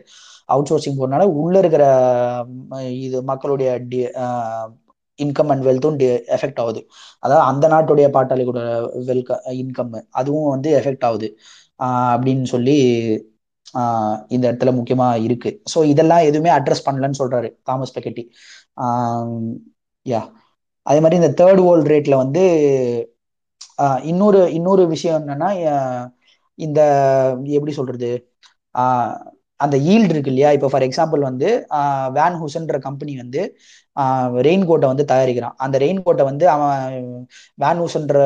அவுட் 0.48 0.68
சோர்சிங் 0.70 1.00
போனால 1.00 1.22
உள்ள 1.42 1.54
இருக்கிற 1.62 1.85
இது 3.06 3.18
மக்களுடைய 3.30 3.70
இன்கம் 5.18 5.50
அண்ட் 5.52 5.64
வெல்த்தும் 5.68 5.98
எஃபெக்ட் 6.37 6.61
ஆகுது. 6.62 6.80
அதாவது 7.22 7.44
அந்த 7.50 7.64
நாட்டுடைய 7.74 8.06
பாட்டாளிகளோட 8.16 8.61
வெல்க 9.09 9.30
இன்கம் 9.62 9.94
அதுவும் 10.20 10.50
வந்து 10.54 10.68
எஃபெக்ட் 10.80 11.06
ஆகுது. 11.09 11.28
அப்படின்னு 12.14 12.46
சொல்லி 12.54 12.76
இந்த 14.35 14.44
இடத்துல 14.50 14.70
முக்கியமா 14.78 15.09
இருக்கு. 15.26 15.50
ஸோ 15.72 15.78
இதெல்லாம் 15.92 16.26
எதுவுமே 16.28 16.50
அட்ரஸ் 16.59 16.87
பண்ணலன்னு 16.87 17.20
சொல்றாரு 17.22 17.48
தாமஸ் 17.68 17.94
பெக்கெட்டி 17.96 18.24
யா. 20.06 20.20
அதே 20.87 20.98
மாதிரி 21.02 21.20
இந்த 21.22 21.30
தேர்ட் 21.40 21.62
வேர்ல்ட் 21.66 21.90
ரேட்ல 21.92 22.16
வந்து 22.24 22.42
இன்னொரு 24.11 24.40
இன்னொரு 24.59 24.82
விஷயம் 24.94 25.20
என்னன்னா 25.22 25.48
இந்த 26.59 26.80
எப்படி 27.56 27.72
சொல்றது? 27.78 28.11
அந்த 29.64 29.77
ஈல்டு 29.92 30.12
இருக்கு 30.14 30.33
இல்லையா? 30.33 30.51
இப்போ 30.57 30.69
ஃபார் 30.73 30.87
எக்ஸாம்பிள் 30.88 31.23
வந்து 31.31 31.49
வேன் 32.19 32.38
ஹூசன்ற 32.42 32.79
கம்பெனி 32.87 33.12
வந்து 33.23 33.42
ரெயின் 34.47 34.64
கோட்டை 34.69 34.87
வந்து 34.92 35.05
தயாரிக்கிறான். 35.11 35.55
அந்த 35.64 35.77
ரெயின் 35.83 36.01
கோட்டை 36.07 36.25
வந்து 36.31 36.45
அவன் 36.55 36.97
வேன் 37.62 37.81
ஹூசன்ற 37.83 38.16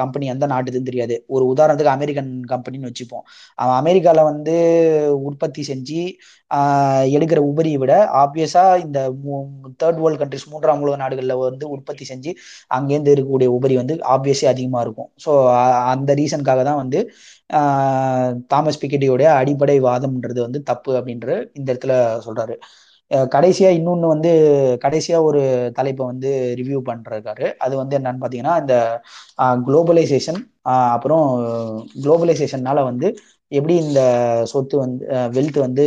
கம்பெனி 0.00 0.24
எந்த 0.32 0.44
நாட்டுதுன்னு 0.52 0.88
தெரியாது. 0.90 1.16
ஒரு 1.34 1.44
உதாரணத்துக்கு 1.52 1.94
அமெரிக்கன் 1.96 2.30
கம்பெனின்னு 2.52 2.90
வச்சுப்போம். 2.90 3.24
அவன் 3.62 3.76
அமெரிக்காவில் 3.82 4.28
வந்து 4.30 4.54
உற்பத்தி 5.28 5.64
செஞ்சு 5.70 6.00
எடுக்கிற 7.16 7.40
உபரியை 7.50 7.78
விட 7.82 7.94
ஆப்வியஸா 8.22 8.64
இந்த 8.84 8.98
தேர்ட் 9.82 10.00
வேர்ல்டு 10.02 10.20
கண்ட்ரிஸ் 10.22 10.48
மூன்றாம் 10.52 10.82
உலக 10.84 10.96
நாடுகளில் 11.02 11.40
வந்து 11.48 11.66
உற்பத்தி 11.76 12.04
செஞ்சு 12.10 12.30
அங்கேருந்து 12.76 13.12
இருக்கக்கூடிய 13.14 13.48
உபரி 13.58 13.76
வந்து 13.82 13.94
ஆப்வியஸே 14.14 14.48
அதிகமாக 14.52 14.84
இருக்கும். 14.86 15.08
ஸோ 15.24 15.32
அந்த 15.94 16.10
ரீசனுக்காக 16.20 16.62
தான் 16.70 16.80
வந்து 16.82 17.00
தாமஸ் 18.48 18.80
பிக்கெட்டியோடைய 18.80 19.28
அடிப்படை 19.34 19.76
வாதம்ன்றது 19.80 20.40
வந்து 20.40 20.62
தப்பு 20.62 20.92
அப்படின்ற 20.98 21.28
இந்த 21.52 21.68
இடத்துல 21.72 21.94
சொல்றாரு. 22.26 22.54
கடைசியா 23.34 23.70
இன்னொன்னு 23.70 24.06
வந்து 24.06 24.30
கடைசியா 24.84 25.22
ஒரு 25.22 25.40
தலைப்பை 25.74 26.04
வந்து 26.06 26.30
ரிவ்யூ 26.56 26.78
பண்றாரு 26.88 27.48
அது 27.58 27.74
வந்து 27.76 27.98
என்னன்னு 27.98 28.22
பாத்தீங்கன்னா 28.22 28.54
இந்த 28.60 28.76
குளோபலைசேஷன் 29.66 30.40
அப்புறம் 30.94 31.26
குளோபலைசேஷன்னால 32.04 32.82
வந்து 32.82 33.08
எப்படி 33.52 33.74
இந்த 33.84 34.00
சொத்து 34.44 34.78
வந்து 34.78 35.04
வெல்த் 35.36 35.58
வந்து 35.58 35.84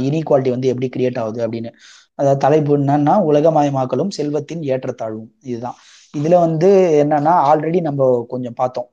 இனீக்வாலிட்டி 0.00 0.50
வந்து 0.50 0.68
எப்படி 0.68 0.88
கிரியேட் 0.96 1.18
ஆகுது 1.18 1.40
அப்படின்னு. 1.46 1.70
அதாவது 2.18 2.40
தலைப்பு 2.40 2.72
என்னன்னா 2.78 3.14
உலகமயமாக்கலும் 3.30 4.10
செல்வத்தின் 4.10 4.62
ஏற்றத்தாழ்வும். 4.72 5.30
இதுதான். 5.42 5.78
இதுல 6.14 6.34
வந்து 6.38 6.68
என்னன்னா 7.02 7.34
ஆல்ரெடி 7.50 7.80
நம்ம 7.80 8.02
கொஞ்சம் 8.28 8.56
பார்த்தோம். 8.56 8.88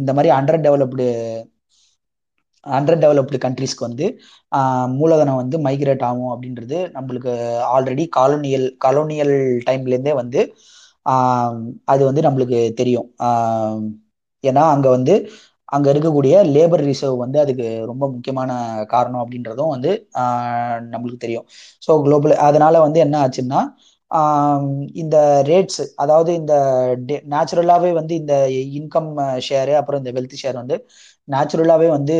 இந்த 0.00 0.10
மாதிரி 0.16 0.30
அண்டர் 0.38 0.62
டெவலப்டு 0.66 1.06
அண்டர் 2.66 3.00
டெவலப்டு 3.02 3.36
கண்ட்ரிஸ்க்கு 3.44 3.86
வந்து 3.86 4.06
மூலதனம் 4.98 5.40
வந்து 5.40 5.56
மைக்ரேட் 5.66 6.04
ஆகும் 6.08 6.32
அப்படின்றது 6.34 6.78
நம்மளுக்கு 6.96 7.32
ஆல்ரெடி 7.74 8.04
காலோனியல் 8.18 8.66
காலோனியல் 8.84 9.34
டைம்லேருந்தே 9.68 10.14
வந்து 10.22 10.40
அது 11.92 12.02
வந்து 12.08 12.22
நம்மளுக்கு 12.26 12.58
தெரியும். 12.80 13.08
ஏன்னா 14.44 14.62
அங்கே 14.74 14.90
வந்து 14.96 15.14
அங்கே 15.68 15.88
இருக்கக்கூடிய 15.92 16.34
லேபர் 16.54 16.84
ரிசர்வ் 16.88 17.22
வந்து 17.24 17.38
அதுக்கு 17.42 17.66
ரொம்ப 17.90 18.04
முக்கியமான 18.14 18.50
காரணம் 18.92 19.22
அப்படின்றதும் 19.22 19.72
வந்து 19.74 19.90
நம்மளுக்கு 20.92 21.24
தெரியும். 21.24 21.46
ஸோ 21.82 21.90
குளோபல் 22.04 22.34
அதனால 22.48 22.74
வந்து 22.86 22.98
என்ன 23.06 23.16
ஆச்சுன்னா 23.24 23.60
இந்த 25.02 25.16
ரேட்ஸ் 25.46 25.82
அதாவது 25.96 26.30
இந்த 26.34 26.54
நேச்சுரலாகவே 27.32 27.90
வந்து 27.92 28.14
இந்த 28.14 28.34
இன்கம் 28.78 29.10
ஷேரு 29.46 29.74
அப்புறம் 29.78 30.00
இந்த 30.02 30.12
வெல்த் 30.16 30.36
ஷேர் 30.42 30.60
வந்து 30.60 30.76
நேச்சுரலாகவே 31.28 31.88
வந்து 31.88 32.14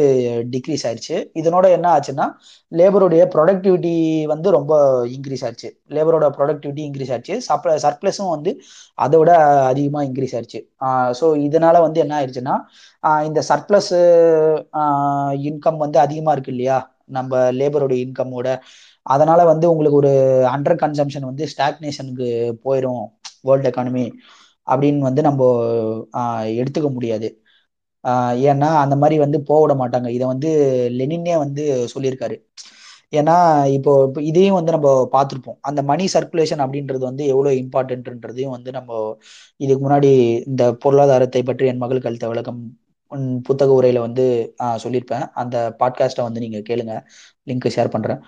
டிக்ரீஸ் 0.54 0.84
ஆயிடுச்சு 0.86 1.16
இதனோட 1.40 1.66
என்ன 1.76 1.86
ஆச்சுன்னா 1.94 2.26
லேபருடைய 2.72 3.22
ப்ரொடக்டிவிட்டி 3.34 3.94
வந்து 4.32 4.48
ரொம்ப 4.50 4.72
இன்க்ரீஸ் 5.14 5.44
ஆயிடுச்சு 5.44 5.70
லேபரோட 5.90 6.26
ப்ரொடக்டிவிட்டி 6.36 6.82
இன்க்ரீஸ் 6.86 7.12
ஆயிடுச்சு 7.12 7.36
சப்ள 7.48 7.74
சர்ப்ளஸும் 7.84 8.32
வந்து 8.34 8.52
அதை 8.98 9.18
விட 9.18 9.32
அதிகமாக 9.70 10.06
இன்க்ரீஸ் 10.08 10.34
ஆயிடுச்சு 10.34 10.60
ஸோ 11.20 11.26
இதனால 11.46 11.76
வந்து 11.82 12.00
என்ன 12.00 12.14
ஆயிடுச்சுன்னா 12.18 12.56
இந்த 13.28 13.40
சர்ப்ளஸ் 13.50 13.92
இன்கம் 15.50 15.78
வந்து 15.78 15.98
அதிகமாக 15.98 16.34
இருக்கு 16.36 16.52
இல்லையா? 16.54 16.78
நம்ம 17.10 17.32
லேபரோட 17.52 17.94
இன்கமோட 18.04 18.48
அதனால 19.06 19.40
வந்து 19.52 19.66
உங்களுக்கு 19.72 20.00
ஒரு 20.02 20.12
அண்டர் 20.54 20.80
கன்சம்ஷன் 20.82 21.28
வந்து 21.30 21.44
ஸ்டாக்னேஷனுக்கு 21.52 22.28
போயிடும் 22.66 23.02
வேர்ல்டு 23.48 23.68
எக்கானமி 23.70 24.04
அப்படின்னு 24.68 25.06
வந்து 25.08 25.22
நம்ம 25.28 25.42
எடுத்துக்க 26.60 26.88
முடியாது. 26.96 27.28
ஏன்னா 28.50 28.68
அந்த 28.84 28.94
மாதிரி 29.02 29.16
வந்து 29.24 29.38
போவிட 29.50 29.72
மாட்டாங்க. 29.82 30.08
இதை 30.16 30.26
வந்து 30.32 30.50
லெனினே 31.00 31.34
வந்து 31.44 31.62
சொல்லியிருக்காரு. 31.94 32.36
ஏன்னா 33.12 33.34
இப்போ 33.76 33.92
இப்போ 34.08 34.20
இதையும் 34.30 34.58
வந்து 34.58 34.74
நம்ம 34.76 34.88
பார்த்துருப்போம். 35.14 35.58
அந்த 35.68 35.80
மணி 35.90 36.04
சர்க்குலேஷன் 36.14 36.62
அப்படின்றது 36.64 37.02
வந்து 37.10 37.24
எவ்வளோ 37.32 37.50
இம்பார்ட்டன்ட்ன்றதையும் 37.62 38.54
வந்து 38.56 38.70
நம்ம 38.78 38.90
இதுக்கு 39.60 39.82
முன்னாடி 39.86 40.10
இந்த 40.50 40.64
பொருளாதாரத்தை 40.84 41.42
பற்றி 41.50 41.66
என் 41.72 41.82
மகள் 41.84 42.04
கழுத்த 42.06 42.28
விளக்கம் 42.32 42.60
புத்தக 43.48 43.70
உரையில 43.80 44.00
வந்து 44.06 44.24
சொல்லியிருப்பேன். 44.84 45.24
அந்த 45.42 45.56
பாட்காஸ்ட்டை 45.80 46.24
வந்து 46.28 46.42
நீங்க 46.44 46.60
கேளுங்க. 46.70 46.94
லிங்க் 47.46 47.66
ஷேர் 47.76 47.92
பண்றேன். 47.94 48.20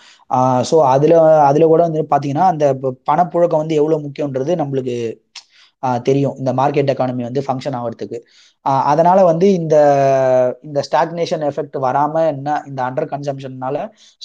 ஸோ 0.70 0.76
அதுல 0.94 1.14
அதுல 1.50 1.66
கூட 1.72 1.82
வந்து 1.88 2.02
பாத்தீங்கன்னா 2.14 2.46
அந்த 2.52 2.66
பணப்புழக்கம் 3.10 3.62
வந்து 3.62 3.78
எவ்வளவு 3.80 4.04
முக்கியன்றது 4.06 4.54
நம்மளுக்கு 4.62 4.96
தெரியும். 6.08 6.36
இந்த 6.40 6.50
மார்க்கெட் 6.60 6.90
எக்கானமி 6.92 7.24
வந்து 7.28 7.42
ஃபங்க்ஷன் 7.46 7.76
ஆகிறதுக்கு 7.78 8.18
அதனால 8.90 9.18
வந்து 9.28 9.46
இந்த 9.52 9.76
இந்த 10.66 10.80
ஸ்டாக்னேஷன் 10.88 11.42
எஃபெக்ட் 11.48 11.76
வராம 11.86 12.14
என்ன 12.32 12.48
இந்த 12.68 12.80
அண்டர் 12.88 13.10
கன்சம்ஷன்னால 13.12 13.76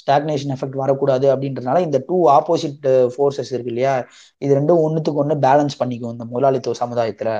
ஸ்டாக்னேஷன் 0.02 0.52
எஃபெக்ட் 0.54 0.80
வரக்கூடாது 0.82 1.26
அப்படின்றதுனால 1.34 1.80
இந்த 1.86 1.98
டூ 2.08 2.18
ஆப்போசிட் 2.36 2.86
ஃபோர்ஸஸ் 3.14 3.52
இருக்கு 3.54 3.72
இல்லையா? 3.74 3.94
இது 4.42 4.52
ரெண்டும் 4.60 4.82
ஒன்றுத்துக்கு 4.86 5.22
ஒன்று 5.24 5.36
பேலன்ஸ் 5.46 5.80
பண்ணிக்கும் 5.82 6.14
இந்த 6.16 6.26
முதலாளித்துவ 6.32 6.76
சமுதாயத்துல. 6.84 7.32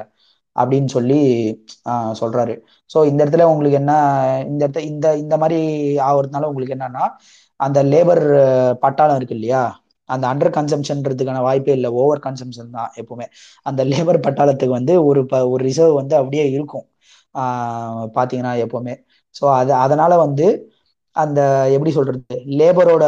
அப்படின்னு 0.60 0.90
சொல்லி 0.96 1.18
சொல்றாரு. 2.20 2.54
ஸோ 2.90 2.98
இந்த 3.10 3.20
இடத்துல 3.24 3.46
உங்களுக்கு 3.52 3.78
என்ன 3.82 3.92
இந்த 4.50 4.60
இடத்த 4.64 4.82
இந்த 4.92 5.06
இந்த 5.24 5.34
மாதிரி 5.42 5.58
ஆகுறதுனால 6.08 6.48
உங்களுக்கு 6.50 6.76
என்னன்னா 6.78 7.04
அந்த 7.60 7.78
லேபர் 7.92 8.24
பட்டாளம் 8.84 9.18
இருக்கு 9.18 9.36
இல்லையா? 9.38 9.62
அந்த 10.08 10.24
அண்டர் 10.32 10.54
கன்சம்ஷன்றதுக்கான 10.56 11.42
வாய்ப்பே 11.46 11.74
இல்லை. 11.78 11.90
ஓவர் 12.02 12.22
கன்சம்ஷன் 12.26 12.72
தான் 12.76 12.90
எப்பவுமே. 13.00 13.26
அந்த 13.66 13.80
லேபர் 13.92 14.18
பட்டாளத்துக்கு 14.26 14.78
வந்து 14.78 14.94
ஒரு 15.08 15.20
ப 15.32 15.42
ஒரு 15.52 15.62
ரிசர்வ் 15.68 15.98
வந்து 16.00 16.14
அப்படியே 16.20 16.44
இருக்கும். 16.56 16.86
பார்த்தீங்கன்னா 18.16 18.52
எப்பவுமே. 18.64 18.94
ஸோ 19.34 19.44
அது 19.60 19.72
அதனால 19.84 20.12
வந்து 20.24 20.46
அந்த 21.16 21.40
எப்படி 21.76 21.92
சொல்றது? 21.96 22.20
லேபரோட 22.60 23.04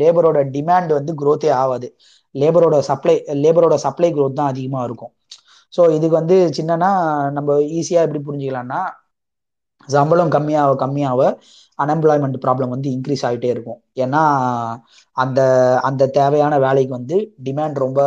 லேபரோட 0.00 0.38
டிமாண்ட் 0.56 0.90
வந்து 0.98 1.12
குரோத்தே 1.20 1.50
ஆகாது. 1.62 1.88
லேபரோட 2.34 2.76
சப்ளை 2.90 3.14
லேபரோட 3.44 3.74
சப்ளை 3.86 4.10
குரோத் 4.16 4.38
தான் 4.40 4.50
அதிகமாக 4.52 4.86
இருக்கும். 4.88 5.12
ஸோ 5.74 5.82
இதுக்கு 5.96 6.16
வந்து 6.20 6.36
சின்னனா 6.58 6.90
நம்ம 7.38 7.58
ஈஸியாக 7.78 8.06
எப்படி 8.06 8.22
புரிஞ்சுக்கலாம்னா 8.28 8.80
சம்பளம் 9.88 10.30
கம்மியாக 10.34 10.76
கம்மியாக 10.82 11.22
அன்எம்ப்ளாய்மெண்ட் 11.78 12.36
ப்ராப்ளம் 12.44 12.72
வந்து 12.74 12.88
இன்க்ரீஸ் 12.96 13.24
ஆகிட்டே 13.28 13.48
இருக்கும். 13.54 13.78
ஏன்னா 14.04 14.22
அந்த 15.16 15.40
அந்த 15.88 16.02
தேவையான 16.18 16.54
வேலைக்கு 16.66 16.92
வந்து 16.98 17.16
டிமாண்ட் 17.46 17.82
ரொம்ப 17.84 18.00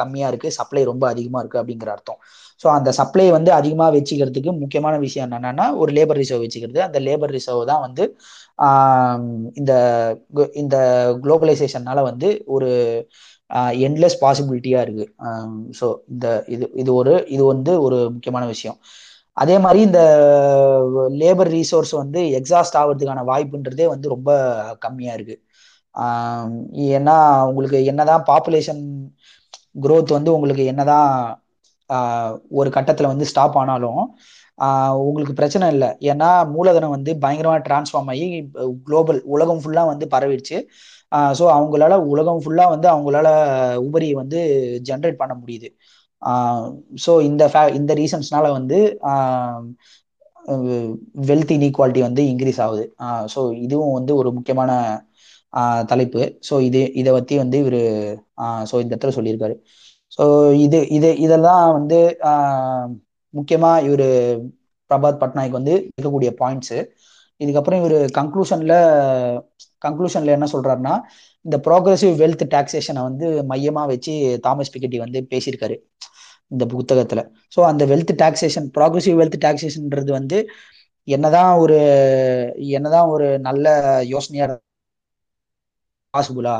கம்மியாக 0.00 0.30
இருக்குது 0.32 0.56
சப்ளை 0.58 0.82
ரொம்ப 0.90 1.04
அதிகமாக 1.12 1.42
இருக்குது 1.42 1.62
அப்படிங்கிற 1.62 1.90
அர்த்தம். 1.96 2.18
ஸோ 2.62 2.66
அந்த 2.78 2.90
சப்ளை 3.00 3.26
வந்து 3.36 3.50
அதிகமாக 3.60 3.90
வச்சுக்கிறதுக்கு 3.96 4.52
முக்கியமான 4.62 4.94
விஷயம் 5.06 5.26
என்னென்னா 5.28 5.66
ஒரு 5.82 5.90
லேபர் 5.98 6.20
ரிசர்வ் 6.22 6.44
வச்சுக்கிறது. 6.46 6.80
அந்த 6.88 7.00
லேபர் 7.08 7.34
ரிசர்வ் 7.38 7.64
தான் 7.72 7.84
வந்து 7.86 8.04
இந்த 9.60 9.72
இந்த 10.62 10.76
குளோபலைசேஷன்னால 11.24 12.02
வந்து 12.10 12.28
ஒரு 12.56 12.70
என்லெஸ் 13.86 14.16
பாசிபிலிட்டியா 14.24 14.80
இருக்கு. 14.86 15.06
ஸோ 15.78 15.86
இந்த 16.12 16.26
இது 16.54 16.66
இது 16.82 16.90
ஒரு 17.00 17.14
இது 17.34 17.42
வந்து 17.52 17.72
ஒரு 17.86 17.98
முக்கியமான 18.14 18.44
விஷயம். 18.54 18.78
அதே 19.36 19.56
மாதிரி 19.64 19.80
இந்த 19.88 20.00
லேபர் 21.22 21.50
ரீசோர்ஸ் 21.56 21.92
வந்து 22.02 22.20
எக்ஸாஸ்ட் 22.38 22.78
ஆகிறதுக்கான 22.80 23.24
வாய்ப்புன்றதே 23.30 23.86
வந்து 23.94 24.06
ரொம்ப 24.14 24.30
கம்மியா 24.84 25.12
இருக்கு. 25.18 25.36
ஏன்னா 26.96 27.16
உங்களுக்கு 27.50 27.78
என்னதான் 27.92 28.24
பாப்புலேஷன் 28.30 28.82
குரோத் 29.84 30.16
வந்து 30.18 30.30
உங்களுக்கு 30.36 30.64
என்னதான் 30.72 31.10
ஒரு 32.60 32.68
கட்டத்துல 32.76 33.10
வந்து 33.12 33.28
ஸ்டாப் 33.30 33.58
ஆனாலும் 33.62 34.00
உங்களுக்கு 35.06 35.34
பிரச்சனை 35.40 35.66
இல்லை. 35.74 35.88
ஏன்னா 36.10 36.28
மூலதனம் 36.56 36.94
வந்து 36.96 37.12
பயங்கரமாக 37.24 37.62
டிரான்ஸ்ஃபார்ம் 37.68 38.10
ஆகி 38.12 38.26
குளோபல் 38.86 39.20
உலகம் 39.34 39.60
ஃபுல்லாக 39.62 39.90
வந்து 39.92 40.06
பரவிடுச்சு. 40.14 40.58
ஸோ 41.38 41.44
அவங்களால 41.56 41.94
உலகம் 42.12 42.40
ஃபுல்லாக 42.44 42.72
வந்து 42.74 42.88
அவங்களால 42.92 43.28
உபரி 43.86 44.08
வந்து 44.20 44.38
ஜென்ரேட் 44.88 45.20
பண்ண 45.20 45.34
முடியுது. 45.40 45.68
ஸோ 47.04 47.12
இந்த 47.28 47.44
ஃபே 47.52 47.62
இந்த 47.78 47.92
ரீசன்ஸ்னால 48.00 48.46
வந்து 48.58 48.78
வெல்த் 51.28 51.52
இன்இக்வாலிட்டி 51.56 52.00
வந்து 52.06 52.22
இன்க்ரீஸ் 52.32 52.60
ஆகுது. 52.64 52.84
ஸோ 53.34 53.40
இதுவும் 53.64 53.96
வந்து 53.98 54.12
ஒரு 54.20 54.30
முக்கியமான 54.36 54.70
தலைப்பு. 55.90 56.20
ஸோ 56.48 56.54
இது 56.68 56.80
இதை 57.00 57.10
பற்றி 57.16 57.34
வந்து 57.42 57.56
இவர் 57.64 57.80
ஸோ 58.70 58.76
இந்த 58.82 58.92
இடத்துல 58.94 59.14
சொல்லியிருக்காரு. 59.18 59.56
ஸோ 60.18 60.24
இது 60.66 60.78
இது 60.96 61.08
இதெல்லாம் 61.24 61.64
வந்து 61.78 61.98
முக்கியமாக 63.34 63.84
இவர் 63.86 64.06
பிரபாத் 64.90 65.22
பட்நாயக் 65.22 65.58
வந்து 65.58 65.74
இருக்கக்கூடிய 65.88 66.30
பாயிண்ட்ஸு 66.40 66.78
இதுக்கப்புறம் 67.40 67.80
இவர் 67.82 67.96
கன்க்ளூஷன்ல 68.18 68.74
கன்க்ளூஷன்ல 69.84 70.36
என்ன 70.36 70.46
சொல்றாருன்னா 70.54 70.94
இந்த 71.44 71.56
ப்ரோக்ரஸிவ் 71.66 72.14
வெல்த் 72.22 72.44
டாக்ஸேஷனை 72.54 73.02
வந்து 73.08 73.26
மையமா 73.50 73.82
வச்சு 73.92 74.12
தாமஸ் 74.46 74.72
பிகட்டி 74.74 74.98
வந்து 75.04 75.18
பேசியிருக்காரு 75.32 75.76
இந்த 76.50 76.64
புத்தகத்துல. 76.72 77.20
ஸோ 77.52 77.60
அந்த 77.70 77.82
வெல்த் 77.92 78.12
டாக்ஸேஷன் 78.22 78.68
ப்ராக்ரஸிவ் 78.76 79.18
வெல்த் 79.20 79.38
டாக்ஸேஷன்ன்றது 79.44 80.10
வந்து 80.18 80.38
என்னதான் 81.08 81.52
ஒரு 81.62 81.76
என்னதான் 82.76 83.10
ஒரு 83.14 83.26
நல்ல 83.46 83.66
யோசனையா 84.12 84.46
பாசிபிளா 86.14 86.54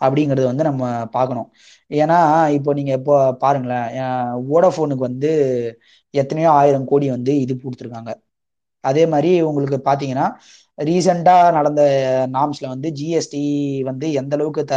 அப்படிங்கிறது 0.00 0.46
வந்து 0.50 0.64
நம்ம 0.68 0.84
பார்க்கணும். 1.16 1.48
ஏன்னா 1.90 2.18
இப்போ 2.56 2.70
நீங்க 2.78 2.92
இப்போ 2.98 3.14
பாருங்களேன் 3.42 3.88
வோடாஃபோனுக்கு 4.50 5.04
வந்து 5.08 5.30
எத்தனையோ 6.14 6.50
ஆயிரம் 6.60 6.88
கோடி 6.90 7.06
வந்து 7.10 7.32
இது 7.44 7.54
கொடுத்துருக்காங்க. 7.56 8.12
அதே 8.84 9.04
மாதிரி 9.06 9.30
உங்களுக்கு 9.48 9.78
பார்த்தீங்கன்னா 9.84 10.26
ரீசெண்டாக 10.78 11.52
நடந்த 11.56 11.82
நாம்ஸ்ல 12.34 12.66
வந்து 12.68 12.88
ஜிஎஸ்டி 12.98 13.42
வந்து 13.90 14.06
எந்த 14.20 14.34
அளவுக்கு 14.38 14.62
த 14.64 14.74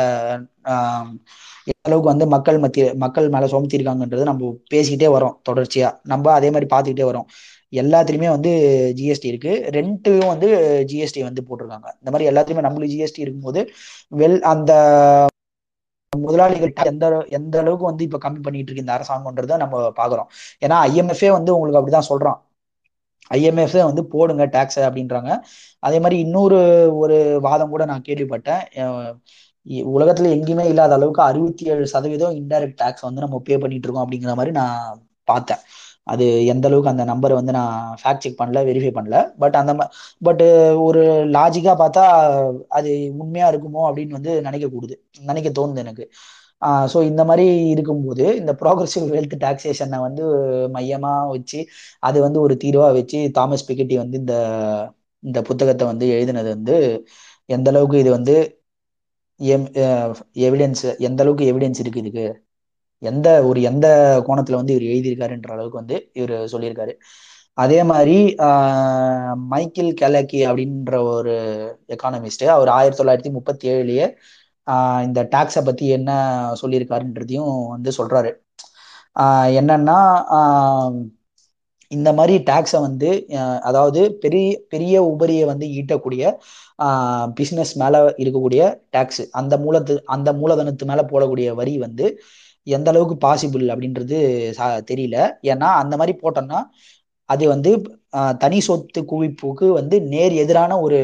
எந்த 1.68 1.84
அளவுக்கு 1.88 2.12
வந்து 2.12 2.26
மக்கள் 2.34 2.58
மத்திய 2.64 2.86
மக்கள் 3.04 3.28
மேலே 3.30 3.48
சுமத்திருக்காங்கன்றது 3.54 4.30
நம்ம 4.30 4.42
பேசிக்கிட்டே 4.74 5.10
வரோம் 5.16 5.36
தொடர்ச்சியாக 5.50 6.00
நம்ம 6.12 6.32
அதே 6.38 6.50
மாதிரி 6.54 6.68
பார்த்துக்கிட்டே 6.74 7.08
வரோம். 7.12 7.28
எல்லாத்துலேயுமே 7.74 8.30
வந்து 8.36 8.52
ஜிஎஸ்டி 9.00 9.28
இருக்கு. 9.32 9.52
ரெண்ட்டும் 9.78 10.28
வந்து 10.32 10.48
ஜிஎஸ்டி 10.92 11.22
வந்து 11.28 11.42
போட்டிருக்காங்க. 11.48 11.88
இந்த 12.02 12.10
மாதிரி 12.14 12.30
எல்லாத்துலேயுமே 12.32 12.66
நம்மளுக்கு 12.68 12.96
ஜிஎஸ்டி 12.96 13.24
இருக்கும்போது 13.26 13.62
வெல் 14.14 14.40
அந்த 14.54 14.72
முதலாளிகள் 16.14 16.72
எந்த 16.92 17.06
எந்த 17.38 17.56
அளவுக்கு 17.62 17.86
வந்து 17.90 18.04
இப்போ 18.08 18.20
கம்மி 18.26 18.42
பண்ணிட்டு 18.46 18.70
இருக்கு 18.70 18.86
இந்த 18.86 18.94
அரசாங்கன்றதை 18.98 19.56
நம்ம 19.64 19.76
பார்க்குறோம் 20.00 20.30
ஏன்னா 20.62 20.78
ஐஎம்எஃப்ஏ 20.90 21.32
வந்து 21.38 21.52
உங்களுக்கு 21.56 21.80
அப்படிதான் 21.80 22.10
சொல்கிறான் 22.12 22.40
ஐஎம்எஃப் 23.34 23.84
வந்து 23.84 24.06
போடுங்க 24.06 24.48
டேக்ஸ் 24.48 24.80
அப்படின்றாங்க. 24.80 25.40
அதே 25.80 26.00
மாதிரி 26.00 26.20
இன்னொரு 26.20 26.90
ஒரு 26.96 27.40
வாதம் 27.42 27.70
கூட 27.70 27.86
நான் 27.86 28.04
கேள்விப்பட்டேன். 28.08 28.62
இ- 29.70 29.86
உலகத்துல 29.86 30.32
எங்கேயுமே 30.36 30.66
இல்லாத 30.66 30.94
அளவுக்கு 30.94 31.22
அறுபத்தி 31.22 31.66
ஏழு 31.66 31.88
சதவீதம் 31.88 32.34
இன்டைரக்ட் 32.34 32.76
டேக்ஸ் 32.82 33.02
வந்து 33.02 33.22
நம்ம 33.22 33.40
பே 33.40 33.58
பண்ணிட்டு 33.58 33.90
இருக்கோம் 33.90 34.12
அப்படிங்கிற 34.12 34.36
மாதிரி 34.36 34.52
நான் 34.52 35.08
பார்த்தேன். 35.24 35.58
அது 36.04 36.46
எந்த 36.46 36.68
அளவுக்கு 36.68 36.90
அந்த 36.90 37.06
நம்பரை 37.06 37.34
வந்து 37.34 37.52
நான் 37.52 37.98
ஃபேக்ட் 38.04 38.18
செக் 38.18 38.40
பண்ணல 38.40 38.54
வெரிஃபை 38.54 38.92
பண்ணல. 38.94 39.34
பட் 39.38 39.56
அந்த 39.56 39.90
பட் 40.20 40.42
ஒரு 40.76 41.04
லாஜிக்கா 41.28 41.74
பார்த்தா 41.78 42.06
அது 42.68 43.14
உண்மையா 43.18 43.52
இருக்குமோ 43.52 43.78
அப்படின்னு 43.78 44.10
வந்து 44.10 44.42
நினைக்க 44.42 44.68
கூடுது 44.68 44.94
நினைக்க 45.26 45.62
தோணுது 45.62 45.78
எனக்கு. 45.78 46.12
ஸோ 46.94 46.98
இந்த 47.10 47.22
மாதிரி 47.30 47.46
இருக்கும்போது 47.74 48.26
இந்த 48.40 48.52
ப்ராக்ரஸிவ் 48.62 49.06
வெல்த் 49.14 49.36
டாக்ஸேஷனை 49.42 50.00
வந்து 50.06 50.24
மையமாக 50.76 51.32
வச்சு 51.34 51.60
அது 52.04 52.18
வந்து 52.26 52.40
ஒரு 52.46 52.56
தீர்வாக 52.64 52.94
வச்சு 53.00 53.20
தாமஸ் 53.38 53.68
பிகெட்டி 53.70 53.98
வந்து 54.04 54.18
இந்த 54.22 54.36
இந்த 55.24 55.40
புத்தகத்தை 55.50 55.86
வந்து 55.92 56.06
எழுதினது 56.16 56.50
வந்து 56.56 56.76
எந்த 57.50 57.68
அளவுக்கு 57.72 57.98
இது 58.04 58.12
வந்து 58.18 58.36
எம் 59.40 59.68
எவிடன்ஸ் 60.48 60.84
எந்த 61.08 61.20
அளவுக்கு 61.24 61.46
எவிடன்ஸ் 61.52 61.82
இருக்கு 61.84 62.02
இதுக்கு? 62.04 62.26
எந்த 63.04 63.28
ஒரு 63.50 63.60
எந்த 63.70 63.86
கோணத்தில் 64.28 64.60
வந்து 64.60 64.74
இவர் 64.76 64.90
எழுதியிருக்காருன்ற 64.92 65.50
அளவுக்கு 65.56 65.82
வந்து 65.82 65.98
இவர் 66.20 66.34
சொல்லியிருக்காரு. 66.54 66.94
அதே 67.58 67.80
மாதிரி 67.92 68.16
மைக்கேல் 69.54 69.92
கெலக்கி 69.94 70.40
அப்படின்ற 70.50 70.94
ஒரு 71.12 71.34
எக்கானமிஸ்ட் 71.96 72.46
அவர் 72.56 72.70
ஆயிரத்தி 72.70 73.02
தொள்ளாயிரத்தி 73.02 73.32
முப்பத்தி 73.38 73.66
ஏழுலயே 73.74 74.06
இந்த 75.04 75.24
டாக்ஸை 75.24 75.64
பத்தி 75.66 75.88
என்ன 75.88 76.12
சொல்லியிருக்காருன்றதையும் 76.62 77.68
வந்து 77.68 77.92
சொல்றாரு. 77.98 78.32
என்னன்னா 79.60 79.98
இந்த 81.88 82.14
மாதிரி 82.14 82.44
டேக்ஸை 82.44 82.80
வந்து 82.80 83.26
அதாவது 83.62 84.14
பெரிய 84.14 84.62
பெரிய 84.70 85.04
உபரியை 85.04 85.46
வந்து 85.46 85.68
ஈட்டக்கூடிய 85.68 86.36
பிஸ்னஸ் 87.40 87.74
மேலே 87.76 87.98
இருக்கக்கூடிய 87.98 88.62
டேக்ஸ் 88.92 89.28
அந்த 89.32 89.58
மூலத்து 89.58 90.02
அந்த 90.06 90.34
மூலதனத்து 90.34 90.86
மேலே 90.86 91.02
போடக்கூடிய 91.02 91.56
வரி 91.56 91.78
வந்து 91.78 92.22
எந்த 92.64 92.92
அளவுக்கு 92.92 93.28
பாசிபிள் 93.28 93.66
அப்படின்றது 93.74 94.18
சா- 94.58 94.84
தெரியல. 94.92 95.18
ஏன்னா 95.44 95.70
அந்த 95.82 95.98
மாதிரி 95.98 96.18
போட்டோம்னா 96.22 96.62
அது 97.26 97.48
வந்து 97.48 98.00
தனி 98.40 98.60
சொத்து 98.60 99.02
குவிப்புக்கு 99.02 99.70
வந்து 99.70 100.02
நேர் 100.02 100.32
எதிரான 100.32 100.80
ஒரு 100.80 101.00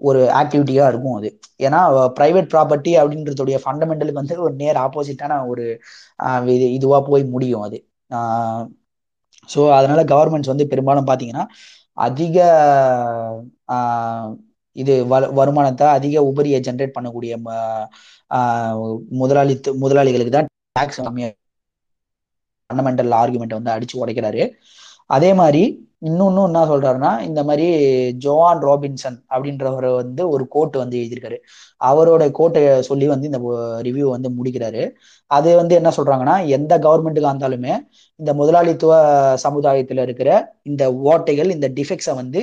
ஒரு 0.00 0.20
ஆக்டிவிட்டியா 0.34 0.86
இருக்கும் 0.88 1.14
அது. 1.14 1.28
ஏன்னா 1.58 1.80
பிரைவேட் 2.18 2.50
ப்ராப்பர்ட்டி 2.54 2.92
அப்படின்றதுடைய 3.02 3.56
ஃபண்டமெண்டலுக்கு 3.64 4.20
வந்து 4.22 4.36
ஒரு 4.42 4.54
நேர் 4.54 4.76
ஆப்போசிட்டான 4.76 5.46
ஒரு 5.46 5.64
இது 6.46 6.66
இதுவாக 6.78 7.02
போய் 7.08 7.24
முடியும் 7.24 7.60
அது. 7.60 7.78
ஸோ 9.48 9.72
அதனால 9.72 10.00
கவர்மெண்ட்ஸ் 10.04 10.52
வந்து 10.52 10.66
பெரும்பாலும் 10.66 11.06
பார்த்தீங்கன்னா 11.06 11.44
அதிக 11.98 12.36
இது 14.76 14.94
வ- 15.06 15.32
வருமானத்தை 15.32 15.86
அதிக 15.88 16.22
உபரியை 16.22 16.58
ஜென்ரேட் 16.66 16.96
பண்ணக்கூடிய 16.96 17.34
முதலாளித்து 19.20 19.70
முதலாளிகளுக்கு 19.74 20.34
தான் 20.36 20.48
டேக்ஸ் 20.78 21.00
கம்மியாக 21.00 21.34
ஃபண்டமெண்டல் 22.70 23.12
ஆர்குமெண்ட் 23.14 23.56
வந்து 23.58 23.70
அடிச்சு 23.70 23.96
உடைக்கிறாரு. 24.02 24.42
அதே 25.10 25.30
மாதிரி 25.34 25.62
இன்னொன்னு 26.08 26.42
என்ன 26.48 26.62
சொல்றாருன்னா 26.70 27.10
இந்த 27.28 27.40
மாதிரி 27.48 27.66
ஜோவான் 28.24 28.60
ராபின்சன் 28.66 29.16
அப்படின்றவர் 29.34 29.88
வந்து 30.00 30.22
ஒரு 30.34 30.44
கோட் 30.54 30.76
வந்து 30.82 30.96
எழுதியிருக்காரு. 31.00 31.38
அவரோட 31.90 32.22
கோட்டை 32.38 32.62
சொல்லி 32.88 33.06
வந்து 33.12 33.28
இந்த 33.30 33.40
ரிவ்யூ 33.86 34.06
வந்து 34.14 34.30
முடிக்கிறாரு. 34.38 34.82
அது 35.30 35.50
வந்து 35.60 35.74
என்ன 35.80 35.92
சொல்றாங்கன்னா 35.96 36.36
எந்த 36.56 36.72
கவர்மெண்ட்டுக்கு 36.86 37.30
இருந்தாலுமே 37.32 37.74
இந்த 38.20 38.32
முதலாளித்துவ 38.40 38.92
சமுதாயத்துல 39.46 40.04
இருக்கிற 40.08 40.30
இந்த 40.70 40.84
ஓட்டைகள் 41.10 41.54
இந்த 41.56 41.68
டிஃபெக்ட்ஸை 41.78 42.16
வந்து 42.22 42.42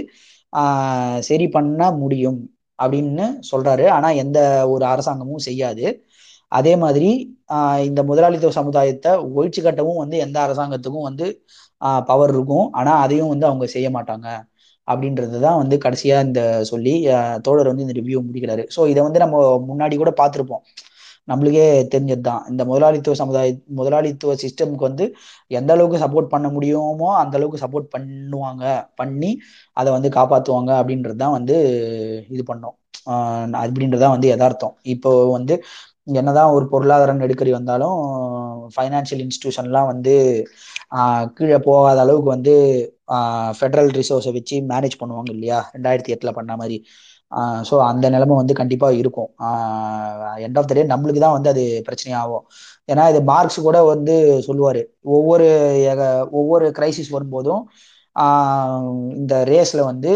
சரி 1.29 1.47
பண்ண 1.57 1.91
முடியும் 2.01 2.41
அப்படின்னு 2.79 3.25
சொல்றாரு. 3.51 3.85
ஆனா 3.97 4.09
எந்த 4.23 4.39
ஒரு 4.73 4.83
அரசாங்கமும் 4.85 5.45
செய்யாது. 5.47 5.85
அதே 6.51 6.73
மாதிரி 6.81 7.09
இந்த 7.87 8.01
முதலாளித்துவ 8.09 8.51
சமுதாயத்தை 8.57 9.11
ஒழிச்சு 9.37 9.61
கட்டவும் 9.65 10.01
வந்து 10.01 10.17
எந்த 10.25 10.37
அரசாங்கத்துக்கும் 10.45 11.07
வந்து 11.07 11.27
பவர் 12.09 12.33
இருக்கும். 12.35 12.67
ஆனால் 12.79 13.01
அதையும் 13.05 13.31
வந்து 13.33 13.47
அவங்க 13.49 13.65
செய்ய 13.75 13.89
மாட்டாங்க. 13.97 14.27
அப்படின்றது 14.87 15.37
தான் 15.45 15.59
வந்து 15.61 15.75
கடைசியாக 15.85 16.25
இந்த 16.27 16.41
சொல்லி 16.71 16.93
தோழர் 17.45 17.69
வந்து 17.71 17.85
இந்த 17.85 17.95
ரிவ்யூ 17.99 18.19
முடிக்கிறாரு. 18.27 18.63
ஸோ 18.75 18.81
இதை 18.93 19.01
வந்து 19.07 19.23
நம்ம 19.25 19.37
முன்னாடி 19.69 19.95
கூட 20.01 20.11
பார்த்துருப்போம். 20.21 20.63
நம்மளுக்கே 21.31 21.65
தெரிஞ்சது 21.93 22.23
தான் 22.29 22.41
இந்த 22.51 22.63
முதலாளித்துவ 22.69 23.15
சமுதாய 23.19 23.51
முதலாளித்துவ 23.79 24.33
சிஸ்டமுக்கு 24.43 24.87
வந்து 24.89 25.05
எந்த 25.59 25.69
அளவுக்கு 25.75 26.01
சப்போர்ட் 26.03 26.31
பண்ண 26.33 26.47
முடியுமோ 26.55 27.09
அந்த 27.21 27.33
அளவுக்கு 27.39 27.61
சப்போர்ட் 27.63 27.87
பண்ணுவாங்க. 27.95 28.63
பண்ணி 29.01 29.31
அதை 29.77 29.89
வந்து 29.97 30.09
காப்பாற்றுவாங்க 30.17 30.71
அப்படின்றது 30.81 31.17
தான் 31.23 31.35
வந்து 31.37 31.55
இது 32.35 32.43
பண்ணோம். 32.51 32.75
அப்படின்றது 33.63 34.03
தான் 34.05 34.15
வந்து 34.15 34.29
யதார்த்தம். 34.33 34.75
இப்போ 34.93 35.11
வந்து 35.37 35.55
என்னதான் 36.07 36.53
ஒரு 36.55 36.65
பொருளாதார 36.71 37.11
நெருக்கடி 37.19 37.51
வந்தாலும் 37.57 37.97
ஃபைனான்சியல் 38.75 39.23
இன்ஸ்டியூஷன்லாம் 39.25 39.89
வந்து 39.91 40.13
கீழே 41.37 41.59
போகாத 41.67 41.97
அளவுக்கு 42.05 42.29
வந்து 42.35 42.53
ஃபெடரல் 43.59 43.91
ரிசோர்ஸை 43.99 44.31
வச்சு 44.37 44.55
மேனேஜ் 44.71 44.99
பண்ணுவாங்க 45.01 45.31
இல்லையா? 45.35 45.59
ரெண்டாயிரத்தி 45.75 46.13
எட்டில் 46.15 46.37
பண்ண 46.39 46.51
மாதிரி. 46.61 46.77
ஸோ 47.69 47.75
அந்த 47.91 48.05
நிலைமை 48.15 48.35
வந்து 48.41 48.53
கண்டிப்பாக 48.59 48.99
இருக்கும். 49.01 49.29
எண்ட் 50.45 50.57
ஆஃப் 50.59 50.69
த 50.69 50.73
டே 50.77 50.83
நம்மளுக்கு 50.93 51.21
தான் 51.25 51.35
வந்து 51.37 51.49
அது 51.53 51.63
பிரச்சனையாகும். 51.87 52.43
ஏன்னா 52.89 53.03
இது 53.13 53.21
மார்க்ஸ் 53.31 53.59
கூட 53.67 53.77
வந்து 53.93 54.15
சொல்லுவார். 54.47 54.81
ஒவ்வொரு 55.15 55.47
ஒவ்வொரு 56.39 56.67
கிரைசிஸ் 56.79 57.11
வரும்போதும் 57.17 57.63
இந்த 59.19 59.33
ரேஸில் 59.53 59.87
வந்து 59.91 60.11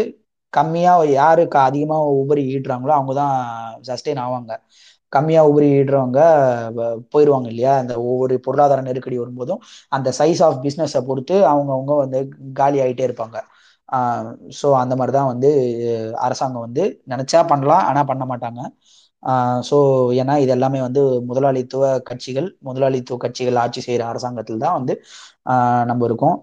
கம்மியாக 0.52 1.00
யாருக்கு 1.20 1.58
அதிகமாக 1.68 2.12
உபரி 2.20 2.42
ஈட்டுறாங்களோ 2.54 2.92
அவங்க 2.98 3.12
தான் 3.20 3.34
சஸ்டெயின் 3.88 4.20
ஆவாங்க. 4.26 4.52
கம்மியாக 5.12 5.50
உபரிடுறவங்க 5.50 6.20
போயிடுவாங்க 7.12 7.48
இல்லையா? 7.52 7.72
அந்த 7.82 7.94
ஒவ்வொரு 8.04 8.34
பொருளாதார 8.46 8.82
நெருக்கடி 8.88 9.16
வரும்போதும் 9.18 9.60
அந்த 9.92 10.08
சைஸ் 10.18 10.42
ஆஃப் 10.46 10.60
பிஸ்னஸை 10.64 11.02
பொறுத்து 11.08 11.36
அவங்கவுங்க 11.52 11.94
வந்து 12.02 12.20
காலி 12.60 12.78
ஆகிட்டே 12.84 13.06
இருப்பாங்க. 13.08 13.38
ஸோ 14.58 14.66
அந்த 14.82 14.94
மாதிரி 14.98 15.12
தான் 15.12 15.30
வந்து 15.32 15.50
அரசாங்கம் 16.26 16.64
வந்து 16.66 16.82
நினைச்சா 17.12 17.40
பண்ணலாம் 17.52 17.84
ஆனால் 17.88 18.08
பண்ண 18.10 18.24
மாட்டாங்க. 18.30 18.60
ஸோ 19.68 19.76
ஏன்னா 20.20 20.34
இது 20.42 20.52
எல்லாமே 20.56 20.80
வந்து 20.86 21.00
முதலாளித்துவ 21.30 21.84
கட்சிகள் 22.10 22.48
முதலாளித்துவ 22.68 23.16
கட்சிகள் 23.24 23.60
ஆட்சி 23.62 23.80
செய்கிற 23.86 24.02
அரசாங்கத்தில் 24.12 24.62
தான் 24.64 24.76
வந்து 24.78 24.94
நம்ம 25.90 26.04
இருக்கோம். 26.08 26.36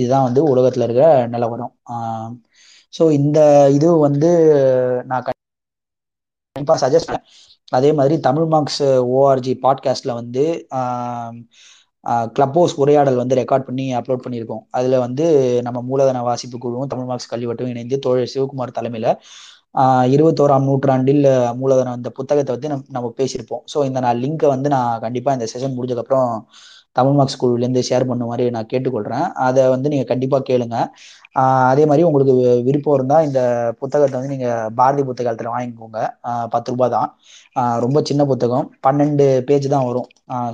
இதுதான் 0.00 0.26
வந்து 0.28 0.42
உலகத்தில் 0.52 0.86
இருக்க 0.86 1.04
நிலவரம். 1.34 1.72
ஸோ 2.94 3.02
இந்த 3.18 3.38
இது 3.76 3.88
வந்து 4.06 4.30
நான் 5.10 5.26
கண்டிப்பாக 6.56 6.80
சஜஸ்ட் 6.82 7.08
பண்ணேன் 7.08 7.26
அதே 7.72 7.90
மாதிரி 7.98 8.14
தமிழ் 8.26 8.48
மார்க்ஸ் 8.52 8.82
ஓஆர்ஜி 9.16 9.52
பாட்காஸ்ட்ல 9.64 10.12
வந்து 10.20 10.44
கிளப் 12.36 12.56
ஹவுஸ் 12.58 12.74
உரையாடல் 12.82 13.18
வந்து 13.20 13.38
ரெக்கார்ட் 13.40 13.66
பண்ணி 13.66 13.84
அப்லோட் 13.98 14.24
பண்ணியிருக்கோம். 14.24 14.62
அதில் 14.70 14.96
வந்து 15.04 15.24
நம்ம 15.66 15.78
மூலதன 15.90 16.22
வாசிப்பு 16.28 16.56
குழுவும் 16.58 16.90
தமிழ் 16.92 17.08
மார்க்ஸ் 17.10 17.30
கல்விவட்டும் 17.32 17.70
இணைந்து 17.72 17.96
தோழர் 17.98 18.32
சிவகுமார் 18.34 18.76
தலைமையில் 18.78 19.10
இருபத்தோராம் 20.14 20.66
நூற்றாண்டில் 20.68 21.22
மூலதனம் 21.60 21.98
இந்த 22.00 22.10
புத்தகத்தை 22.18 22.52
வந்து 22.56 22.70
நம் 22.72 22.84
நம்ம 22.96 23.10
பேசியிருப்போம். 23.20 23.62
ஸோ 23.72 23.78
இந்த 23.88 23.98
நான் 24.06 24.20
லிங்கை 24.24 24.48
வந்து 24.54 24.68
நான் 24.76 25.00
கண்டிப்பாக 25.04 25.36
இந்த 25.38 25.46
செஷன் 25.52 25.76
முடிஞ்சதுக்கப்புறம் 25.76 26.30
தமிழ் 26.96 27.16
மார்க்ஸ் 27.18 27.40
குழுவிலேருந்து 27.42 27.82
ஷேர் 27.88 28.08
பண்ண 28.10 28.24
மாதிரி 28.30 28.44
நான் 28.56 28.70
கேட்டுக்கொள்கிறேன் 28.72 29.26
அதை 29.46 29.62
வந்து 29.74 29.90
நீங்கள் 29.92 30.10
கண்டிப்பாக 30.12 30.42
கேளுங்க. 30.50 30.76
அதே 31.70 31.84
மாதிரி 31.90 32.02
உங்களுக்கு 32.08 32.34
விருப்பம் 32.68 32.96
இருந்தால் 32.98 33.26
இந்த 33.28 33.40
புத்தகத்தை 33.82 34.14
வந்து 34.18 34.32
நீங்கள் 34.34 34.70
பாரதி 34.80 35.02
புத்தகத்தில் 35.10 35.52
வாங்கிக்கோங்க. 35.54 35.98
பத்து 36.54 36.72
ரூபா 36.74 36.88
தான். 36.96 37.08
ரொம்ப 37.84 37.98
சின்ன 38.10 38.22
புத்தகம். 38.32 38.66
பன்னெண்டு 38.86 39.26
பேஜ் 39.50 39.68
தான் 39.74 39.86
வரும். 39.90 40.08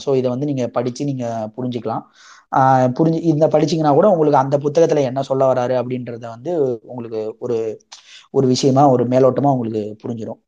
ஸோ 0.05 0.11
இதை 0.21 0.29
வந்து 0.35 0.49
நீங்கள் 0.51 0.73
படித்து 0.79 1.11
நீங்கள் 1.11 1.49
புரிஞ்சுக்கலாம். 1.57 2.05
புரிஞ்சு 2.99 3.21
இந்த 3.33 3.47
படிச்சீங்கன்னா 3.55 3.93
கூட 3.99 4.07
உங்களுக்கு 4.15 4.43
அந்த 4.43 4.57
புத்தகத்தில் 4.65 5.09
என்ன 5.11 5.23
சொல்ல 5.31 5.43
வராரு 5.51 5.75
அப்படின்றத 5.81 6.25
வந்து 6.37 6.53
உங்களுக்கு 6.93 7.21
ஒரு 7.47 7.57
ஒரு 8.37 8.47
விஷயமா 8.53 8.83
ஒரு 8.95 9.05
மேலோட்டமாக 9.13 9.55
உங்களுக்கு 9.57 9.83
புரிஞ்சிடும் 10.03 10.41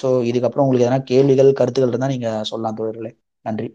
ஸோ 0.00 0.08
இதுக்கப்புறம் 0.30 0.64
உங்களுக்கு 0.66 0.86
எதனா 0.88 1.00
கேள்விகள் 1.12 1.58
கருத்துக்கள் 1.60 1.92
இருந்தால் 1.92 2.14
நீங்கள் 2.16 2.48
சொல்லலாம் 2.50 2.78
தோழர்களே. 2.80 3.12
நன்றி. 3.44 3.68